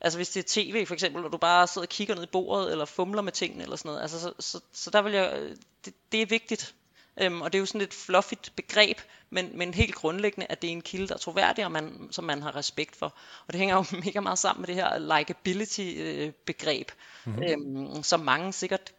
altså 0.00 0.18
hvis 0.18 0.28
det 0.28 0.40
er 0.40 0.48
tv 0.48 0.86
for 0.86 0.94
eksempel, 0.94 1.24
og 1.24 1.32
du 1.32 1.38
bare 1.38 1.66
sidder 1.66 1.86
og 1.86 1.90
kigger 1.90 2.14
ned 2.14 2.22
i 2.22 2.26
bordet, 2.32 2.72
eller 2.72 2.84
fumler 2.84 3.22
med 3.22 3.32
tingene, 3.32 3.62
eller 3.62 3.76
sådan 3.76 3.88
noget, 3.88 4.02
altså 4.02 4.20
så, 4.20 4.32
så, 4.38 4.60
så 4.72 4.90
der 4.90 5.02
vil 5.02 5.12
jeg, 5.12 5.40
det, 5.84 5.94
det 6.12 6.22
er 6.22 6.26
vigtigt. 6.26 6.74
Øhm, 7.20 7.42
og 7.42 7.52
det 7.52 7.58
er 7.58 7.60
jo 7.60 7.66
sådan 7.66 7.80
et 7.80 7.94
fluffigt 7.94 8.52
begreb, 8.56 9.00
men, 9.30 9.58
men 9.58 9.74
helt 9.74 9.94
grundlæggende, 9.94 10.46
at 10.50 10.62
det 10.62 10.68
er 10.68 10.72
en 10.72 10.82
kilde, 10.82 11.08
der 11.08 11.14
er 11.14 11.18
troværdig, 11.18 11.64
og 11.64 11.72
man, 11.72 12.08
som 12.10 12.24
man 12.24 12.42
har 12.42 12.56
respekt 12.56 12.96
for. 12.96 13.06
Og 13.46 13.52
det 13.52 13.58
hænger 13.58 13.76
jo 13.76 13.84
mega 14.04 14.20
meget 14.20 14.38
sammen 14.38 14.60
med 14.62 14.66
det 14.66 14.74
her 14.74 14.98
likability-begreb, 14.98 16.92
øh, 17.26 17.32
mm-hmm. 17.32 17.96
øhm, 17.96 18.02
som 18.02 18.20
mange 18.20 18.52
sikkert 18.52 18.92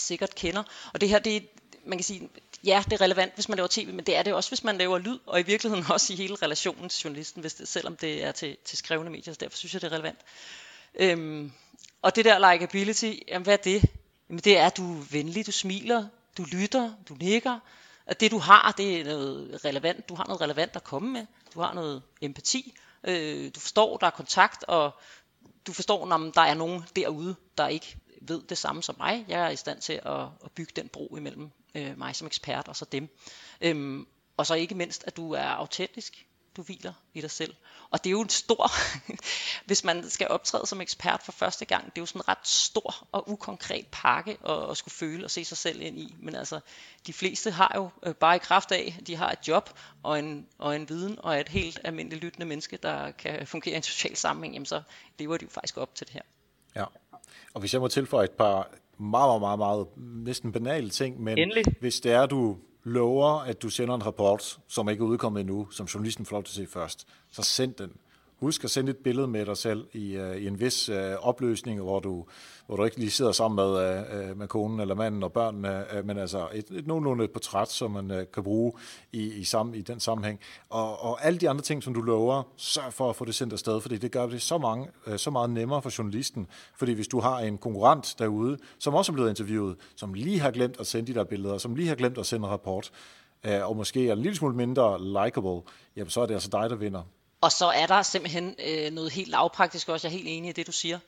sikkert 0.00 0.34
kender. 0.34 0.62
Og 0.92 1.00
det 1.00 1.08
her, 1.08 1.18
det 1.18 1.36
er, 1.36 1.40
man 1.84 1.98
kan 1.98 2.04
sige, 2.04 2.28
ja, 2.64 2.84
det 2.84 2.92
er 2.92 3.00
relevant, 3.00 3.34
hvis 3.34 3.48
man 3.48 3.56
laver 3.56 3.68
tv, 3.70 3.92
men 3.94 4.06
det 4.06 4.16
er 4.16 4.22
det 4.22 4.34
også, 4.34 4.50
hvis 4.50 4.64
man 4.64 4.78
laver 4.78 4.98
lyd, 4.98 5.18
og 5.26 5.40
i 5.40 5.42
virkeligheden 5.42 5.84
også 5.92 6.12
i 6.12 6.16
hele 6.16 6.34
relationen 6.34 6.88
til 6.88 7.02
journalisten, 7.04 7.40
hvis 7.40 7.54
det, 7.54 7.68
selvom 7.68 7.96
det 7.96 8.24
er 8.24 8.32
til, 8.32 8.56
til 8.64 8.78
skrevne 8.78 9.10
medier, 9.10 9.34
så 9.34 9.38
derfor 9.40 9.56
synes 9.56 9.74
jeg, 9.74 9.82
det 9.82 9.92
er 9.92 9.92
relevant. 9.92 10.18
Øhm, 10.94 11.52
og 12.02 12.16
det 12.16 12.24
der 12.24 12.52
likability, 12.52 13.12
jamen 13.28 13.44
hvad 13.44 13.54
er 13.54 13.62
det? 13.62 13.84
Jamen 14.28 14.40
det 14.44 14.58
er, 14.58 14.66
at 14.66 14.76
du 14.76 14.98
er 15.00 15.04
venlig, 15.10 15.46
du 15.46 15.52
smiler, 15.52 16.06
du 16.38 16.44
lytter, 16.44 16.92
du 17.08 17.14
nikker, 17.14 17.58
at 18.06 18.20
det 18.20 18.30
du 18.30 18.38
har, 18.38 18.74
det 18.76 19.00
er 19.00 19.04
noget 19.04 19.64
relevant, 19.64 20.08
du 20.08 20.14
har 20.14 20.24
noget 20.24 20.40
relevant 20.40 20.76
at 20.76 20.84
komme 20.84 21.12
med, 21.12 21.26
du 21.54 21.60
har 21.60 21.74
noget 21.74 22.02
empati, 22.20 22.74
øh, 23.04 23.50
du 23.54 23.60
forstår, 23.60 23.96
der 23.96 24.06
er 24.06 24.10
kontakt, 24.10 24.64
og 24.64 24.94
du 25.66 25.72
forstår, 25.72 26.06
når 26.06 26.18
der 26.18 26.40
er 26.40 26.54
nogen 26.54 26.84
derude, 26.96 27.36
der 27.58 27.68
ikke 27.68 27.96
ved 28.20 28.42
det 28.42 28.58
samme 28.58 28.82
som 28.82 28.94
mig. 28.98 29.24
Jeg 29.28 29.40
er 29.40 29.50
i 29.50 29.56
stand 29.56 29.80
til 29.80 29.92
at, 29.92 30.22
at 30.44 30.52
bygge 30.54 30.72
den 30.76 30.88
bro 30.88 31.16
imellem 31.16 31.50
øh, 31.74 31.98
mig 31.98 32.16
som 32.16 32.26
ekspert 32.26 32.68
og 32.68 32.76
så 32.76 32.84
dem. 32.84 33.08
Øhm, 33.60 34.06
og 34.36 34.46
så 34.46 34.54
ikke 34.54 34.74
mindst, 34.74 35.04
at 35.06 35.16
du 35.16 35.32
er 35.32 35.48
autentisk. 35.48 36.26
Du 36.56 36.62
hviler 36.62 36.92
i 37.14 37.20
dig 37.20 37.30
selv. 37.30 37.54
Og 37.90 38.04
det 38.04 38.10
er 38.10 38.12
jo 38.12 38.20
en 38.20 38.28
stor, 38.28 38.70
hvis 39.66 39.84
man 39.84 40.10
skal 40.10 40.28
optræde 40.28 40.66
som 40.66 40.80
ekspert 40.80 41.22
for 41.22 41.32
første 41.32 41.64
gang, 41.64 41.84
det 41.84 41.98
er 41.98 42.02
jo 42.02 42.06
sådan 42.06 42.20
en 42.20 42.28
ret 42.28 42.48
stor 42.48 43.08
og 43.12 43.30
ukonkret 43.30 43.86
pakke 43.92 44.38
at, 44.48 44.70
at 44.70 44.76
skulle 44.76 44.94
føle 44.94 45.24
og 45.24 45.30
se 45.30 45.44
sig 45.44 45.58
selv 45.58 45.80
ind 45.80 45.98
i. 45.98 46.14
Men 46.18 46.34
altså, 46.34 46.60
de 47.06 47.12
fleste 47.12 47.50
har 47.50 47.72
jo 47.74 47.90
øh, 48.02 48.14
bare 48.14 48.36
i 48.36 48.38
kraft 48.38 48.72
af, 48.72 48.96
at 49.00 49.06
de 49.06 49.16
har 49.16 49.30
et 49.30 49.48
job 49.48 49.70
og 50.02 50.18
en, 50.18 50.46
og 50.58 50.76
en 50.76 50.88
viden 50.88 51.18
og 51.18 51.40
et 51.40 51.48
helt 51.48 51.78
almindeligt 51.84 52.22
lyttende 52.22 52.46
menneske, 52.46 52.76
der 52.76 53.10
kan 53.10 53.46
fungere 53.46 53.74
i 53.74 53.76
en 53.76 53.82
social 53.82 54.16
sammenhæng, 54.16 54.54
jamen 54.54 54.66
så 54.66 54.82
lever 55.18 55.36
de 55.36 55.44
jo 55.44 55.50
faktisk 55.50 55.76
op 55.76 55.94
til 55.94 56.06
det 56.06 56.14
her. 56.14 56.22
Ja, 56.74 56.84
og 57.54 57.60
hvis 57.60 57.72
jeg 57.72 57.80
må 57.80 57.88
tilføje 57.88 58.24
et 58.24 58.30
par 58.30 58.70
meget, 58.98 59.40
meget, 59.40 59.58
meget, 59.58 59.86
næsten 59.96 60.52
banale 60.52 60.90
ting, 60.90 61.22
men 61.22 61.38
Endelig. 61.38 61.64
hvis 61.80 62.00
det 62.00 62.12
er, 62.12 62.26
du 62.26 62.56
lover, 62.84 63.38
at 63.38 63.62
du 63.62 63.68
sender 63.68 63.94
en 63.94 64.06
rapport, 64.06 64.58
som 64.68 64.88
ikke 64.88 65.04
er 65.04 65.06
udkommet 65.06 65.40
endnu, 65.40 65.70
som 65.70 65.86
journalisten 65.86 66.26
får 66.26 66.36
lov 66.36 66.42
til 66.44 66.62
at 66.62 66.68
se 66.68 66.72
først, 66.72 67.06
så 67.30 67.42
send 67.42 67.74
den. 67.74 67.92
Husk 68.40 68.64
at 68.64 68.70
sende 68.70 68.90
et 68.90 68.96
billede 68.96 69.28
med 69.28 69.46
dig 69.46 69.56
selv 69.56 69.86
i, 69.92 70.18
uh, 70.18 70.36
i 70.36 70.46
en 70.46 70.60
vis 70.60 70.88
uh, 70.88 70.96
opløsning, 71.20 71.80
hvor 71.80 72.00
du, 72.00 72.26
hvor 72.66 72.76
du 72.76 72.84
ikke 72.84 72.98
lige 72.98 73.10
sidder 73.10 73.32
sammen 73.32 73.56
med, 73.56 74.30
uh, 74.30 74.38
med 74.38 74.48
konen 74.48 74.80
eller 74.80 74.94
manden 74.94 75.22
og 75.22 75.32
børnene, 75.32 75.84
uh, 75.98 76.06
men 76.06 76.18
altså 76.18 76.48
et, 76.54 76.70
et 76.70 76.86
nogenlunde 76.86 77.24
et 77.24 77.30
portræt, 77.30 77.70
som 77.70 77.90
man 77.90 78.10
uh, 78.10 78.16
kan 78.34 78.42
bruge 78.42 78.72
i, 79.12 79.32
i, 79.32 79.44
sam, 79.44 79.74
i 79.74 79.80
den 79.80 80.00
sammenhæng. 80.00 80.40
Og, 80.68 81.02
og 81.02 81.24
alle 81.24 81.38
de 81.38 81.50
andre 81.50 81.62
ting, 81.62 81.82
som 81.82 81.94
du 81.94 82.00
lover, 82.00 82.42
sørg 82.56 82.92
for 82.92 83.10
at 83.10 83.16
få 83.16 83.24
det 83.24 83.34
sendt 83.34 83.52
afsted, 83.52 83.80
fordi 83.80 83.96
det 83.96 84.12
gør 84.12 84.26
det 84.26 84.42
så, 84.42 84.58
mange, 84.58 84.88
uh, 85.06 85.16
så 85.16 85.30
meget 85.30 85.50
nemmere 85.50 85.82
for 85.82 85.98
journalisten. 85.98 86.46
Fordi 86.76 86.92
hvis 86.92 87.08
du 87.08 87.20
har 87.20 87.38
en 87.38 87.58
konkurrent 87.58 88.14
derude, 88.18 88.58
som 88.78 88.94
også 88.94 89.12
er 89.12 89.14
blevet 89.14 89.28
interviewet, 89.28 89.76
som 89.96 90.14
lige 90.14 90.40
har 90.40 90.50
glemt 90.50 90.80
at 90.80 90.86
sende 90.86 91.12
de 91.12 91.18
der 91.18 91.24
billeder, 91.24 91.58
som 91.58 91.74
lige 91.74 91.88
har 91.88 91.94
glemt 91.94 92.18
at 92.18 92.26
sende 92.26 92.46
en 92.46 92.50
rapport, 92.50 92.90
og 93.62 93.76
måske 93.76 94.08
er 94.08 94.12
en 94.12 94.18
lille 94.18 94.36
smule 94.36 94.56
mindre 94.56 95.04
likable, 95.04 95.60
jamen 95.96 96.10
så 96.10 96.20
er 96.20 96.26
det 96.26 96.34
altså 96.34 96.48
dig, 96.52 96.70
der 96.70 96.76
vinder. 96.76 97.02
Og 97.40 97.52
så 97.52 97.66
er 97.66 97.86
der 97.86 98.02
simpelthen 98.02 98.54
øh, 98.66 98.92
noget 98.92 99.12
helt 99.12 99.28
lavpraktisk 99.28 99.88
også, 99.88 100.08
jeg 100.08 100.14
er 100.14 100.18
helt 100.18 100.28
enig 100.28 100.48
i 100.48 100.52
det, 100.52 100.66
du 100.66 100.72
siger, 100.72 100.98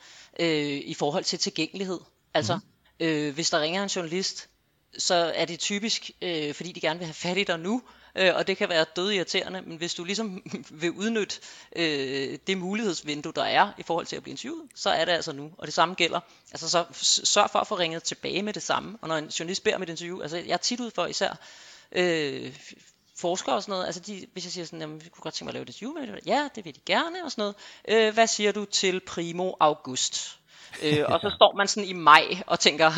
øh, 0.41 0.81
i 0.85 0.95
forhold 0.95 1.25
til 1.25 1.39
tilgængelighed. 1.39 2.01
Altså, 2.35 2.57
mm. 2.57 3.07
øh, 3.07 3.35
hvis 3.35 3.51
der 3.51 3.61
ringer 3.61 3.83
en 3.83 3.89
journalist, 3.89 4.49
så 4.99 5.15
er 5.35 5.45
det 5.45 5.59
typisk, 5.59 6.11
øh, 6.23 6.55
fordi 6.55 6.73
de 6.73 6.81
gerne 6.81 6.99
vil 6.99 7.07
have 7.07 7.15
fat 7.15 7.39
i 7.39 7.45
dig 7.45 7.59
nu, 7.59 7.83
øh, 8.17 8.35
og 8.35 8.47
det 8.47 8.57
kan 8.57 8.69
være 8.69 8.85
død 8.97 9.11
irriterende, 9.11 9.63
men 9.63 9.77
hvis 9.77 9.95
du 9.95 10.05
ligesom 10.05 10.43
vil 10.81 10.91
udnytte 10.91 11.37
øh, 11.77 12.39
det 12.47 12.59
mulighedsvindue, 12.59 13.33
der 13.33 13.45
er 13.45 13.73
i 13.79 13.83
forhold 13.83 14.07
til 14.07 14.17
at 14.17 14.23
blive 14.23 14.33
interviewet, 14.33 14.69
så 14.75 14.91
er 14.91 15.05
det 15.05 15.13
altså 15.13 15.33
nu. 15.33 15.51
Og 15.59 15.67
det 15.67 15.75
samme 15.75 15.95
gælder, 15.95 16.21
altså 16.53 16.69
så 16.69 16.85
sørg 17.25 17.51
for 17.51 17.59
at 17.59 17.67
få 17.67 17.79
ringet 17.79 18.03
tilbage 18.03 18.43
med 18.43 18.53
det 18.53 18.63
samme. 18.63 18.99
Og 19.01 19.09
når 19.09 19.17
en 19.17 19.27
journalist 19.29 19.65
beder 19.65 19.77
om 19.77 19.83
et 19.83 19.89
interview, 19.89 20.21
altså 20.21 20.37
jeg 20.37 20.53
er 20.53 20.57
tit 20.57 20.81
ud 20.81 20.91
for 20.91 21.07
især 21.07 21.37
øh, 21.93 22.57
forskere 23.17 23.55
og 23.55 23.63
sådan 23.63 23.73
noget, 23.73 23.87
altså 23.87 24.01
de, 24.01 24.27
hvis 24.33 24.45
jeg 24.45 24.53
siger 24.53 24.65
sådan, 24.65 24.81
jamen, 24.81 25.05
vi 25.05 25.09
kunne 25.09 25.23
godt 25.23 25.35
tænke 25.35 25.45
mig 25.45 25.51
at 25.51 25.55
lave 25.55 25.65
det 25.65 25.83
interview 25.83 26.13
med 26.13 26.17
det, 26.17 26.27
ja, 26.27 26.49
det 26.55 26.65
vil 26.65 26.75
de 26.75 26.81
gerne 26.87 27.25
og 27.25 27.31
sådan 27.31 27.43
noget. 27.43 27.57
Øh, 27.89 28.15
hvad 28.15 28.27
siger 28.27 28.53
du 28.53 28.65
til 28.65 29.01
primo 29.01 29.53
august? 29.61 30.39
øh, 30.83 31.05
og 31.09 31.21
så 31.21 31.33
står 31.37 31.57
man 31.57 31.69
sådan 31.69 31.89
i 31.89 31.93
maj 31.93 32.25
og 32.47 32.61
tænker, 32.61 32.93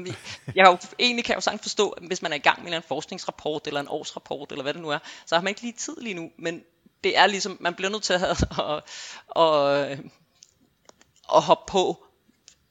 jeg 0.54 0.66
jo, 0.66 0.78
egentlig 0.98 1.24
kan 1.24 1.32
jeg 1.32 1.36
jo 1.36 1.40
sagtens 1.40 1.62
forstå, 1.62 1.88
at 1.90 2.02
hvis 2.06 2.22
man 2.22 2.32
er 2.32 2.36
i 2.36 2.40
gang 2.40 2.64
med 2.64 2.72
en 2.72 2.82
forskningsrapport 2.82 3.66
eller 3.66 3.80
en 3.80 3.88
årsrapport 3.88 4.52
eller 4.52 4.62
hvad 4.62 4.74
det 4.74 4.82
nu 4.82 4.88
er, 4.88 4.98
så 5.26 5.34
har 5.34 5.42
man 5.42 5.48
ikke 5.48 5.60
lige 5.60 5.72
tid 5.72 5.96
lige 6.00 6.14
nu, 6.14 6.30
men 6.38 6.62
det 7.04 7.18
er 7.18 7.26
ligesom, 7.26 7.56
man 7.60 7.74
bliver 7.74 7.90
nødt 7.90 8.02
til 8.02 8.12
at, 8.12 8.22
at, 8.68 8.82
at, 9.42 9.98
at 11.34 11.42
hoppe 11.42 11.70
på 11.72 12.06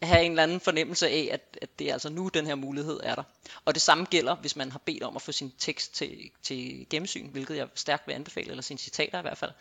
have 0.01 0.23
en 0.23 0.31
eller 0.31 0.43
anden 0.43 0.59
fornemmelse 0.59 1.07
af, 1.07 1.29
at, 1.31 1.57
at 1.61 1.79
det 1.79 1.89
er 1.89 1.93
altså 1.93 2.09
nu, 2.09 2.27
den 2.27 2.47
her 2.47 2.55
mulighed 2.55 2.99
er 3.03 3.15
der. 3.15 3.23
Og 3.65 3.73
det 3.73 3.81
samme 3.81 4.05
gælder, 4.05 4.35
hvis 4.35 4.55
man 4.55 4.71
har 4.71 4.81
bedt 4.85 5.03
om 5.03 5.15
at 5.15 5.21
få 5.21 5.31
sin 5.31 5.51
tekst 5.57 5.95
til, 5.95 6.31
til 6.43 6.87
gennemsyn, 6.89 7.27
hvilket 7.27 7.57
jeg 7.57 7.67
stærkt 7.75 8.07
vil 8.07 8.13
anbefale, 8.13 8.49
eller 8.49 8.63
sine 8.63 8.79
citater 8.79 9.19
i 9.19 9.21
hvert 9.21 9.37
fald. 9.37 9.51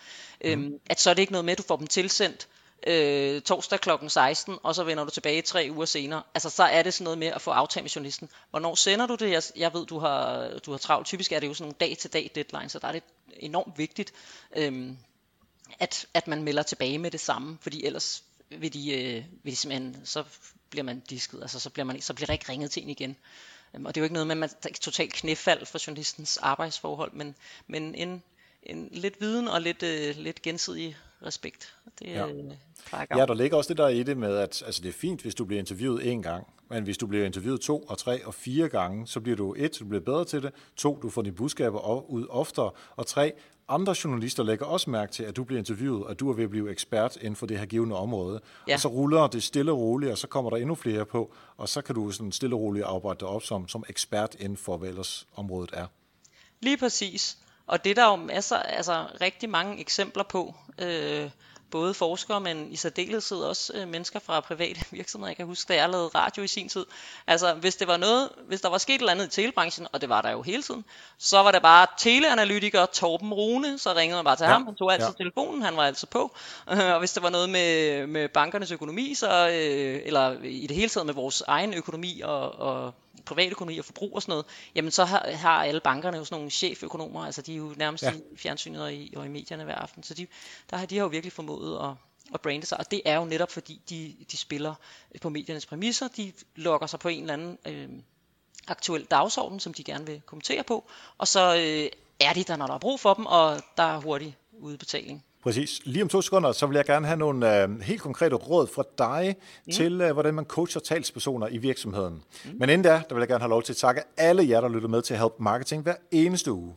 Mm. 0.44 0.50
Øhm, 0.50 0.80
at 0.86 1.00
så 1.00 1.10
er 1.10 1.14
det 1.14 1.22
ikke 1.22 1.32
noget 1.32 1.44
med, 1.44 1.52
at 1.52 1.58
du 1.58 1.62
får 1.62 1.76
dem 1.76 1.86
tilsendt 1.86 2.48
øh, 2.86 3.42
torsdag 3.42 3.80
kl. 3.80 3.90
16, 4.08 4.58
og 4.62 4.74
så 4.74 4.84
vender 4.84 5.04
du 5.04 5.10
tilbage 5.10 5.42
tre 5.42 5.68
uger 5.70 5.84
senere. 5.84 6.22
Altså 6.34 6.50
så 6.50 6.62
er 6.62 6.82
det 6.82 6.94
sådan 6.94 7.04
noget 7.04 7.18
med 7.18 7.26
at 7.26 7.42
få 7.42 7.50
aftalt 7.50 7.84
med 7.84 7.90
journalisten. 7.90 8.28
Hvornår 8.50 8.74
sender 8.74 9.06
du 9.06 9.14
det? 9.14 9.30
Jeg, 9.30 9.42
jeg 9.56 9.74
ved, 9.74 9.86
du 9.86 9.98
har, 9.98 10.48
du 10.66 10.70
har 10.70 10.78
travlt. 10.78 11.06
Typisk 11.06 11.32
er 11.32 11.40
det 11.40 11.46
jo 11.46 11.54
sådan 11.54 11.64
nogle 11.64 11.76
dag-til-dag 11.80 12.30
deadline, 12.34 12.68
så 12.68 12.78
der 12.78 12.88
er 12.88 12.92
det 12.92 13.02
enormt 13.36 13.78
vigtigt, 13.78 14.12
øhm, 14.56 14.96
at, 15.78 16.06
at 16.14 16.28
man 16.28 16.42
melder 16.42 16.62
tilbage 16.62 16.98
med 16.98 17.10
det 17.10 17.20
samme, 17.20 17.58
fordi 17.60 17.84
ellers 17.84 18.22
vil 18.58 18.72
de, 18.72 18.92
øh, 18.92 19.24
vil 19.42 19.52
de 19.52 19.56
simpelthen, 19.56 19.96
så 20.04 20.24
bliver 20.70 20.84
man 20.84 21.00
disket, 21.00 21.42
altså 21.42 21.60
så 21.60 21.70
bliver, 21.70 21.84
man, 21.84 22.00
så 22.00 22.14
bliver 22.14 22.26
der 22.26 22.32
ikke 22.32 22.48
ringet 22.48 22.70
til 22.70 22.82
en 22.82 22.88
igen. 22.88 23.16
Um, 23.72 23.86
og 23.86 23.94
det 23.94 24.00
er 24.00 24.02
jo 24.02 24.04
ikke 24.04 24.14
noget 24.14 24.26
med, 24.26 24.34
at 24.34 24.38
man 24.38 24.50
er 24.62 24.68
totalt 24.80 25.12
knæfald 25.12 25.66
for 25.66 25.86
journalistens 25.86 26.36
arbejdsforhold, 26.36 27.12
men, 27.12 27.34
men 27.66 27.94
en, 27.94 28.22
en 28.62 28.88
lidt 28.92 29.20
viden 29.20 29.48
og 29.48 29.60
lidt, 29.60 29.82
øh, 29.82 30.16
lidt 30.16 30.42
gensidig 30.42 30.96
respekt. 31.26 31.74
Det 31.98 32.06
ja. 32.06 32.28
Øh, 32.28 32.44
ja, 32.92 33.26
der 33.26 33.34
ligger 33.34 33.56
også 33.56 33.68
det 33.68 33.78
der 33.78 33.88
i 33.88 34.02
det 34.02 34.16
med, 34.16 34.36
at 34.36 34.62
altså, 34.66 34.82
det 34.82 34.88
er 34.88 34.92
fint, 34.92 35.22
hvis 35.22 35.34
du 35.34 35.44
bliver 35.44 35.60
interviewet 35.60 36.12
en 36.12 36.22
gang, 36.22 36.46
men 36.68 36.84
hvis 36.84 36.98
du 36.98 37.06
bliver 37.06 37.26
interviewet 37.26 37.60
to 37.60 37.78
og 37.78 37.98
tre 37.98 38.26
og 38.26 38.34
fire 38.34 38.68
gange, 38.68 39.06
så 39.06 39.20
bliver 39.20 39.36
du 39.36 39.54
et, 39.58 39.78
du 39.80 39.84
bliver 39.84 40.04
bedre 40.04 40.24
til 40.24 40.42
det, 40.42 40.52
to, 40.76 40.98
du 41.02 41.10
får 41.10 41.22
dine 41.22 41.36
budskaber 41.36 42.10
ud 42.10 42.26
oftere, 42.30 42.70
og 42.96 43.06
tre, 43.06 43.32
andre 43.70 43.94
journalister 44.04 44.42
lægger 44.42 44.66
også 44.66 44.90
mærke 44.90 45.12
til, 45.12 45.22
at 45.22 45.36
du 45.36 45.44
bliver 45.44 45.58
interviewet, 45.58 46.04
og 46.04 46.20
du 46.20 46.30
er 46.30 46.34
ved 46.34 46.44
at 46.44 46.50
blive 46.50 46.70
ekspert 46.70 47.16
inden 47.16 47.36
for 47.36 47.46
det 47.46 47.58
her 47.58 47.66
givende 47.66 47.96
område. 47.96 48.40
Ja. 48.68 48.74
Og 48.74 48.80
så 48.80 48.88
ruller 48.88 49.26
det 49.26 49.42
stille 49.42 49.72
og 49.72 49.78
roligt, 49.78 50.12
og 50.12 50.18
så 50.18 50.26
kommer 50.26 50.50
der 50.50 50.56
endnu 50.56 50.74
flere 50.74 51.06
på, 51.06 51.34
og 51.56 51.68
så 51.68 51.82
kan 51.82 51.94
du 51.94 52.10
sådan 52.10 52.32
stille 52.32 52.56
og 52.56 52.60
roligt 52.60 52.84
arbejde 52.84 53.20
dig 53.20 53.28
op 53.28 53.42
som, 53.42 53.68
som 53.68 53.84
ekspert 53.88 54.36
inden 54.38 54.56
for, 54.58 54.76
hvad 54.76 54.88
ellers 54.88 55.26
området 55.36 55.70
er. 55.72 55.86
Lige 56.60 56.76
præcis. 56.76 57.38
Og 57.66 57.84
det 57.84 57.90
er 57.90 57.94
der 57.94 58.06
jo 58.06 58.16
masser, 58.16 58.56
altså 58.56 59.06
rigtig 59.20 59.50
mange 59.50 59.80
eksempler 59.80 60.22
på. 60.22 60.54
Øh, 60.78 61.30
både 61.70 61.94
forskere, 61.94 62.40
men 62.40 62.72
i 62.72 62.76
særdeleshed 62.76 63.38
også 63.38 63.72
øh, 63.76 63.88
mennesker 63.88 64.18
fra 64.18 64.40
private 64.40 64.80
virksomheder. 64.90 65.30
Jeg 65.30 65.36
kan 65.36 65.46
huske, 65.46 65.68
da 65.68 65.74
jeg 65.74 65.90
lavede 65.90 66.08
radio 66.08 66.42
i 66.42 66.46
sin 66.46 66.68
tid. 66.68 66.86
Altså, 67.26 67.54
hvis, 67.54 67.76
det 67.76 67.88
var 67.88 67.96
noget, 67.96 68.28
hvis 68.46 68.60
der 68.60 68.68
var 68.68 68.78
sket 68.78 68.94
et 68.94 68.98
eller 68.98 69.12
andet 69.12 69.26
i 69.26 69.30
telebranchen, 69.30 69.86
og 69.92 70.00
det 70.00 70.08
var 70.08 70.22
der 70.22 70.30
jo 70.30 70.42
hele 70.42 70.62
tiden, 70.62 70.84
så 71.18 71.42
var 71.42 71.52
det 71.52 71.62
bare 71.62 71.86
teleanalytiker 71.98 72.86
Torben 72.86 73.34
Rune, 73.34 73.78
så 73.78 73.92
ringede 73.92 74.16
man 74.16 74.24
bare 74.24 74.36
til 74.36 74.44
ja. 74.44 74.50
ham, 74.50 74.64
han 74.64 74.74
tog 74.74 74.92
altid 74.92 75.08
ja. 75.08 75.24
telefonen, 75.24 75.62
han 75.62 75.76
var 75.76 75.82
altså 75.82 76.06
på. 76.06 76.36
og 76.66 76.98
hvis 76.98 77.12
det 77.12 77.22
var 77.22 77.30
noget 77.30 77.50
med, 77.50 78.06
med 78.06 78.28
bankernes 78.28 78.70
økonomi, 78.70 79.14
så, 79.14 79.48
øh, 79.48 80.00
eller 80.04 80.36
i 80.42 80.66
det 80.66 80.76
hele 80.76 80.88
taget 80.88 81.06
med 81.06 81.14
vores 81.14 81.42
egen 81.46 81.74
økonomi 81.74 82.20
og, 82.24 82.58
og 82.58 82.94
privatøkonomi 83.24 83.78
og 83.78 83.84
forbrug 83.84 84.14
og 84.14 84.22
sådan 84.22 84.32
noget, 84.32 84.46
jamen 84.74 84.90
så 84.90 85.04
har, 85.04 85.30
har 85.30 85.64
alle 85.64 85.80
bankerne 85.80 86.16
jo 86.16 86.24
sådan 86.24 86.36
nogle 86.36 86.50
cheføkonomer, 86.50 87.24
altså 87.24 87.42
de 87.42 87.52
er 87.52 87.56
jo 87.56 87.74
nærmest 87.76 88.02
ja. 88.02 88.12
i 88.12 88.36
fjernsynet 88.36 88.82
og 88.82 88.94
i, 88.94 89.14
og 89.16 89.26
i 89.26 89.28
medierne 89.28 89.64
hver 89.64 89.74
aften, 89.74 90.02
så 90.02 90.14
de, 90.14 90.26
der 90.70 90.76
har 90.76 90.86
de 90.86 90.96
har 90.96 91.02
jo 91.02 91.08
virkelig 91.08 91.32
formået 91.32 91.88
at, 91.88 91.90
at 92.34 92.40
brande 92.40 92.66
sig, 92.66 92.78
og 92.78 92.90
det 92.90 93.02
er 93.04 93.16
jo 93.16 93.24
netop 93.24 93.50
fordi, 93.50 93.80
de, 93.90 94.16
de 94.32 94.36
spiller 94.36 94.74
på 95.20 95.28
mediernes 95.28 95.66
præmisser, 95.66 96.08
de 96.08 96.32
lokker 96.56 96.86
sig 96.86 97.00
på 97.00 97.08
en 97.08 97.20
eller 97.20 97.34
anden 97.34 97.58
øh, 97.66 97.88
aktuel 98.68 99.04
dagsorden, 99.04 99.60
som 99.60 99.74
de 99.74 99.84
gerne 99.84 100.06
vil 100.06 100.22
kommentere 100.26 100.62
på, 100.62 100.90
og 101.18 101.28
så 101.28 101.56
øh, 101.56 101.90
er 102.20 102.32
de 102.32 102.44
der, 102.44 102.56
når 102.56 102.66
der 102.66 102.74
er 102.74 102.78
brug 102.78 103.00
for 103.00 103.14
dem, 103.14 103.26
og 103.26 103.60
der 103.76 103.82
er 103.82 104.00
hurtig 104.00 104.36
udbetaling. 104.52 105.24
Præcis. 105.42 105.80
Lige 105.84 106.02
om 106.02 106.08
to 106.08 106.22
sekunder, 106.22 106.52
så 106.52 106.66
vil 106.66 106.74
jeg 106.74 106.84
gerne 106.84 107.06
have 107.06 107.18
nogle 107.18 107.62
øh, 107.62 107.80
helt 107.80 108.00
konkrete 108.00 108.36
råd 108.36 108.66
fra 108.66 108.82
dig 108.98 109.36
mm. 109.66 109.72
til, 109.72 110.00
øh, 110.00 110.12
hvordan 110.12 110.34
man 110.34 110.44
coacher 110.44 110.80
talspersoner 110.80 111.48
i 111.48 111.58
virksomheden. 111.58 112.14
Mm. 112.44 112.50
Men 112.58 112.68
inden 112.68 112.82
da, 112.82 113.02
der 113.08 113.14
vil 113.14 113.20
jeg 113.20 113.28
gerne 113.28 113.40
have 113.40 113.50
lov 113.50 113.62
til 113.62 113.72
at 113.72 113.76
takke 113.76 114.02
alle 114.16 114.48
jer, 114.48 114.60
der 114.60 114.68
lytter 114.68 114.88
med 114.88 115.02
til 115.02 115.16
Help 115.16 115.32
Marketing 115.38 115.82
hver 115.82 115.94
eneste 116.10 116.52
uge. 116.52 116.74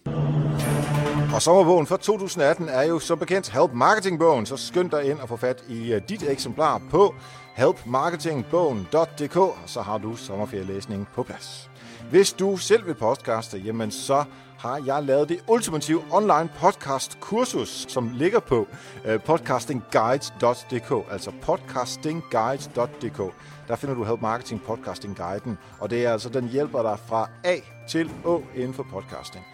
Og 1.34 1.41
sommerbogen 1.41 1.88
for 1.88 1.97
2018 1.97 2.70
er 2.70 2.84
jo 2.84 2.99
som 2.99 3.20
bekendt 3.20 3.49
Help 3.49 3.72
Marketing-bogen, 3.74 4.45
så 4.45 4.57
skynd 4.57 4.91
dig 4.91 5.03
ind 5.09 5.20
og 5.20 5.30
få 5.30 5.36
fat 5.36 5.64
i 5.70 5.95
uh, 5.95 6.01
dit 6.09 6.24
eksemplar 6.30 6.82
på 6.91 7.16
helpmarketingbogen.dk, 7.55 9.38
og 9.38 9.57
så 9.66 9.82
har 9.82 9.97
du 9.97 10.16
sommerferielæsningen 10.16 11.07
på 11.16 11.24
plads. 11.24 11.70
Hvis 12.09 12.33
du 12.33 12.57
selv 12.57 12.85
vil 12.87 12.93
podcaste, 12.93 13.57
jamen 13.57 13.91
så 13.91 14.23
har 14.57 14.81
jeg 14.85 15.03
lavet 15.03 15.29
det 15.29 15.39
ultimative 15.47 16.03
online 16.11 16.49
podcast 16.59 17.19
kursus, 17.19 17.85
som 17.89 18.11
ligger 18.13 18.39
på 18.39 18.67
øh, 19.05 19.19
podcastingguides.dk, 19.19 21.11
altså 21.11 21.31
podcastingguides.dk. 21.41 23.33
Der 23.67 23.75
finder 23.75 23.95
du 23.95 24.03
Help 24.03 24.21
Marketing 24.21 24.61
Podcasting 24.61 25.17
Guiden, 25.17 25.57
og 25.79 25.89
det 25.89 26.05
er 26.05 26.11
altså 26.11 26.29
den 26.29 26.47
hjælper 26.49 26.81
dig 26.81 26.99
fra 27.05 27.29
A 27.43 27.55
til 27.87 28.11
Å 28.25 28.43
inden 28.55 28.73
for 28.73 28.85
podcasting. 28.91 29.45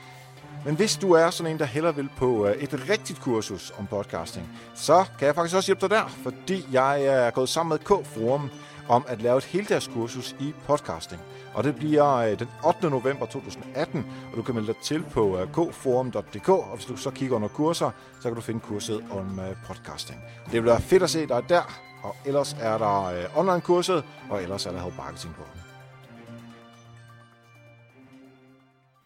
Men 0.65 0.75
hvis 0.75 0.97
du 0.97 1.11
er 1.11 1.29
sådan 1.29 1.51
en, 1.51 1.59
der 1.59 1.65
heller 1.65 1.91
vil 1.91 2.09
på 2.17 2.47
øh, 2.47 2.55
et 2.55 2.89
rigtigt 2.89 3.21
kursus 3.21 3.73
om 3.77 3.87
podcasting, 3.87 4.49
så 4.75 5.05
kan 5.19 5.25
jeg 5.25 5.35
faktisk 5.35 5.55
også 5.55 5.67
hjælpe 5.67 5.81
dig 5.81 5.89
der, 5.89 6.07
fordi 6.23 6.65
jeg 6.71 7.05
er 7.05 7.31
gået 7.31 7.49
sammen 7.49 7.69
med 7.69 7.79
K-Forum 7.97 8.49
om 8.89 9.05
at 9.07 9.21
lave 9.21 9.37
et 9.37 9.43
heldagskursus 9.43 10.35
i 10.39 10.53
podcasting. 10.65 11.21
Og 11.53 11.63
det 11.63 11.75
bliver 11.75 12.15
øh, 12.15 12.39
den 12.39 12.47
8. 12.65 12.89
november 12.89 13.25
2018, 13.25 14.05
og 14.31 14.37
du 14.37 14.41
kan 14.41 14.55
melde 14.55 14.67
dig 14.67 14.81
til 14.83 15.03
på 15.03 15.37
øh, 15.37 15.47
kforum.dk, 15.47 16.49
og 16.49 16.75
hvis 16.75 16.85
du 16.85 16.97
så 16.97 17.11
kigger 17.11 17.35
under 17.35 17.47
kurser, 17.47 17.91
så 18.21 18.23
kan 18.23 18.35
du 18.35 18.41
finde 18.41 18.59
kurset 18.59 19.05
om 19.11 19.39
øh, 19.39 19.55
podcasting. 19.67 20.19
Det 20.51 20.61
bliver 20.61 20.79
fedt 20.79 21.03
at 21.03 21.09
se 21.09 21.27
dig 21.27 21.43
der, 21.49 21.81
og 22.03 22.15
ellers 22.25 22.55
er 22.59 22.77
der 22.77 23.25
online-kurset, 23.35 24.03
og 24.29 24.43
ellers 24.43 24.65
er 24.65 24.71
der 24.71 24.81
Help 24.81 24.97
Marketing 24.97 25.35
på. 25.35 25.43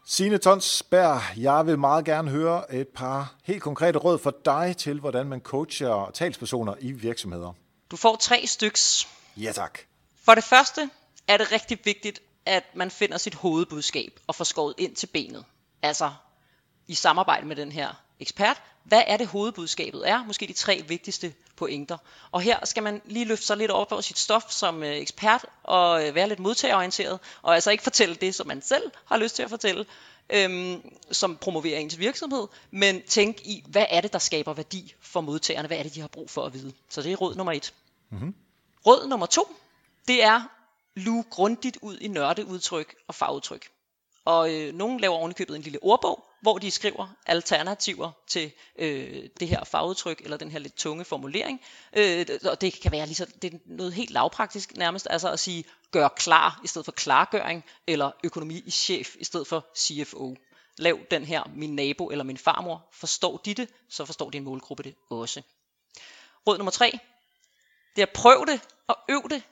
Signe 0.06 0.38
Tonsberg, 0.38 1.38
jeg 1.38 1.66
vil 1.66 1.80
meget 1.80 2.06
gerne 2.06 2.30
høre 2.30 2.74
et 2.74 2.88
par 2.88 3.34
helt 3.44 3.62
konkrete 3.62 4.00
råd 4.00 4.18
for 4.18 4.34
dig 4.46 4.76
til, 4.78 5.00
hvordan 5.00 5.28
man 5.28 5.40
coacher 5.40 6.12
talspersoner 6.14 6.74
i 6.80 6.92
virksomheder. 6.92 7.54
Du 7.92 7.98
får 7.98 8.16
tre 8.16 8.48
styks. 8.48 9.08
Ja 9.38 9.52
tak. 9.52 9.80
For 10.24 10.36
det 10.36 10.44
første 10.44 10.90
er 11.28 11.38
det 11.38 11.52
rigtig 11.52 11.80
vigtigt, 11.84 12.20
at 12.46 12.64
man 12.76 12.92
finder 12.92 13.18
sit 13.18 13.36
hovedbudskab 13.36 14.20
og 14.28 14.36
får 14.36 14.44
skåret 14.44 14.74
ind 14.78 14.96
til 14.96 15.08
benet. 15.08 15.46
Altså 15.82 16.12
i 16.88 16.94
samarbejde 16.94 17.48
med 17.48 17.56
den 17.56 17.72
her 17.72 18.04
ekspert. 18.20 18.62
Hvad 18.84 19.04
er 19.08 19.18
det 19.18 19.28
hovedbudskabet 19.28 20.10
er? 20.10 20.26
Måske 20.26 20.48
de 20.48 20.54
tre 20.54 20.84
vigtigste 20.88 21.34
pointer. 21.56 21.98
Og 22.32 22.42
her 22.42 22.66
skal 22.66 22.84
man 22.84 23.02
lige 23.06 23.26
løfte 23.26 23.46
sig 23.46 23.58
lidt 23.58 23.72
op 23.72 23.92
over 23.92 24.02
sit 24.02 24.18
stof 24.20 24.44
som 24.50 24.84
øh, 24.84 24.96
ekspert 24.96 25.46
og 25.64 26.08
øh, 26.08 26.16
være 26.16 26.28
lidt 26.28 26.40
modtagerorienteret, 26.40 27.20
og 27.42 27.56
altså 27.56 27.72
ikke 27.72 27.84
fortælle 27.84 28.16
det, 28.16 28.36
som 28.36 28.48
man 28.48 28.62
selv 28.62 28.92
har 29.06 29.18
lyst 29.18 29.36
til 29.36 29.44
at 29.44 29.50
fortælle, 29.50 29.86
øhm, 30.30 30.82
som 31.12 31.38
promoverer 31.38 31.80
ens 31.80 32.00
virksomhed, 32.00 32.48
men 32.72 33.02
tænk 33.02 33.42
i, 33.42 33.64
hvad 33.68 33.86
er 33.90 34.02
det, 34.02 34.14
der 34.14 34.20
skaber 34.20 34.54
værdi 34.54 34.94
for 35.02 35.22
modtagerne? 35.22 35.68
Hvad 35.68 35.78
er 35.78 35.84
det, 35.84 35.96
de 35.96 36.02
har 36.02 36.08
brug 36.08 36.30
for 36.30 36.46
at 36.46 36.54
vide? 36.54 36.74
Så 36.90 37.02
det 37.02 37.12
er 37.12 37.16
råd 37.16 37.36
nummer 37.36 37.54
et. 37.54 37.74
Mm-hmm. 38.10 38.36
Råd 38.88 39.08
nummer 39.08 39.26
to, 39.26 39.56
det 40.08 40.24
er 40.24 40.42
luge 40.96 41.24
grundigt 41.30 41.78
ud 41.82 41.98
i 41.98 42.08
nørdeudtryk 42.08 42.96
og 43.08 43.16
fagudtryk. 43.16 43.70
Og 44.26 44.54
øh, 44.54 44.74
nogen 44.74 45.00
laver 45.00 45.16
ovenikøbet 45.16 45.56
en 45.56 45.62
lille 45.62 45.80
ordbog, 45.82 46.26
hvor 46.42 46.58
de 46.58 46.72
skriver 46.72 47.08
alternativer 47.26 48.12
til 48.28 48.52
øh, 48.80 49.30
det 49.40 49.48
her 49.48 49.64
fagudtryk, 49.64 50.22
eller 50.22 50.38
den 50.38 50.52
her 50.52 50.60
lidt 50.60 50.76
tunge 50.76 51.06
formulering. 51.06 51.62
Øh, 51.94 52.26
og 52.46 52.62
det 52.62 52.82
kan 52.82 52.92
være 52.92 53.08
lige 53.08 53.26
det 53.42 53.54
er 53.54 53.58
noget 53.66 53.94
helt 53.94 54.12
lavpraktisk 54.12 54.78
nærmest, 54.78 55.08
altså 55.10 55.32
at 55.32 55.40
sige 55.40 55.66
gør 55.92 56.08
klar 56.08 56.62
i 56.64 56.68
stedet 56.68 56.86
for 56.86 56.92
klargøring, 56.92 57.64
eller 57.88 58.12
økonomi 58.24 58.64
i 58.66 58.72
chef 58.72 59.16
i 59.20 59.24
stedet 59.24 59.48
for 59.48 59.66
CFO. 59.78 60.36
Lav 60.78 61.00
den 61.12 61.26
her, 61.26 61.44
min 61.56 61.76
nabo 61.76 62.10
eller 62.10 62.24
min 62.24 62.38
farmor, 62.38 62.90
forstår 62.92 63.38
de 63.38 63.54
det, 63.54 63.70
så 63.90 64.06
forstår 64.06 64.30
din 64.30 64.44
målgruppe 64.44 64.84
det 64.84 64.96
også. 65.10 65.42
Råd 66.48 66.58
nummer 66.58 66.72
tre, 66.72 67.00
det 67.96 68.02
er 68.02 68.06
prøv 68.06 68.46
det 68.48 68.62
og 68.88 68.98
øv 69.10 69.30
det. 69.30 69.44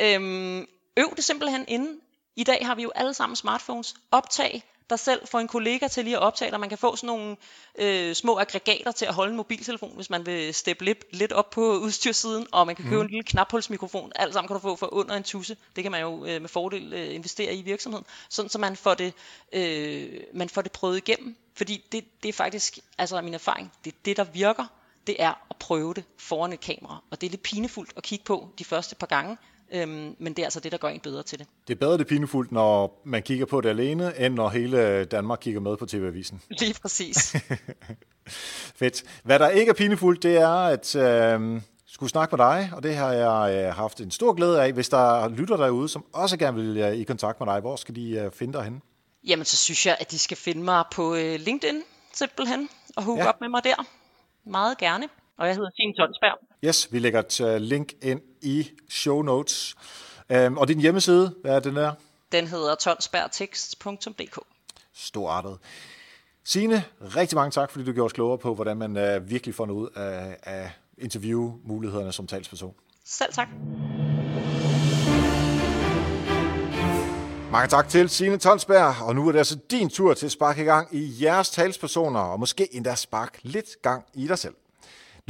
Øhm, 0.00 0.66
øv 0.96 1.16
det 1.16 1.24
simpelthen 1.24 1.64
inden. 1.68 2.00
I 2.36 2.44
dag 2.44 2.66
har 2.66 2.74
vi 2.74 2.82
jo 2.82 2.92
alle 2.94 3.14
sammen 3.14 3.36
smartphones. 3.36 3.94
Optag 4.10 4.64
dig 4.90 4.98
selv, 4.98 5.26
få 5.26 5.38
en 5.38 5.48
kollega 5.48 5.88
til 5.88 6.04
lige 6.04 6.16
at 6.16 6.22
optage 6.22 6.50
dig. 6.50 6.60
Man 6.60 6.68
kan 6.68 6.78
få 6.78 6.96
sådan 6.96 7.06
nogle 7.06 7.36
øh, 7.78 8.14
små 8.14 8.38
aggregater 8.38 8.92
til 8.92 9.06
at 9.06 9.14
holde 9.14 9.30
en 9.30 9.36
mobiltelefon, 9.36 9.92
hvis 9.94 10.10
man 10.10 10.26
vil 10.26 10.54
steppe 10.54 10.84
lidt, 10.84 11.04
lidt 11.12 11.32
op 11.32 11.50
på 11.50 11.78
udstyrssiden, 11.78 12.46
og 12.52 12.66
man 12.66 12.76
kan 12.76 12.84
købe 12.84 12.96
mm. 12.96 13.02
en 13.02 13.10
lille 13.10 13.22
knaphulsmikrofon. 13.22 14.12
Alt 14.14 14.32
sammen 14.32 14.48
kan 14.48 14.54
du 14.54 14.60
få 14.60 14.76
for 14.76 14.94
under 14.94 15.14
en 15.14 15.22
tusse. 15.22 15.56
Det 15.76 15.84
kan 15.84 15.92
man 15.92 16.00
jo 16.00 16.24
øh, 16.24 16.40
med 16.40 16.48
fordel 16.48 16.92
øh, 16.92 17.14
investere 17.14 17.54
i 17.54 17.62
virksomheden, 17.62 18.06
sådan 18.28 18.48
så 18.48 18.58
man 18.58 18.76
får 18.76 18.94
det, 18.94 19.14
øh, 19.52 20.20
man 20.34 20.48
får 20.48 20.62
det 20.62 20.72
prøvet 20.72 20.96
igennem. 20.96 21.36
Fordi 21.54 21.84
det, 21.92 22.04
det 22.22 22.28
er 22.28 22.32
faktisk, 22.32 22.78
altså 22.98 23.20
min 23.20 23.34
erfaring, 23.34 23.72
det 23.84 23.92
er 23.92 23.96
det, 24.04 24.16
der 24.16 24.24
virker, 24.24 24.66
det 25.06 25.16
er 25.18 25.46
at 25.50 25.56
prøve 25.60 25.94
det 25.94 26.04
foran 26.18 26.52
et 26.52 26.60
kamera. 26.60 27.02
Og 27.10 27.20
det 27.20 27.26
er 27.26 27.30
lidt 27.30 27.42
pinefuldt 27.42 27.92
at 27.96 28.02
kigge 28.02 28.24
på 28.24 28.48
de 28.58 28.64
første 28.64 28.96
par 28.96 29.06
gange, 29.06 29.36
Øhm, 29.72 30.16
men 30.18 30.32
det 30.32 30.38
er 30.38 30.46
altså 30.46 30.60
det, 30.60 30.72
der 30.72 30.78
gør 30.78 30.88
en 30.88 31.00
bedre 31.00 31.22
til 31.22 31.38
det. 31.38 31.46
Det 31.68 31.74
er 31.74 31.78
bedre 31.78 31.98
det 31.98 32.06
pinefuldt, 32.06 32.52
når 32.52 33.00
man 33.04 33.22
kigger 33.22 33.46
på 33.46 33.60
det 33.60 33.68
alene, 33.68 34.18
end 34.18 34.34
når 34.34 34.48
hele 34.48 35.04
Danmark 35.04 35.38
kigger 35.42 35.60
med 35.60 35.76
på 35.76 35.86
TV-avisen. 35.86 36.42
Lige 36.60 36.74
præcis. 36.82 37.36
Fedt. 38.80 39.04
Hvad 39.24 39.38
der 39.38 39.48
ikke 39.48 39.70
er 39.70 39.74
pinefuldt, 39.74 40.22
det 40.22 40.36
er 40.36 40.48
at 40.48 40.96
øh, 40.96 41.60
skulle 41.86 42.10
snakke 42.10 42.36
med 42.36 42.44
dig, 42.44 42.70
og 42.72 42.82
det 42.82 42.96
har 42.96 43.12
jeg 43.12 43.64
øh, 43.64 43.74
haft 43.74 44.00
en 44.00 44.10
stor 44.10 44.32
glæde 44.32 44.62
af. 44.62 44.72
Hvis 44.72 44.88
der 44.88 45.28
lytter 45.28 45.56
derude, 45.56 45.88
som 45.88 46.04
også 46.12 46.36
gerne 46.36 46.56
vil 46.56 46.76
øh, 46.76 46.92
i 46.92 47.04
kontakt 47.04 47.40
med 47.40 47.46
dig, 47.46 47.60
hvor 47.60 47.76
skal 47.76 47.96
de 47.96 48.10
øh, 48.10 48.30
finde 48.32 48.52
dig 48.52 48.64
hen? 48.64 48.82
Jamen, 49.26 49.44
så 49.44 49.56
synes 49.56 49.86
jeg, 49.86 49.96
at 50.00 50.10
de 50.10 50.18
skal 50.18 50.36
finde 50.36 50.62
mig 50.62 50.84
på 50.92 51.14
LinkedIn, 51.38 51.82
simpelthen, 52.14 52.68
og 52.96 53.02
hook 53.02 53.18
ja. 53.18 53.28
op 53.28 53.40
med 53.40 53.48
mig 53.48 53.64
der. 53.64 53.86
Meget 54.44 54.78
gerne. 54.78 55.08
Og 55.36 55.46
jeg 55.46 55.54
hedder 55.56 55.70
Signe 55.76 55.94
Tonsberg. 55.94 56.38
Yes, 56.64 56.92
vi 56.92 56.98
lægger 56.98 57.20
et 57.20 57.40
uh, 57.40 57.56
link 57.56 57.92
ind 58.02 58.20
i 58.42 58.70
show 58.88 59.22
notes. 59.22 59.74
Um, 60.34 60.58
og 60.58 60.68
din 60.68 60.80
hjemmeside, 60.80 61.34
hvad 61.42 61.54
er 61.54 61.60
den 61.60 61.76
der? 61.76 61.92
Den 62.32 62.46
hedder 62.46 62.74
tonsbergtekst.dk. 62.74 64.38
Storartet. 64.92 65.58
Signe, 66.44 66.84
rigtig 67.00 67.36
mange 67.36 67.50
tak, 67.50 67.70
fordi 67.70 67.84
du 67.84 67.92
gjorde 67.92 68.06
os 68.06 68.12
klogere 68.12 68.38
på, 68.38 68.54
hvordan 68.54 68.76
man 68.76 69.16
uh, 69.16 69.30
virkelig 69.30 69.54
får 69.54 69.66
noget 69.66 69.80
ud 69.80 69.88
af, 69.96 70.36
af 70.42 70.70
interviewmulighederne 70.98 72.12
som 72.12 72.26
talsperson. 72.26 72.74
Selv 73.04 73.32
tak. 73.32 73.48
Mange 77.52 77.68
tak 77.68 77.88
til 77.88 78.08
Signe 78.08 78.38
Tonsberg, 78.38 79.02
og 79.02 79.14
nu 79.14 79.28
er 79.28 79.32
det 79.32 79.38
altså 79.38 79.58
din 79.70 79.88
tur 79.88 80.14
til 80.14 80.26
at 80.26 80.32
sparke 80.32 80.62
i 80.62 80.64
gang 80.64 80.88
i 80.96 81.24
jeres 81.24 81.50
talspersoner, 81.50 82.20
og 82.20 82.40
måske 82.40 82.74
endda 82.74 82.94
spark 82.94 83.38
lidt 83.42 83.82
gang 83.82 84.04
i 84.14 84.28
dig 84.28 84.38
selv. 84.38 84.54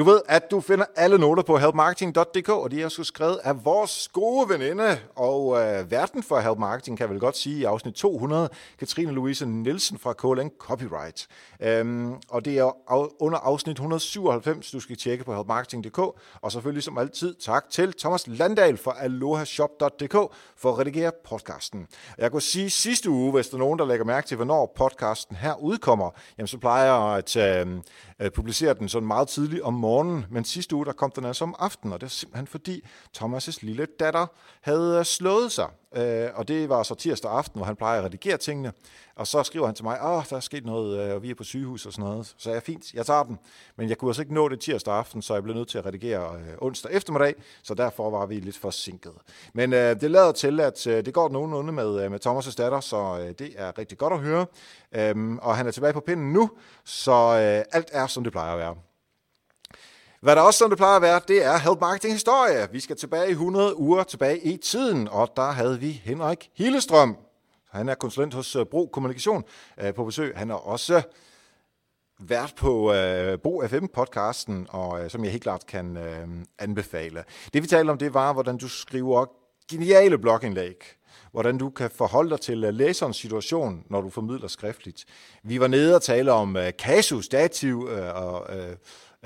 Du 0.01 0.05
ved, 0.05 0.21
at 0.29 0.51
du 0.51 0.61
finder 0.61 0.85
alle 0.97 1.19
noter 1.19 1.43
på 1.43 1.59
helpmarketing.dk, 1.59 2.49
og 2.49 2.71
de 2.71 2.83
er 2.83 2.89
så 2.89 3.05
skrevet 3.05 3.39
af 3.45 3.65
vores 3.65 4.09
gode 4.13 4.49
veninde 4.49 4.99
og 5.17 5.61
øh, 5.61 5.91
verden 5.91 6.23
for 6.23 6.41
Help 6.41 6.59
Marketing, 6.59 6.99
kan 6.99 7.05
jeg 7.05 7.11
vel 7.11 7.21
godt 7.21 7.37
sige, 7.37 7.59
i 7.59 7.65
afsnit 7.65 7.95
200, 7.95 8.49
Katrine 8.79 9.13
Louise 9.13 9.47
Nielsen 9.47 9.99
fra 9.99 10.13
KLN 10.13 10.51
Copyright. 10.59 11.27
Øhm, 11.61 12.15
og 12.29 12.45
det 12.45 12.59
er 12.59 12.77
under 13.23 13.39
afsnit 13.39 13.75
197, 13.75 14.71
du 14.71 14.81
skal 14.81 14.97
tjekke 14.97 15.25
på 15.25 15.35
helpmarketing.dk, 15.35 15.99
og 16.43 16.53
selvfølgelig 16.53 16.83
som 16.83 16.99
altid 16.99 17.35
tak 17.35 17.71
til 17.71 17.93
Thomas 17.93 18.27
Landal 18.27 18.77
fra 18.77 18.95
alohashop.dk 19.01 20.15
for 20.57 20.73
at 20.73 20.79
redigere 20.79 21.13
podcasten. 21.25 21.87
Jeg 22.19 22.31
kunne 22.31 22.43
sige 22.43 22.71
sidste 22.71 23.11
uge, 23.11 23.33
hvis 23.33 23.49
der 23.49 23.55
er 23.55 23.59
nogen, 23.59 23.79
der 23.79 23.87
lægger 23.87 24.05
mærke 24.05 24.27
til, 24.27 24.37
hvornår 24.37 24.73
podcasten 24.77 25.37
her 25.37 25.55
udkommer, 25.63 26.11
jamen 26.39 26.47
så 26.47 26.59
plejer 26.59 26.85
jeg 26.85 27.19
at 27.19 27.37
øh, 27.37 27.67
øh, 28.21 28.31
publicere 28.31 28.75
den 28.75 28.89
sådan 28.89 29.07
meget 29.07 29.29
tidligt 29.29 29.63
om 29.63 29.75
morgenen, 29.75 29.90
men 30.31 30.45
sidste 30.45 30.77
uge 30.77 30.87
der 30.87 30.93
kom 30.93 31.11
den 31.11 31.25
altså 31.25 31.45
om 31.45 31.55
aftenen, 31.59 31.93
og 31.93 32.01
det 32.01 32.05
var 32.05 32.09
simpelthen 32.09 32.47
fordi 32.47 32.85
Thomas' 33.19 33.59
lille 33.63 33.87
datter 34.01 34.27
havde 34.61 34.99
øh, 34.99 35.05
slået 35.05 35.53
sig. 35.53 35.69
Øh, 35.97 36.29
og 36.35 36.49
det 36.49 36.69
var 36.69 36.83
så 36.83 36.95
tirsdag 36.95 37.31
aften, 37.31 37.59
hvor 37.59 37.67
han 37.67 37.77
plejer 37.77 37.99
at 37.99 38.05
redigere 38.05 38.37
tingene. 38.37 38.73
Og 39.17 39.27
så 39.27 39.43
skriver 39.43 39.67
han 39.67 39.75
til 39.75 39.85
mig, 39.85 39.95
at 39.95 40.31
der 40.31 40.37
er 40.37 40.41
sket 40.41 40.65
noget, 40.65 41.01
øh, 41.01 41.15
og 41.15 41.23
vi 41.23 41.31
er 41.31 41.35
på 41.35 41.45
sygehus 41.45 41.87
og 41.87 41.93
sådan 41.93 42.11
noget. 42.11 42.35
Så 42.39 42.51
jeg 42.51 42.57
er 42.57 42.61
fint, 42.61 42.95
jeg 42.95 43.07
tager 43.07 43.23
den. 43.23 43.39
Men 43.77 43.89
jeg 43.89 43.99
kunne 43.99 44.09
altså 44.09 44.23
ikke 44.23 44.35
nå 44.35 44.49
det 44.49 44.61
tirsdag 44.61 44.95
aften, 44.95 45.23
så 45.23 45.35
jeg 45.35 45.43
blev 45.43 45.55
nødt 45.55 45.69
til 45.69 45.79
at 45.79 45.87
redigere 45.87 46.35
øh, 46.35 46.55
onsdag 46.59 46.93
eftermiddag, 46.93 47.35
så 47.63 47.75
derfor 47.75 48.11
var 48.11 48.27
vi 48.27 48.35
lidt 48.35 48.59
forsinket. 48.59 49.13
Men 49.55 49.73
øh, 49.73 50.01
det 50.01 50.11
lader 50.11 50.33
til, 50.33 50.61
at 50.61 50.87
øh, 50.87 51.05
det 51.05 51.15
går 51.15 51.29
nogenlunde 51.29 51.73
med, 51.73 52.05
øh, 52.05 52.11
med 52.11 52.27
Thomas' 52.27 52.55
datter, 52.57 52.81
så 52.81 53.19
øh, 53.21 53.35
det 53.39 53.55
er 53.57 53.79
rigtig 53.79 53.99
godt 53.99 54.13
at 54.13 54.19
høre. 54.19 54.47
Øhm, 54.93 55.39
og 55.39 55.57
han 55.57 55.67
er 55.67 55.71
tilbage 55.71 55.93
på 55.93 56.01
pinden 56.01 56.33
nu, 56.33 56.51
så 56.85 57.13
øh, 57.13 57.65
alt 57.73 57.89
er, 57.93 58.07
som 58.07 58.25
det 58.25 58.33
plejer 58.33 58.53
at 58.53 58.59
være. 58.59 58.90
Hvad 60.21 60.37
der 60.37 60.43
også, 60.43 60.59
som 60.59 60.71
det 60.71 60.77
plejer 60.77 60.97
at 60.97 61.03
være, 61.03 61.21
det 61.29 61.45
er 61.45 61.59
Help 61.59 61.81
Marketing 61.81 62.15
Historie. 62.15 62.69
Vi 62.73 62.81
skal 62.81 62.97
tilbage 62.97 63.29
i 63.29 63.31
100 63.31 63.79
uger 63.79 64.03
tilbage 64.03 64.41
i 64.41 64.57
tiden, 64.57 65.09
og 65.09 65.29
der 65.37 65.51
havde 65.51 65.81
vi 65.81 65.91
Henrik 66.05 66.51
Hillestrøm. 66.55 67.17
Han 67.71 67.89
er 67.89 67.95
konsulent 67.95 68.35
hos 68.35 68.57
øh, 68.57 68.67
Bro 68.67 68.87
Kommunikation 68.87 69.45
øh, 69.81 69.95
på 69.95 70.05
besøg. 70.05 70.33
Han 70.37 70.51
er 70.51 70.55
også 70.55 70.97
øh, 70.97 71.03
vært 72.19 72.53
på 72.57 72.93
øh, 72.93 73.39
Bo 73.39 73.63
FM-podcasten, 73.63 74.67
og 74.69 75.05
øh, 75.05 75.11
som 75.11 75.25
jeg 75.25 75.31
helt 75.33 75.43
klart 75.43 75.67
kan 75.67 75.97
øh, 75.97 76.29
anbefale. 76.59 77.25
Det 77.55 77.63
vi 77.63 77.69
talte 77.69 77.91
om, 77.91 77.99
det 77.99 78.15
var, 78.15 78.33
hvordan 78.33 78.59
du 78.59 78.69
skriver 78.69 79.27
geniale 79.71 80.19
blogindlæg. 80.19 80.77
Hvordan 81.33 81.59
du 81.59 81.71
kan 81.71 81.91
forholde 81.91 82.31
dig 82.31 82.41
til 82.41 82.59
læserens 82.59 83.17
situation, 83.17 83.85
når 83.91 84.01
du 84.01 84.11
formidler 84.11 84.49
skriftligt. 84.49 85.05
Vi 85.43 85.61
var 85.61 85.67
nede 85.67 85.95
og 85.95 86.03
tale 86.03 86.33
om 86.33 86.57
øh, 86.57 86.73
kasus, 86.79 87.29
dativ 87.29 87.89
øh, 87.91 88.15
og... 88.15 88.57
Øh, 88.57 88.77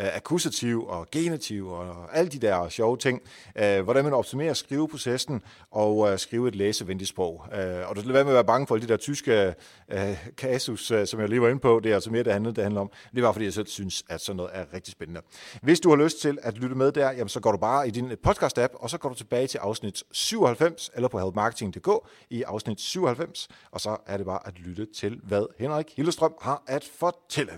øh, 0.00 0.16
akkusativ 0.16 0.86
og 0.86 1.08
genitiv 1.12 1.68
og 1.68 2.16
alle 2.16 2.30
de 2.30 2.38
der 2.38 2.68
sjove 2.68 2.96
ting. 2.96 3.20
Øh, 3.56 3.82
hvordan 3.82 4.04
man 4.04 4.12
optimerer 4.12 4.52
skriveprocessen 4.54 5.42
og 5.70 6.12
øh, 6.12 6.18
skrive 6.18 6.48
et 6.48 6.54
læsevenligt 6.54 7.08
sprog. 7.08 7.44
Øh, 7.54 7.88
og 7.88 7.96
du 7.96 8.00
skal 8.00 8.14
være 8.14 8.24
med 8.24 8.32
at 8.32 8.34
være 8.34 8.44
bange 8.44 8.66
for 8.66 8.74
alle 8.74 8.86
de 8.86 8.92
der 8.92 8.96
tyske 8.96 9.54
øh, 9.92 10.26
kasus, 10.36 10.90
øh, 10.90 11.06
som 11.06 11.20
jeg 11.20 11.28
lige 11.28 11.40
var 11.40 11.48
inde 11.48 11.60
på. 11.60 11.80
Det 11.84 11.90
er 11.90 11.94
altså 11.94 12.10
mere 12.10 12.22
det 12.22 12.32
handler, 12.32 12.52
det 12.52 12.64
handler 12.64 12.80
om. 12.80 12.90
Det 13.14 13.22
var 13.22 13.32
fordi, 13.32 13.44
jeg 13.44 13.52
selv 13.52 13.66
synes, 13.66 14.04
at 14.08 14.20
sådan 14.20 14.36
noget 14.36 14.50
er 14.54 14.64
rigtig 14.74 14.92
spændende. 14.92 15.20
Hvis 15.62 15.80
du 15.80 15.88
har 15.90 15.96
lyst 15.96 16.20
til 16.20 16.38
at 16.42 16.58
lytte 16.58 16.76
med 16.76 16.92
der, 16.92 17.10
jamen, 17.10 17.28
så 17.28 17.40
går 17.40 17.52
du 17.52 17.58
bare 17.58 17.88
i 17.88 17.90
din 17.90 18.10
podcast-app, 18.26 18.74
og 18.74 18.90
så 18.90 18.98
går 18.98 19.08
du 19.08 19.14
tilbage 19.14 19.46
til 19.46 19.58
afsnit 19.58 20.02
97, 20.12 20.90
eller 20.94 21.08
på 21.08 21.18
helpmarketing.dk 21.18 21.88
i 22.30 22.42
afsnit 22.42 22.80
97, 22.80 23.48
og 23.70 23.80
så 23.80 23.96
er 24.06 24.16
det 24.16 24.26
bare 24.26 24.46
at 24.46 24.58
lytte 24.58 24.86
til, 24.96 25.20
hvad 25.22 25.46
Henrik 25.58 25.86
Hillestrøm 25.96 26.34
har 26.40 26.62
at 26.66 26.84
fortælle. 26.98 27.52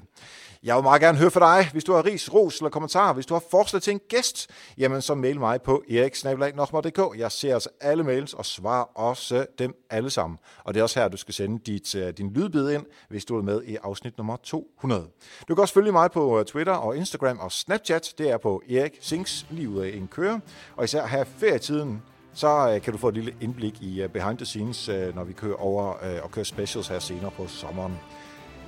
Jeg 0.63 0.77
vil 0.77 0.83
meget 0.83 1.03
gerne 1.03 1.19
høre 1.19 1.31
fra 1.31 1.59
dig, 1.59 1.69
hvis 1.73 1.85
du 1.85 1.93
har 1.93 2.05
ris, 2.05 2.26
ros 2.35 2.59
eller 2.59 2.71
kommentarer. 2.71 3.13
Hvis 3.13 3.27
du 3.27 3.35
har 3.35 3.43
forslag 3.51 3.83
til 3.83 3.91
en 3.91 4.01
gæst, 4.09 4.51
jamen 4.79 5.03
så 5.03 5.15
mail 5.15 5.41
mig 5.41 5.63
på 5.63 5.83
eriksnabelag.dk. 5.91 7.19
Jeg 7.19 7.33
ser 7.33 7.55
altså 7.55 7.69
alle 7.81 8.05
mails 8.05 8.35
og 8.35 8.47
svarer 8.47 8.99
også 8.99 9.47
dem 9.59 9.85
alle 9.91 10.11
sammen. 10.11 10.39
Og 10.65 10.75
det 10.75 10.81
er 10.81 10.83
også 10.83 11.01
her, 11.01 11.09
du 11.09 11.17
skal 11.17 11.35
sende 11.35 11.59
dit, 11.67 11.95
øh, 11.95 12.13
din 12.13 12.33
lydbid 12.33 12.71
ind, 12.71 12.87
hvis 13.09 13.25
du 13.25 13.39
er 13.39 13.43
med 13.43 13.63
i 13.63 13.77
afsnit 13.83 14.19
nummer 14.19 14.37
200. 14.37 15.07
Du 15.49 15.55
kan 15.55 15.63
også 15.63 15.75
følge 15.75 15.93
mig 15.93 16.11
på 16.11 16.39
øh, 16.39 16.45
Twitter 16.45 16.73
og 16.73 16.97
Instagram 16.97 17.39
og 17.39 17.53
Snapchat. 17.53 18.15
Det 18.19 18.31
er 18.31 18.39
på 18.39 18.63
Erik 18.71 18.99
Sings, 19.01 19.47
lige 19.51 19.69
ud 19.69 19.81
af 19.81 19.89
en 19.97 20.09
køre. 20.09 20.41
Og 20.77 20.85
især 20.85 21.07
her 21.07 21.25
ferietiden, 21.25 22.03
så 22.35 22.73
øh, 22.75 22.81
kan 22.83 22.93
du 22.93 22.99
få 22.99 23.09
et 23.09 23.15
lille 23.15 23.35
indblik 23.41 23.83
i 23.83 24.07
behind 24.13 24.39
the 24.39 24.47
scenes, 24.47 24.91
når 25.15 25.25
vi 25.25 25.33
kører 25.33 25.57
over 25.57 25.83
og 26.23 26.31
kører 26.31 26.45
specials 26.45 26.89
her 26.89 26.99
senere 26.99 27.31
på 27.31 27.47
sommeren. 27.47 27.99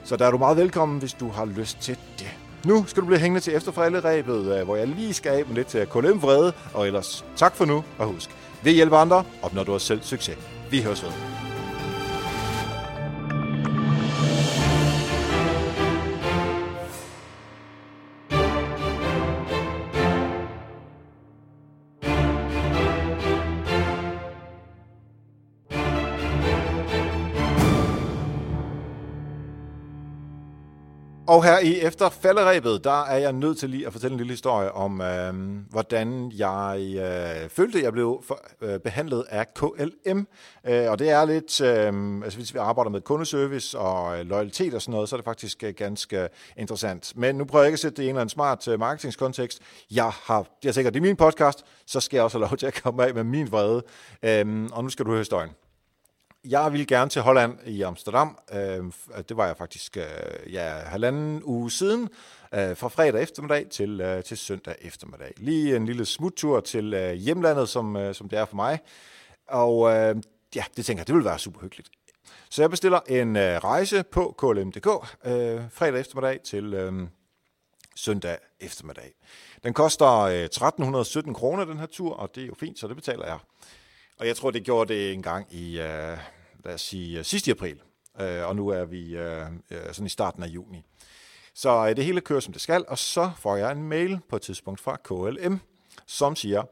Så 0.05 0.17
der 0.17 0.27
er 0.27 0.31
du 0.31 0.39
meget 0.39 0.57
velkommen, 0.57 0.99
hvis 0.99 1.13
du 1.13 1.29
har 1.29 1.45
lyst 1.45 1.79
til 1.81 1.99
det. 2.19 2.48
Nu 2.65 2.85
skal 2.87 3.01
du 3.01 3.07
blive 3.07 3.21
hængende 3.21 3.41
til 3.41 3.57
efterforældreræbet, 3.57 4.59
øh, 4.59 4.65
hvor 4.65 4.77
jeg 4.77 4.89
lige 4.89 5.15
skal 5.15 5.33
af 5.33 5.43
med 5.47 5.55
lidt 5.55 5.75
øh, 5.75 5.87
til 5.87 6.03
KLM 6.03 6.23
vrede, 6.23 6.53
og 6.75 6.87
ellers 6.87 7.25
tak 7.37 7.57
for 7.57 7.65
nu, 7.65 7.85
og 7.99 8.07
husk, 8.07 8.31
vi 8.63 8.71
hjælper 8.71 8.97
andre, 8.97 9.25
opnår 9.43 9.65
du 9.65 9.73
også 9.73 9.87
selv 9.87 10.03
succes. 10.03 10.39
Vi 10.71 10.83
høres 10.83 11.03
ved. 11.03 11.48
Og 31.39 31.45
her 31.45 31.59
i 31.59 31.81
Efter 31.81 32.09
falderæbet, 32.09 32.85
der 32.85 33.05
er 33.05 33.17
jeg 33.17 33.33
nødt 33.33 33.59
til 33.59 33.71
lige 33.71 33.87
at 33.87 33.93
fortælle 33.93 34.13
en 34.13 34.19
lille 34.19 34.33
historie 34.33 34.73
om, 34.73 35.01
øh, 35.01 35.35
hvordan 35.71 36.33
jeg 36.37 36.79
øh, 36.81 37.51
følte, 37.51 37.79
at 37.79 37.85
jeg 37.85 37.93
blev 37.93 38.23
for, 38.27 38.41
øh, 38.61 38.81
behandlet 38.81 39.25
af 39.29 39.55
KLM. 39.55 40.27
Øh, 40.69 40.91
og 40.91 40.99
det 40.99 41.11
er 41.11 41.25
lidt, 41.25 41.61
øh, 41.61 42.23
altså 42.25 42.39
hvis 42.39 42.55
vi 42.55 42.59
arbejder 42.59 42.91
med 42.91 43.01
kundeservice 43.01 43.79
og 43.79 44.19
øh, 44.19 44.27
loyalitet 44.27 44.75
og 44.75 44.83
sådan 44.83 44.93
noget, 44.93 45.09
så 45.09 45.17
er 45.17 45.19
det 45.19 45.25
faktisk 45.25 45.65
øh, 45.65 45.75
ganske 45.75 46.29
interessant. 46.57 47.13
Men 47.17 47.35
nu 47.35 47.45
prøver 47.45 47.63
jeg 47.63 47.69
ikke 47.69 47.75
at 47.75 47.81
sætte 47.81 47.97
det 47.97 48.03
i 48.03 48.07
en 48.07 48.09
eller 48.09 48.21
anden 48.21 48.31
smart 48.31 48.69
øh, 48.69 48.79
marketingskontekst. 48.79 49.61
Jeg 49.91 50.11
har, 50.25 50.47
jeg 50.65 50.75
tænker, 50.75 50.91
det 50.91 50.99
er 50.99 51.03
min 51.03 51.17
podcast, 51.17 51.65
så 51.87 52.01
skal 52.01 52.17
jeg 52.17 52.25
også 52.25 52.39
have 52.39 52.49
lov 52.49 52.57
til 52.57 52.67
at 52.67 52.83
komme 52.83 53.07
af 53.07 53.15
med 53.15 53.25
min 53.25 53.53
vrede. 53.53 53.83
Øh, 54.23 54.69
og 54.73 54.85
nu 54.85 54.91
skal 54.91 55.05
du 55.05 55.11
høre 55.11 55.21
historien 55.21 55.68
jeg 56.45 56.73
ville 56.73 56.87
gerne 56.87 57.11
til 57.11 57.23
Holland 57.23 57.59
i 57.67 57.83
Amsterdam. 57.83 58.39
Øh, 58.53 58.85
øh, 58.85 58.91
det 59.29 59.37
var 59.37 59.47
jeg 59.47 59.57
faktisk 59.57 59.97
øh, 59.97 60.53
ja, 60.53 60.69
halvanden 60.69 61.43
uge 61.45 61.71
siden, 61.71 62.09
fra 62.53 62.89
fredag 62.89 63.23
eftermiddag 63.23 63.67
til, 63.71 64.23
til 64.27 64.37
søndag 64.37 64.75
eftermiddag. 64.81 65.33
Lige 65.37 65.77
en 65.77 65.87
lille 65.87 66.05
smuttur 66.05 66.61
til 66.61 67.15
hjemlandet, 67.17 67.69
som, 67.69 68.15
som 68.15 68.29
det 68.29 68.39
er 68.39 68.45
for 68.45 68.57
mig. 68.57 68.79
Og 69.49 69.93
ja, 70.55 70.65
det 70.77 70.87
tænker 70.87 71.01
jeg, 71.01 71.07
det 71.07 71.15
vil 71.15 71.25
være 71.25 71.39
super 71.39 71.61
hyggeligt. 71.61 71.91
Så 72.51 72.63
jeg 72.63 72.71
bestiller 72.71 73.01
en 73.09 73.37
rejse 73.39 74.03
på 74.03 74.35
klm.dk 74.39 74.87
fredag 75.73 76.01
eftermiddag 76.01 76.41
til 76.45 77.09
søndag 77.97 78.39
eftermiddag. 78.61 79.13
Den 79.65 79.75
koster 79.75 80.07
1317 80.07 81.35
kroner, 81.35 81.65
den 81.65 81.79
her 81.79 81.87
tur, 81.87 82.15
og 82.15 82.35
det 82.35 82.43
er 82.43 82.47
jo 82.47 82.55
fint, 82.55 82.79
så 82.79 82.89
det 82.89 82.97
betaler 82.97 83.27
jeg. 83.27 83.39
Og 84.19 84.27
jeg 84.27 84.37
tror, 84.37 84.51
det 84.51 84.65
gjorde 84.65 84.95
det 84.95 85.13
en 85.13 85.23
gang 85.23 85.55
i, 85.55 85.79
uh, 85.79 85.85
lad 86.65 86.75
os 86.75 86.81
sige, 86.81 87.13
øh, 87.13 87.21
uh, 87.21 87.25
sidste 87.25 87.51
april. 87.51 87.81
Uh, 88.21 88.49
og 88.49 88.57
nu 88.57 88.69
er 88.69 88.85
vi 88.85 89.17
uh, 89.17 89.23
uh, 89.71 89.93
sådan 89.93 90.07
i 90.07 90.09
starten 90.09 90.43
af 90.43 90.47
juni. 90.47 90.83
Så 91.55 91.83
uh, 91.83 91.89
det 91.89 92.05
hele 92.05 92.21
kører, 92.21 92.41
som 92.41 92.53
det 92.53 92.63
skal, 92.63 92.85
og 92.89 92.99
så 92.99 93.31
får 93.39 93.57
jeg 93.57 93.73
en 93.73 93.83
mail 93.83 94.19
på 94.29 94.37
et 94.37 94.43
tidspunkt 94.43 94.81
fra 94.81 94.97
KLM, 95.05 95.61
som 96.07 96.37
siger, 96.37 96.63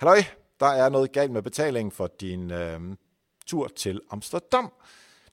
Halløj, 0.00 0.22
der 0.60 0.66
er 0.66 0.88
noget 0.88 1.12
galt 1.12 1.32
med 1.32 1.42
betalingen 1.42 1.92
for 1.92 2.10
din 2.20 2.50
uh, 2.50 2.96
tur 3.46 3.68
til 3.68 4.00
Amsterdam. 4.10 4.72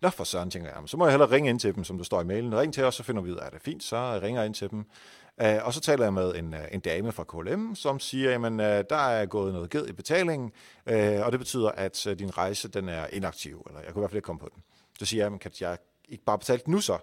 Nå, 0.02 0.10
for 0.10 0.24
søren, 0.24 0.52
tænker 0.52 0.70
jeg, 0.70 0.82
så 0.86 0.98
må 0.98 1.06
jeg 1.06 1.12
hellere 1.12 1.32
ringe 1.32 1.50
ind 1.50 1.60
til 1.60 1.76
dem, 1.76 1.84
som 1.84 1.98
der 1.98 2.04
står 2.04 2.22
i 2.22 2.24
mailen. 2.24 2.58
Ring 2.58 2.74
til 2.74 2.84
os, 2.84 2.96
så 2.96 3.04
finder 3.04 3.22
vi 3.22 3.32
ud 3.32 3.38
af 3.38 3.52
det. 3.52 3.62
Fint, 3.62 3.84
så 3.84 4.20
ringer 4.22 4.42
jeg 4.42 4.46
ind 4.46 4.56
til 4.56 4.70
dem. 4.70 4.86
Uh, 5.42 5.66
og 5.66 5.74
så 5.74 5.82
taler 5.82 6.04
jeg 6.04 6.14
med 6.14 6.36
en, 6.36 6.54
øh, 6.54 6.64
en 6.72 6.80
dame 6.80 7.12
fra 7.12 7.24
KLM, 7.24 7.76
som 7.76 8.00
siger, 8.00 8.32
jamen, 8.32 8.60
uh, 8.60 8.66
der 8.66 9.08
er 9.10 9.26
gået 9.26 9.54
noget 9.54 9.70
ged 9.70 9.88
i 9.88 9.94
betalingen, 9.94 10.52
uh, 10.92 11.26
og 11.26 11.32
det 11.32 11.40
betyder, 11.40 11.70
at 11.70 12.08
din 12.20 12.38
rejse 12.38 12.68
den 12.68 12.90
er 12.90 13.08
inaktiv, 13.08 13.64
eller 13.68 13.82
jeg 13.82 13.94
kunne 13.94 14.00
i 14.00 14.02
hvert 14.02 14.12
fald 14.12 14.18
ikke 14.18 14.26
komme 14.26 14.40
på 14.40 14.50
den. 14.54 14.64
Så 15.00 15.06
siger 15.06 15.22
jeg, 15.22 15.26
jamen, 15.26 15.40
kan 15.40 15.52
jeg 15.60 15.78
ikke 16.10 16.24
bare 16.24 16.40
betale 16.40 16.62
den 16.66 16.72
nu 16.72 16.82
så? 16.82 16.98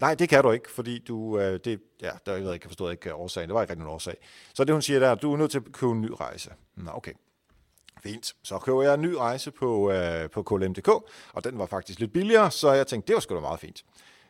Nej, 0.00 0.14
det 0.14 0.28
kan 0.28 0.42
du 0.42 0.50
ikke, 0.50 0.70
fordi 0.70 0.98
du, 0.98 1.38
det, 1.40 1.80
ja, 2.02 2.10
der, 2.26 2.32
jeg 2.32 2.44
ved 2.44 2.52
ikke, 2.52 2.64
jeg 2.64 2.70
forstod 2.70 2.92
ikke 2.92 3.14
årsagen, 3.14 3.48
det 3.48 3.54
var 3.54 3.62
ikke 3.62 3.70
rigtig 3.70 3.84
nogen 3.84 3.94
årsag. 3.94 4.16
Så 4.54 4.64
det 4.64 4.74
hun 4.74 4.82
siger 4.82 5.00
der, 5.00 5.14
du 5.14 5.32
er 5.32 5.36
nødt 5.36 5.50
til 5.50 5.58
at 5.58 5.72
købe 5.72 5.92
en 5.92 6.00
ny 6.00 6.10
rejse. 6.20 6.50
Nå, 6.76 6.90
okay. 6.94 7.12
Fint. 8.02 8.32
Så 8.42 8.58
køber 8.58 8.82
jeg 8.82 8.94
en 8.94 9.00
ny 9.00 9.14
rejse 9.14 9.50
på, 9.50 9.92
uh, 9.92 10.30
på 10.32 10.42
KLM.dk, 10.42 10.88
og 11.32 11.44
den 11.44 11.58
var 11.58 11.66
faktisk 11.66 12.00
lidt 12.00 12.12
billigere, 12.12 12.50
så 12.50 12.72
jeg 12.72 12.86
tænkte, 12.86 13.06
det 13.06 13.14
var 13.14 13.20
sgu 13.20 13.34
da 13.34 13.40
meget 13.40 13.60
fint. 13.60 13.84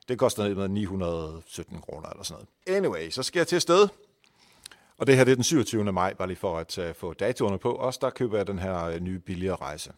Det 0.09 0.19
koster 0.19 0.45
ned 0.45 0.55
med 0.55 0.69
917 0.69 1.81
kroner 1.81 2.09
eller 2.09 2.23
sådan 2.23 2.45
noget. 2.67 2.79
Anyway, 2.79 3.11
så 3.11 3.23
skal 3.23 3.41
jeg 3.41 3.47
til 3.47 3.61
sted. 3.61 3.89
Og 4.99 5.07
det 5.07 5.17
her 5.17 5.25
det 5.25 5.31
er 5.31 5.37
den 5.37 5.45
27. 5.45 5.93
maj, 5.93 6.15
bare 6.15 6.29
lige 6.29 6.39
for 6.39 6.59
at 6.59 6.79
uh, 6.79 6.95
få 6.95 7.13
datoerne 7.13 7.59
på. 7.59 7.73
Også 7.73 7.99
der 8.03 8.11
køber 8.11 8.37
jeg 8.37 8.47
den 8.47 8.59
her 8.59 8.89
uh, 8.89 8.95
nye 8.95 9.19
billigere 9.19 9.57
rejse. 9.57 9.93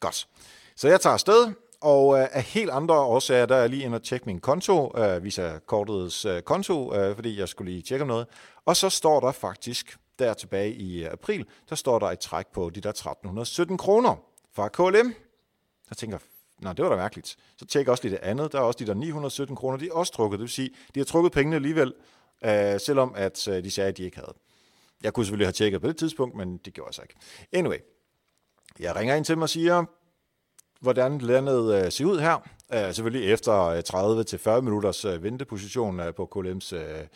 Godt. 0.00 0.28
Så 0.76 0.88
jeg 0.88 1.00
tager 1.00 1.14
afsted, 1.14 1.52
og 1.80 2.06
uh, 2.06 2.18
af 2.18 2.42
helt 2.42 2.70
andre 2.70 2.94
årsager, 2.94 3.46
der 3.46 3.56
er 3.56 3.60
jeg 3.60 3.70
lige 3.70 3.84
inde 3.84 3.94
og 3.94 4.02
tjekke 4.02 4.26
min 4.26 4.40
konto, 4.40 4.92
uh, 4.98 5.24
viser 5.24 5.58
kortets 5.58 6.26
uh, 6.26 6.40
konto, 6.40 7.08
uh, 7.08 7.14
fordi 7.14 7.38
jeg 7.38 7.48
skulle 7.48 7.72
lige 7.72 7.82
tjekke 7.82 8.04
noget. 8.04 8.26
Og 8.64 8.76
så 8.76 8.90
står 8.90 9.20
der 9.20 9.32
faktisk, 9.32 9.98
der 10.18 10.34
tilbage 10.34 10.72
i 10.72 11.04
april, 11.04 11.46
der 11.68 11.76
står 11.76 11.98
der 11.98 12.06
et 12.06 12.18
træk 12.18 12.46
på 12.46 12.70
de 12.70 12.80
der 12.80 12.90
1317 12.90 13.78
kroner 13.78 14.16
fra 14.52 14.68
KLM. 14.68 15.14
Jeg 15.90 15.96
tænker, 15.96 16.18
Nå, 16.62 16.72
det 16.72 16.82
var 16.84 16.88
da 16.90 16.96
mærkeligt. 16.96 17.36
Så 17.56 17.66
tjek 17.66 17.88
også 17.88 18.04
lige 18.04 18.12
det 18.12 18.20
andet. 18.22 18.52
Der 18.52 18.58
er 18.58 18.62
også 18.62 18.78
de 18.78 18.86
der 18.86 18.94
917 18.94 19.56
kroner, 19.56 19.78
de 19.78 19.88
er 19.88 19.92
også 19.92 20.12
trukket. 20.12 20.38
Det 20.38 20.42
vil 20.42 20.50
sige, 20.50 20.70
de 20.94 21.00
har 21.00 21.04
trukket 21.04 21.32
pengene 21.32 21.56
alligevel, 21.56 21.94
øh, 22.44 22.80
selvom 22.80 23.12
at 23.16 23.48
øh, 23.48 23.64
de 23.64 23.70
sagde, 23.70 23.88
at 23.88 23.96
de 23.96 24.02
ikke 24.02 24.16
havde. 24.16 24.34
Jeg 25.02 25.12
kunne 25.12 25.26
selvfølgelig 25.26 25.46
have 25.46 25.52
tjekket 25.52 25.80
på 25.80 25.88
det 25.88 25.96
tidspunkt, 25.96 26.36
men 26.36 26.56
det 26.56 26.74
gjorde 26.74 26.88
jeg 26.88 26.94
så 26.94 27.02
ikke. 27.02 27.14
Anyway, 27.52 27.78
jeg 28.80 28.96
ringer 28.96 29.14
ind 29.14 29.24
til 29.24 29.34
dem 29.34 29.42
og 29.42 29.48
siger, 29.48 29.84
hvordan 30.80 31.18
landet 31.18 31.84
øh, 31.84 31.92
ser 31.92 32.04
ud 32.04 32.18
her. 32.18 32.48
Øh, 32.74 32.94
selvfølgelig 32.94 33.32
efter 33.32 33.64
øh, 33.64 34.58
30-40 34.58 34.60
minutters 34.60 35.04
øh, 35.04 35.22
venteposition 35.22 36.00
øh, 36.00 36.14
på 36.14 36.28
KLM's 36.36 36.76
øh, 36.76 37.06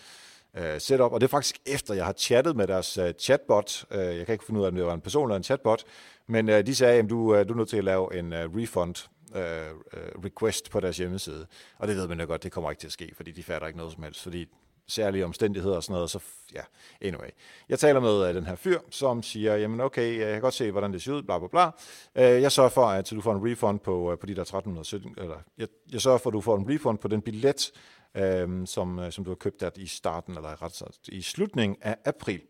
øh, 0.56 0.80
setup, 0.80 1.12
og 1.12 1.20
det 1.20 1.26
er 1.26 1.30
faktisk 1.30 1.58
efter, 1.66 1.94
jeg 1.94 2.04
har 2.04 2.12
chattet 2.12 2.56
med 2.56 2.66
deres 2.66 2.98
øh, 2.98 3.12
chatbot. 3.18 3.84
Uh, 3.90 3.96
jeg 3.96 4.26
kan 4.26 4.32
ikke 4.32 4.44
finde 4.44 4.60
ud 4.60 4.64
af, 4.64 4.68
om 4.68 4.74
det 4.74 4.84
var 4.84 4.94
en 4.94 5.00
person 5.00 5.28
eller 5.28 5.36
en 5.36 5.42
chatbot, 5.42 5.84
men 6.26 6.48
uh, 6.48 6.54
de 6.54 6.74
sagde, 6.74 6.98
at 6.98 7.10
du, 7.10 7.16
du 7.48 7.52
er 7.52 7.54
nødt 7.54 7.68
til 7.68 7.76
at 7.76 7.84
lave 7.84 8.18
en 8.18 8.32
refund 8.34 8.94
Øh, 9.36 9.70
øh, 9.92 10.24
request 10.24 10.70
på 10.70 10.80
deres 10.80 10.96
hjemmeside. 10.96 11.46
Og 11.78 11.88
det 11.88 11.96
ved 11.96 12.08
man 12.08 12.20
jo 12.20 12.26
godt, 12.26 12.42
det 12.42 12.52
kommer 12.52 12.70
ikke 12.70 12.80
til 12.80 12.86
at 12.86 12.92
ske, 12.92 13.12
fordi 13.16 13.30
de 13.30 13.42
fatter 13.42 13.66
ikke 13.66 13.78
noget 13.78 13.92
som 13.92 14.02
helst, 14.02 14.22
fordi 14.22 14.46
særlige 14.88 15.24
omstændigheder 15.24 15.76
og 15.76 15.82
sådan 15.82 15.94
noget, 15.94 16.10
så 16.10 16.18
ja, 16.54 16.60
anyway. 17.00 17.28
Jeg 17.68 17.78
taler 17.78 18.00
med 18.00 18.28
uh, 18.28 18.34
den 18.34 18.46
her 18.46 18.54
fyr, 18.54 18.78
som 18.90 19.22
siger, 19.22 19.56
jamen 19.56 19.80
okay, 19.80 20.12
øh, 20.12 20.18
jeg 20.18 20.32
kan 20.32 20.40
godt 20.40 20.54
se, 20.54 20.70
hvordan 20.70 20.92
det 20.92 21.02
ser 21.02 21.12
ud, 21.12 21.22
bla 21.22 21.38
bla 21.38 21.48
bla. 21.48 21.66
Uh, 21.66 22.42
jeg 22.42 22.52
sørger 22.52 22.70
for, 22.70 22.86
at 22.86 23.10
du 23.10 23.20
får 23.20 23.34
en 23.34 23.52
refund 23.52 23.80
på, 23.80 24.12
uh, 24.12 24.18
på 24.18 24.26
de 24.26 24.34
der 24.34 24.42
1317, 24.42 25.14
eller 25.18 25.36
jeg, 25.58 25.68
jeg 25.92 26.00
sørger 26.00 26.18
for, 26.18 26.30
at 26.30 26.34
du 26.34 26.40
får 26.40 26.56
en 26.56 26.74
refund 26.74 26.98
på 26.98 27.08
den 27.08 27.22
billet, 27.22 27.72
uh, 28.14 28.64
som, 28.64 28.98
uh, 28.98 29.10
som 29.10 29.24
du 29.24 29.30
har 29.30 29.36
købt 29.36 29.60
der 29.60 29.70
i 29.76 29.86
starten, 29.86 30.36
eller 30.36 30.62
ret 30.62 30.82
i 31.08 31.22
slutningen 31.22 31.76
af 31.82 31.96
april. 32.04 32.40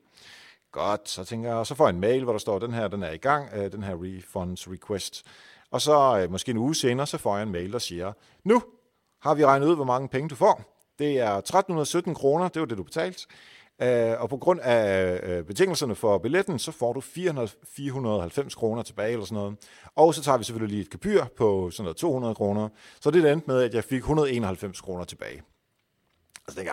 Godt, 0.73 1.09
så 1.09 1.25
tænker 1.25 1.57
jeg, 1.57 1.67
så 1.67 1.75
får 1.75 1.87
jeg 1.87 1.95
en 1.95 2.01
mail, 2.01 2.25
hvor 2.25 2.33
der 2.33 2.39
står, 2.39 2.59
den 2.59 2.73
her, 2.73 2.89
den 2.89 3.03
er 3.03 3.11
i 3.11 3.17
gang, 3.17 3.49
uh, 3.59 3.73
den 3.73 3.83
her 3.83 3.97
refunds 4.03 4.71
request. 4.71 5.25
Og 5.77 5.83
så 5.83 6.19
øh, 6.19 6.31
måske 6.31 6.51
en 6.51 6.57
uge 6.57 6.75
senere, 6.75 7.07
så 7.07 7.19
får 7.19 7.37
jeg 7.37 7.43
en 7.43 7.53
mail, 7.53 7.73
der 7.73 7.79
siger, 7.79 8.13
nu 8.45 8.63
har 9.21 9.35
vi 9.35 9.45
regnet 9.45 9.67
ud, 9.67 9.75
hvor 9.75 9.85
mange 9.85 10.09
penge 10.09 10.29
du 10.29 10.35
får. 10.35 10.63
Det 10.99 11.19
er 11.19 11.31
1317 11.31 12.15
kroner, 12.15 12.49
det 12.49 12.61
var 12.61 12.67
det, 12.67 12.79
du 12.79 12.83
betalte. 12.83 13.27
Øh, 13.83 14.21
og 14.21 14.29
på 14.29 14.37
grund 14.37 14.61
af 14.61 15.21
øh, 15.23 15.45
betingelserne 15.45 15.95
for 15.95 16.19
billetten, 16.19 16.59
så 16.59 16.73
får 16.73 16.93
du 16.93 17.01
400, 17.01 17.49
490 17.65 18.55
kroner 18.55 18.83
tilbage 18.83 19.13
eller 19.13 19.25
sådan 19.25 19.35
noget. 19.35 19.57
Og 19.95 20.15
så 20.15 20.23
tager 20.23 20.39
vi 20.39 20.45
selvfølgelig 20.45 20.75
lige 20.75 20.85
et 20.85 20.91
kapyr 20.91 21.25
på 21.37 21.71
sådan 21.71 21.85
noget 21.85 21.97
200 21.97 22.35
kroner. 22.35 22.69
Så 23.01 23.11
det 23.11 23.33
endte 23.33 23.47
med, 23.47 23.63
at 23.63 23.75
jeg 23.75 23.85
fik 23.85 23.99
191 23.99 24.81
kroner 24.81 25.05
tilbage. 25.05 25.43
Altså 26.49 26.61
det 26.61 26.71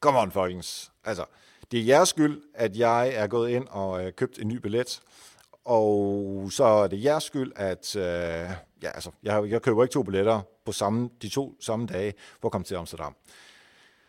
come 0.00 0.18
on 0.18 0.30
folkens. 0.30 0.92
Altså, 1.04 1.24
det 1.70 1.80
er 1.80 1.84
jeres 1.84 2.08
skyld, 2.08 2.42
at 2.54 2.76
jeg 2.76 3.14
er 3.14 3.26
gået 3.26 3.50
ind 3.50 3.66
og 3.70 4.04
øh, 4.04 4.12
købt 4.12 4.38
en 4.38 4.48
ny 4.48 4.56
billet, 4.56 5.00
og 5.64 6.48
så 6.52 6.64
er 6.64 6.86
det 6.86 7.04
jeres 7.04 7.24
skyld, 7.24 7.52
at 7.56 7.96
øh, 7.96 8.02
ja, 8.82 8.90
altså, 8.94 9.10
jeg, 9.22 9.50
jeg 9.50 9.62
køber 9.62 9.82
ikke 9.82 9.92
to 9.92 10.02
billetter 10.02 10.40
på 10.64 10.72
samme, 10.72 11.10
de 11.22 11.28
to 11.28 11.56
samme 11.60 11.86
dage 11.86 12.14
for 12.40 12.48
at 12.48 12.52
komme 12.52 12.64
til 12.64 12.74
Amsterdam. 12.74 13.16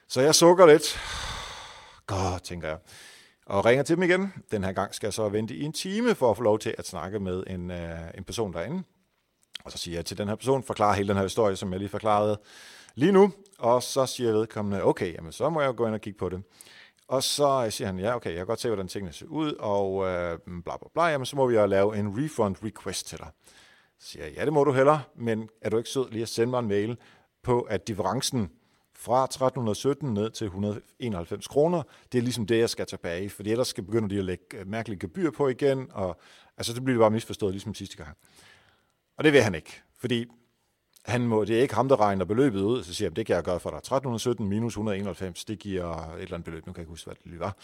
Så 0.07 0.21
jeg 0.21 0.35
sukker 0.35 0.65
lidt. 0.65 0.99
Godt, 2.07 2.43
tænker 2.43 2.67
jeg. 2.67 2.77
Og 3.45 3.65
ringer 3.65 3.83
til 3.83 3.95
dem 3.95 4.03
igen. 4.03 4.33
Den 4.51 4.63
her 4.63 4.71
gang 4.71 4.95
skal 4.95 5.07
jeg 5.07 5.13
så 5.13 5.29
vente 5.29 5.55
i 5.55 5.63
en 5.63 5.73
time 5.73 6.15
for 6.15 6.31
at 6.31 6.37
få 6.37 6.43
lov 6.43 6.59
til 6.59 6.75
at 6.77 6.87
snakke 6.87 7.19
med 7.19 7.43
en, 7.47 7.71
øh, 7.71 7.99
en 8.17 8.23
person 8.23 8.53
derinde. 8.53 8.83
Og 9.65 9.71
så 9.71 9.77
siger 9.77 9.97
jeg 9.97 10.05
til 10.05 10.17
den 10.17 10.27
her 10.27 10.35
person, 10.35 10.63
forklarer 10.63 10.93
hele 10.95 11.07
den 11.07 11.17
her 11.17 11.23
historie, 11.23 11.55
som 11.55 11.71
jeg 11.71 11.79
lige 11.79 11.89
forklarede 11.89 12.39
lige 12.95 13.11
nu. 13.11 13.33
Og 13.59 13.83
så 13.83 14.05
siger 14.05 14.31
vedkommende, 14.31 14.83
okay, 14.83 15.13
jamen, 15.13 15.31
så 15.31 15.49
må 15.49 15.61
jeg 15.61 15.75
gå 15.75 15.85
ind 15.85 15.95
og 15.95 16.01
kigge 16.01 16.19
på 16.19 16.29
det. 16.29 16.43
Og 17.13 17.23
så 17.23 17.67
siger 17.69 17.85
han, 17.85 17.99
ja, 17.99 18.15
okay, 18.15 18.29
jeg 18.29 18.37
kan 18.37 18.45
godt 18.45 18.59
se, 18.59 18.67
hvordan 18.67 18.87
tingene 18.87 19.13
ser 19.13 19.25
ud, 19.25 19.53
og 19.53 20.07
øh, 20.07 20.39
bla 20.45 20.77
bla 20.77 20.87
bla, 20.93 21.03
jamen, 21.03 21.25
så 21.25 21.35
må 21.35 21.47
vi 21.47 21.55
jo 21.55 21.65
lave 21.65 21.97
en 21.97 22.23
refund 22.23 22.55
request 22.63 23.07
til 23.07 23.17
dig. 23.17 23.27
Så 23.99 24.07
siger 24.07 24.25
jeg, 24.25 24.33
ja, 24.33 24.45
det 24.45 24.53
må 24.53 24.63
du 24.63 24.71
heller, 24.71 24.99
men 25.15 25.49
er 25.61 25.69
du 25.69 25.77
ikke 25.77 25.89
sød 25.89 26.09
lige 26.09 26.21
at 26.21 26.29
sende 26.29 26.51
mig 26.51 26.59
en 26.59 26.67
mail 26.67 26.97
på, 27.43 27.61
at 27.61 27.87
differencen 27.87 28.51
fra 28.95 29.23
1317 29.23 30.13
ned 30.13 30.29
til 30.29 30.45
191 30.45 31.47
kroner, 31.47 31.83
det 32.11 32.17
er 32.17 32.21
ligesom 32.21 32.47
det, 32.47 32.59
jeg 32.59 32.69
skal 32.69 32.85
tilbage, 32.85 33.29
for 33.29 33.43
ellers 33.45 33.67
skal 33.67 33.83
begynde 33.83 34.09
de 34.09 34.19
at 34.19 34.25
lægge 34.25 34.45
øh, 34.53 34.67
mærkelige 34.67 34.99
gebyr 34.99 35.31
på 35.31 35.47
igen, 35.47 35.87
og 35.91 36.19
altså 36.57 36.73
det 36.73 36.83
bliver 36.83 36.99
bare 36.99 37.11
misforstået, 37.11 37.53
ligesom 37.53 37.73
sidste 37.73 37.97
gang. 37.97 38.17
Og 39.17 39.23
det 39.23 39.33
vil 39.33 39.41
han 39.41 39.55
ikke, 39.55 39.81
fordi 39.97 40.25
han 41.05 41.21
må, 41.21 41.45
det 41.45 41.57
er 41.57 41.61
ikke 41.61 41.75
ham, 41.75 41.89
der 41.89 41.99
regner 41.99 42.25
beløbet 42.25 42.61
ud, 42.61 42.83
så 42.83 42.93
siger 42.93 43.09
han, 43.09 43.15
det 43.15 43.25
kan 43.25 43.35
jeg 43.35 43.43
gøre 43.43 43.59
for 43.59 43.69
dig. 43.69 43.77
1317 43.77 44.47
minus 44.47 44.71
191, 44.71 45.45
det 45.45 45.59
giver 45.59 46.13
et 46.15 46.21
eller 46.21 46.33
andet 46.33 46.45
beløb, 46.45 46.65
nu 46.65 46.73
kan 46.73 46.79
jeg 46.79 46.83
ikke 46.83 46.89
huske, 46.89 47.05
hvad 47.05 47.15
det 47.15 47.25
lige 47.25 47.39
var. 47.39 47.55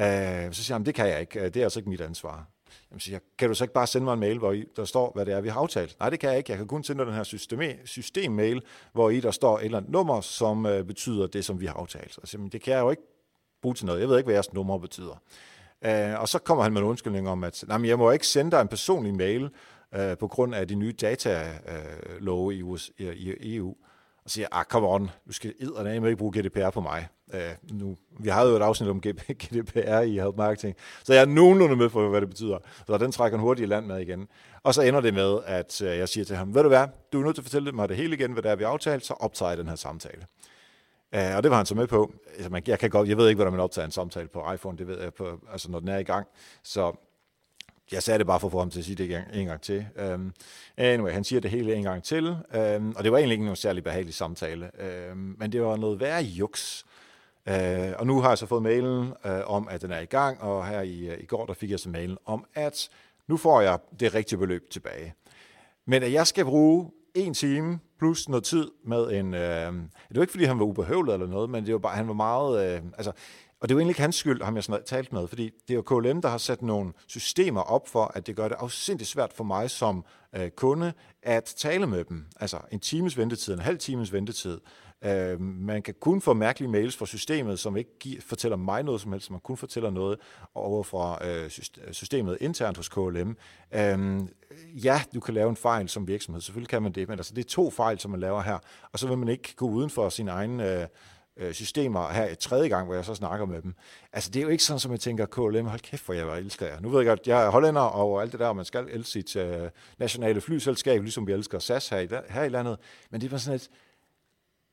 Øh, 0.00 0.52
så 0.52 0.64
siger 0.64 0.74
han, 0.74 0.86
det 0.86 0.94
kan 0.94 1.08
jeg 1.08 1.20
ikke, 1.20 1.40
øh, 1.40 1.44
det 1.44 1.56
er 1.56 1.64
altså 1.64 1.78
ikke 1.78 1.90
mit 1.90 2.00
ansvar. 2.00 2.46
Jamen 2.90 3.00
siger 3.00 3.14
jeg, 3.14 3.20
kan 3.38 3.48
du 3.48 3.54
så 3.54 3.64
ikke 3.64 3.74
bare 3.74 3.86
sende 3.86 4.04
mig 4.04 4.12
en 4.12 4.20
mail, 4.20 4.38
hvor 4.38 4.52
I, 4.52 4.64
der 4.76 4.84
står, 4.84 5.12
hvad 5.14 5.26
det 5.26 5.34
er, 5.34 5.40
vi 5.40 5.48
har 5.48 5.60
aftalt? 5.60 5.96
Nej, 6.00 6.10
det 6.10 6.20
kan 6.20 6.30
jeg 6.30 6.38
ikke. 6.38 6.50
Jeg 6.50 6.58
kan 6.58 6.66
kun 6.66 6.84
sende 6.84 6.98
dig 6.98 7.06
den 7.06 7.14
her 7.14 7.22
system, 7.22 7.60
systemmail, 7.86 8.62
hvor 8.92 9.10
I 9.10 9.20
der 9.20 9.30
står 9.30 9.58
et 9.58 9.64
eller 9.64 9.78
andet 9.78 9.92
nummer, 9.92 10.20
som 10.20 10.66
øh, 10.66 10.84
betyder 10.84 11.26
det, 11.26 11.44
som 11.44 11.60
vi 11.60 11.66
har 11.66 11.74
aftalt. 11.74 12.14
Så 12.14 12.20
siger, 12.24 12.48
det 12.48 12.62
kan 12.62 12.72
jeg 12.72 12.80
jo 12.80 12.90
ikke 12.90 13.02
bruge 13.62 13.74
til 13.74 13.86
noget. 13.86 14.00
Jeg 14.00 14.08
ved 14.08 14.16
ikke, 14.16 14.26
hvad 14.26 14.34
jeres 14.34 14.52
nummer 14.52 14.78
betyder. 14.78 15.22
Øh, 15.84 16.20
og 16.20 16.28
så 16.28 16.38
kommer 16.38 16.62
han 16.64 16.72
med 16.72 16.80
en 16.80 16.86
undskyldning 16.86 17.28
om, 17.28 17.44
at 17.44 17.64
nej, 17.68 17.78
men 17.78 17.88
jeg 17.88 17.98
må 17.98 18.10
ikke 18.10 18.26
sende 18.26 18.50
dig 18.50 18.60
en 18.60 18.68
personlig 18.68 19.14
mail, 19.14 19.50
øh, 19.94 20.18
på 20.18 20.28
grund 20.28 20.54
af 20.54 20.68
de 20.68 20.74
nye 20.74 20.92
datalove 20.92 22.54
øh, 22.54 22.78
i, 22.98 23.04
i, 23.04 23.34
i 23.40 23.56
EU, 23.56 23.74
og 24.28 24.32
siger, 24.32 24.48
ah, 24.52 24.64
come 24.64 24.88
on, 24.88 25.10
du 25.28 25.32
skal 25.32 25.54
eddermame 25.60 26.06
ikke 26.06 26.16
bruge 26.16 26.40
GDPR 26.40 26.70
på 26.70 26.80
mig. 26.80 27.08
Uh, 27.26 27.78
nu, 27.78 27.96
vi 28.20 28.28
har 28.28 28.46
jo 28.46 28.56
et 28.56 28.62
afsnit 28.62 28.90
om 28.90 29.00
GDPR 29.00 30.00
i 30.12 30.18
Help 30.18 30.36
Marketing, 30.36 30.76
så 31.04 31.12
jeg 31.12 31.22
er 31.22 31.26
nogenlunde 31.26 31.76
med 31.76 31.90
for, 31.90 32.08
hvad 32.08 32.20
det 32.20 32.28
betyder. 32.28 32.58
Så 32.86 32.98
den 32.98 33.12
trækker 33.12 33.38
han 33.38 33.42
hurtigt 33.42 33.66
i 33.66 33.68
land 33.68 33.86
med 33.86 34.00
igen. 34.00 34.28
Og 34.62 34.74
så 34.74 34.82
ender 34.82 35.00
det 35.00 35.14
med, 35.14 35.38
at 35.46 35.82
øh, 35.82 35.98
jeg 35.98 36.08
siger 36.08 36.24
til 36.24 36.36
ham, 36.36 36.54
ved 36.54 36.62
du 36.62 36.68
hvad, 36.68 36.86
du 37.12 37.20
er 37.20 37.24
nødt 37.24 37.34
til 37.34 37.42
at 37.42 37.44
fortælle 37.44 37.72
mig 37.72 37.88
det 37.88 37.96
hele 37.96 38.16
igen, 38.16 38.32
hvad 38.32 38.42
der 38.42 38.50
er, 38.50 38.56
vi 38.56 38.64
aftalt, 38.64 39.06
så 39.06 39.14
optager 39.14 39.50
jeg 39.50 39.58
den 39.58 39.68
her 39.68 39.76
samtale. 39.76 40.26
Uh, 41.16 41.36
og 41.36 41.42
det 41.42 41.50
var 41.50 41.56
han 41.56 41.66
så 41.66 41.74
med 41.74 41.86
på. 41.86 42.12
Altså, 42.38 42.60
jeg, 42.66 42.78
kan 42.78 42.90
godt, 42.90 43.08
jeg 43.08 43.16
ved 43.16 43.28
ikke, 43.28 43.36
hvordan 43.36 43.52
man 43.52 43.60
optager 43.60 43.86
en 43.86 43.92
samtale 43.92 44.28
på 44.28 44.52
iPhone, 44.52 44.78
det 44.78 44.86
ved 44.86 45.00
jeg, 45.00 45.14
på, 45.14 45.40
altså 45.52 45.70
når 45.70 45.80
den 45.80 45.88
er 45.88 45.98
i 45.98 46.02
gang. 46.02 46.26
Så 46.62 47.07
jeg 47.92 48.02
sagde 48.02 48.18
det 48.18 48.26
bare 48.26 48.40
for 48.40 48.48
at 48.48 48.52
få 48.52 48.58
ham 48.58 48.70
til 48.70 48.78
at 48.78 48.84
sige 48.84 48.94
det 48.96 49.24
en 49.32 49.46
gang 49.46 49.60
til. 49.60 49.86
Um, 50.14 50.32
anyway, 50.76 51.12
han 51.12 51.24
siger 51.24 51.40
det 51.40 51.50
hele 51.50 51.74
en 51.74 51.82
gang 51.82 52.02
til, 52.02 52.28
um, 52.76 52.94
og 52.96 53.04
det 53.04 53.12
var 53.12 53.18
egentlig 53.18 53.32
ikke 53.32 53.44
nogen 53.44 53.56
særlig 53.56 53.84
behagelig 53.84 54.14
samtale, 54.14 54.70
um, 55.12 55.36
men 55.38 55.52
det 55.52 55.62
var 55.62 55.76
noget 55.76 56.00
værre 56.00 56.22
juks. 56.22 56.84
Uh, 57.46 57.54
og 57.98 58.06
nu 58.06 58.20
har 58.20 58.28
jeg 58.28 58.38
så 58.38 58.46
fået 58.46 58.62
mailen 58.62 59.12
uh, 59.24 59.30
om, 59.46 59.68
at 59.70 59.82
den 59.82 59.90
er 59.90 60.00
i 60.00 60.04
gang, 60.04 60.42
og 60.42 60.66
her 60.66 60.80
i, 60.80 61.08
uh, 61.08 61.14
i 61.20 61.26
går 61.26 61.46
der 61.46 61.54
fik 61.54 61.70
jeg 61.70 61.80
så 61.80 61.88
mailen 61.88 62.18
om, 62.26 62.44
at 62.54 62.88
nu 63.26 63.36
får 63.36 63.60
jeg 63.60 63.78
det 64.00 64.14
rigtige 64.14 64.38
beløb 64.38 64.70
tilbage. 64.70 65.14
Men 65.86 66.02
at 66.02 66.12
jeg 66.12 66.26
skal 66.26 66.44
bruge 66.44 66.90
en 67.14 67.34
time 67.34 67.78
plus 67.98 68.28
noget 68.28 68.44
tid 68.44 68.70
med 68.84 69.10
en... 69.12 69.26
Uh, 69.26 69.40
det 70.08 70.14
var 70.14 70.20
ikke, 70.20 70.30
fordi 70.30 70.44
han 70.44 70.58
var 70.58 70.64
ubehøvlet 70.64 71.14
eller 71.14 71.26
noget, 71.26 71.50
men 71.50 71.66
det 71.66 71.72
var 71.72 71.78
bare, 71.78 71.96
han 71.96 72.08
var 72.08 72.14
meget... 72.14 72.78
Uh, 72.80 72.88
altså, 72.96 73.12
og 73.60 73.68
det 73.68 73.72
er 73.72 73.76
jo 73.76 73.78
egentlig 73.78 73.90
ikke 73.90 74.00
hans 74.00 74.16
skyld, 74.16 74.42
ham 74.42 74.54
jeg 74.54 74.64
sådan 74.64 74.84
talt 74.84 75.12
med, 75.12 75.28
fordi 75.28 75.44
det 75.68 75.70
er 75.70 75.74
jo 75.74 75.82
KLM, 75.82 76.22
der 76.22 76.28
har 76.28 76.38
sat 76.38 76.62
nogle 76.62 76.92
systemer 77.06 77.60
op 77.60 77.88
for, 77.88 78.12
at 78.14 78.26
det 78.26 78.36
gør 78.36 78.48
det 78.48 78.56
afsindigt 78.58 79.10
svært 79.10 79.32
for 79.32 79.44
mig 79.44 79.70
som 79.70 80.04
øh, 80.36 80.50
kunde 80.50 80.92
at 81.22 81.54
tale 81.56 81.86
med 81.86 82.04
dem. 82.04 82.26
Altså 82.40 82.58
en 82.72 82.80
times 82.80 83.18
ventetid, 83.18 83.54
en 83.54 83.60
halv 83.60 83.78
times 83.78 84.12
ventetid. 84.12 84.60
Øh, 85.04 85.40
man 85.40 85.82
kan 85.82 85.94
kun 86.00 86.20
få 86.20 86.34
mærkelige 86.34 86.70
mails 86.70 86.96
fra 86.96 87.06
systemet, 87.06 87.58
som 87.58 87.76
ikke 87.76 87.98
giver, 88.00 88.20
fortæller 88.20 88.56
mig 88.56 88.82
noget 88.82 89.00
som 89.00 89.12
helst, 89.12 89.30
man 89.30 89.40
kun 89.40 89.56
fortæller 89.56 89.90
noget 89.90 90.18
over 90.54 90.82
fra 90.82 91.28
øh, 91.28 91.50
systemet 91.92 92.38
internt 92.40 92.76
hos 92.76 92.88
KLM. 92.88 93.36
Øh, 93.74 94.20
ja, 94.84 95.02
du 95.14 95.20
kan 95.20 95.34
lave 95.34 95.50
en 95.50 95.56
fejl 95.56 95.88
som 95.88 96.08
virksomhed, 96.08 96.40
selvfølgelig 96.40 96.68
kan 96.68 96.82
man 96.82 96.92
det, 96.92 97.08
men 97.08 97.18
altså, 97.18 97.34
det 97.34 97.44
er 97.44 97.48
to 97.48 97.70
fejl, 97.70 97.98
som 97.98 98.10
man 98.10 98.20
laver 98.20 98.42
her, 98.42 98.58
og 98.92 98.98
så 98.98 99.08
vil 99.08 99.18
man 99.18 99.28
ikke 99.28 99.54
gå 99.56 99.68
uden 99.68 99.90
for 99.90 100.08
sin 100.08 100.28
egen... 100.28 100.60
Øh, 100.60 100.86
øh, 101.38 101.52
systemer 101.52 102.08
her 102.08 102.28
i 102.28 102.34
tredje 102.34 102.68
gang, 102.68 102.86
hvor 102.86 102.94
jeg 102.94 103.04
så 103.04 103.14
snakker 103.14 103.46
med 103.46 103.62
dem. 103.62 103.74
Altså, 104.12 104.30
det 104.30 104.40
er 104.40 104.42
jo 104.42 104.48
ikke 104.48 104.64
sådan, 104.64 104.80
som 104.80 104.92
jeg 104.92 105.00
tænker, 105.00 105.26
KLM, 105.26 105.66
hold 105.66 105.80
kæft, 105.80 106.04
hvor 106.04 106.14
jeg 106.14 106.38
elsker 106.38 106.66
jer. 106.66 106.80
Nu 106.80 106.88
ved 106.88 106.98
jeg 106.98 107.06
godt, 107.06 107.26
jeg 107.26 107.46
er 107.46 107.50
hollænder 107.50 107.80
og 107.80 108.22
alt 108.22 108.32
det 108.32 108.40
der, 108.40 108.46
og 108.46 108.56
man 108.56 108.64
skal 108.64 108.88
elske 108.90 109.10
sit 109.10 109.36
øh, 109.36 109.70
nationale 109.98 110.40
flyselskab, 110.40 111.02
ligesom 111.02 111.26
vi 111.26 111.32
elsker 111.32 111.58
SAS 111.58 111.88
her 111.88 111.98
i, 111.98 112.08
her 112.28 112.42
i 112.42 112.48
landet. 112.48 112.78
Men 113.10 113.20
det 113.20 113.26
er 113.26 113.30
bare 113.30 113.40
sådan 113.40 113.56
et, 113.56 113.70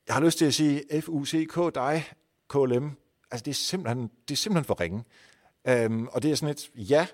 jeg 0.06 0.14
har 0.14 0.22
lyst 0.22 0.38
til 0.38 0.44
at 0.44 0.54
sige, 0.54 1.02
FUCK, 1.02 1.74
dig, 1.74 2.04
KLM, 2.48 2.90
altså 3.30 3.44
det 3.44 3.50
er 3.50 3.54
simpelthen, 3.54 4.10
det 4.28 4.34
er 4.34 4.36
simpelthen 4.36 4.64
for 4.64 4.80
ringe. 4.80 5.04
Øhm, 5.68 6.08
og 6.12 6.22
det 6.22 6.30
er 6.30 6.34
sådan 6.34 6.54
et, 6.54 6.70
ja, 6.74 7.06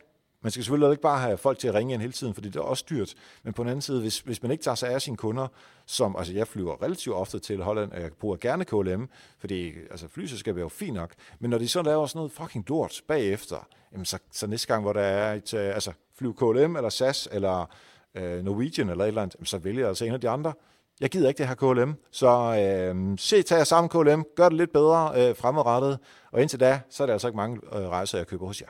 man 0.43 0.51
skal 0.51 0.65
selvfølgelig 0.65 0.91
ikke 0.91 1.03
bare 1.03 1.21
have 1.21 1.39
folk 1.39 1.59
til 1.59 1.69
at 1.69 1.75
ringe 1.75 1.95
ind 1.95 2.01
hele 2.01 2.13
tiden, 2.13 2.35
fordi 2.35 2.49
det 2.49 2.57
er 2.57 2.61
også 2.61 2.85
dyrt. 2.91 3.15
Men 3.43 3.53
på 3.53 3.63
den 3.63 3.71
anden 3.71 3.83
side, 3.83 4.01
hvis, 4.01 4.21
hvis 4.21 4.43
man 4.43 4.51
ikke 4.51 4.65
tager 4.65 4.75
sig 4.75 4.89
af 4.91 5.03
sine 5.03 5.17
kunder, 5.17 5.49
som, 5.87 6.17
altså 6.17 6.33
jeg 6.33 6.49
flyver 6.49 6.83
relativt 6.83 7.17
ofte 7.17 7.39
til 7.39 7.63
Holland, 7.63 7.93
og 7.93 8.01
jeg 8.01 8.11
bruger 8.13 8.37
gerne 8.37 8.65
KLM, 8.65 9.09
fordi 9.39 9.73
altså 9.91 10.09
flyselskabet 10.09 10.61
er 10.61 10.65
jo 10.65 10.69
fint 10.69 10.95
nok, 10.95 11.11
men 11.39 11.51
når 11.51 11.59
de 11.59 11.69
så 11.69 11.83
laver 11.83 12.07
sådan 12.07 12.19
noget 12.19 12.33
fucking 12.33 12.65
lort 12.69 13.03
bagefter, 13.09 13.69
jamen 13.93 14.05
så, 14.05 14.19
så 14.33 14.47
næste 14.47 14.67
gang, 14.67 14.83
hvor 14.83 14.93
der 14.93 15.01
er 15.01 15.35
et, 15.35 15.55
øh, 15.55 15.75
altså 15.75 15.93
flyv 16.19 16.37
KLM, 16.37 16.77
eller 16.77 16.89
SAS, 16.89 17.29
eller 17.33 17.71
øh, 18.15 18.45
Norwegian, 18.45 18.89
eller 18.89 19.05
et 19.05 19.09
eller 19.09 19.23
andet, 19.23 19.49
så 19.49 19.59
vælger 19.59 19.81
jeg 19.81 19.89
altså 19.89 20.05
en 20.05 20.13
af 20.13 20.21
de 20.21 20.29
andre. 20.29 20.53
Jeg 21.01 21.11
gider 21.11 21.29
ikke 21.29 21.39
det 21.39 21.49
her 21.49 21.55
KLM, 21.55 21.95
så 22.11 22.29
øh, 22.29 23.19
se, 23.19 23.43
tag 23.43 23.57
jer 23.59 23.65
sammen 23.65 23.89
KLM, 23.89 24.25
gør 24.37 24.49
det 24.49 24.59
lidt 24.59 24.73
bedre 24.73 25.29
øh, 25.29 25.37
fremadrettet, 25.37 25.99
og 26.33 26.41
indtil 26.41 26.61
da, 26.61 26.81
så 26.91 27.03
er 27.03 27.07
det 27.07 27.13
altså 27.13 27.29
ikke 27.29 27.37
mange 27.37 27.61
øh, 27.73 27.89
rejser, 27.89 28.19
jeg 28.19 28.27
køber 28.27 28.47
hos 28.47 28.61
jer. 28.61 28.69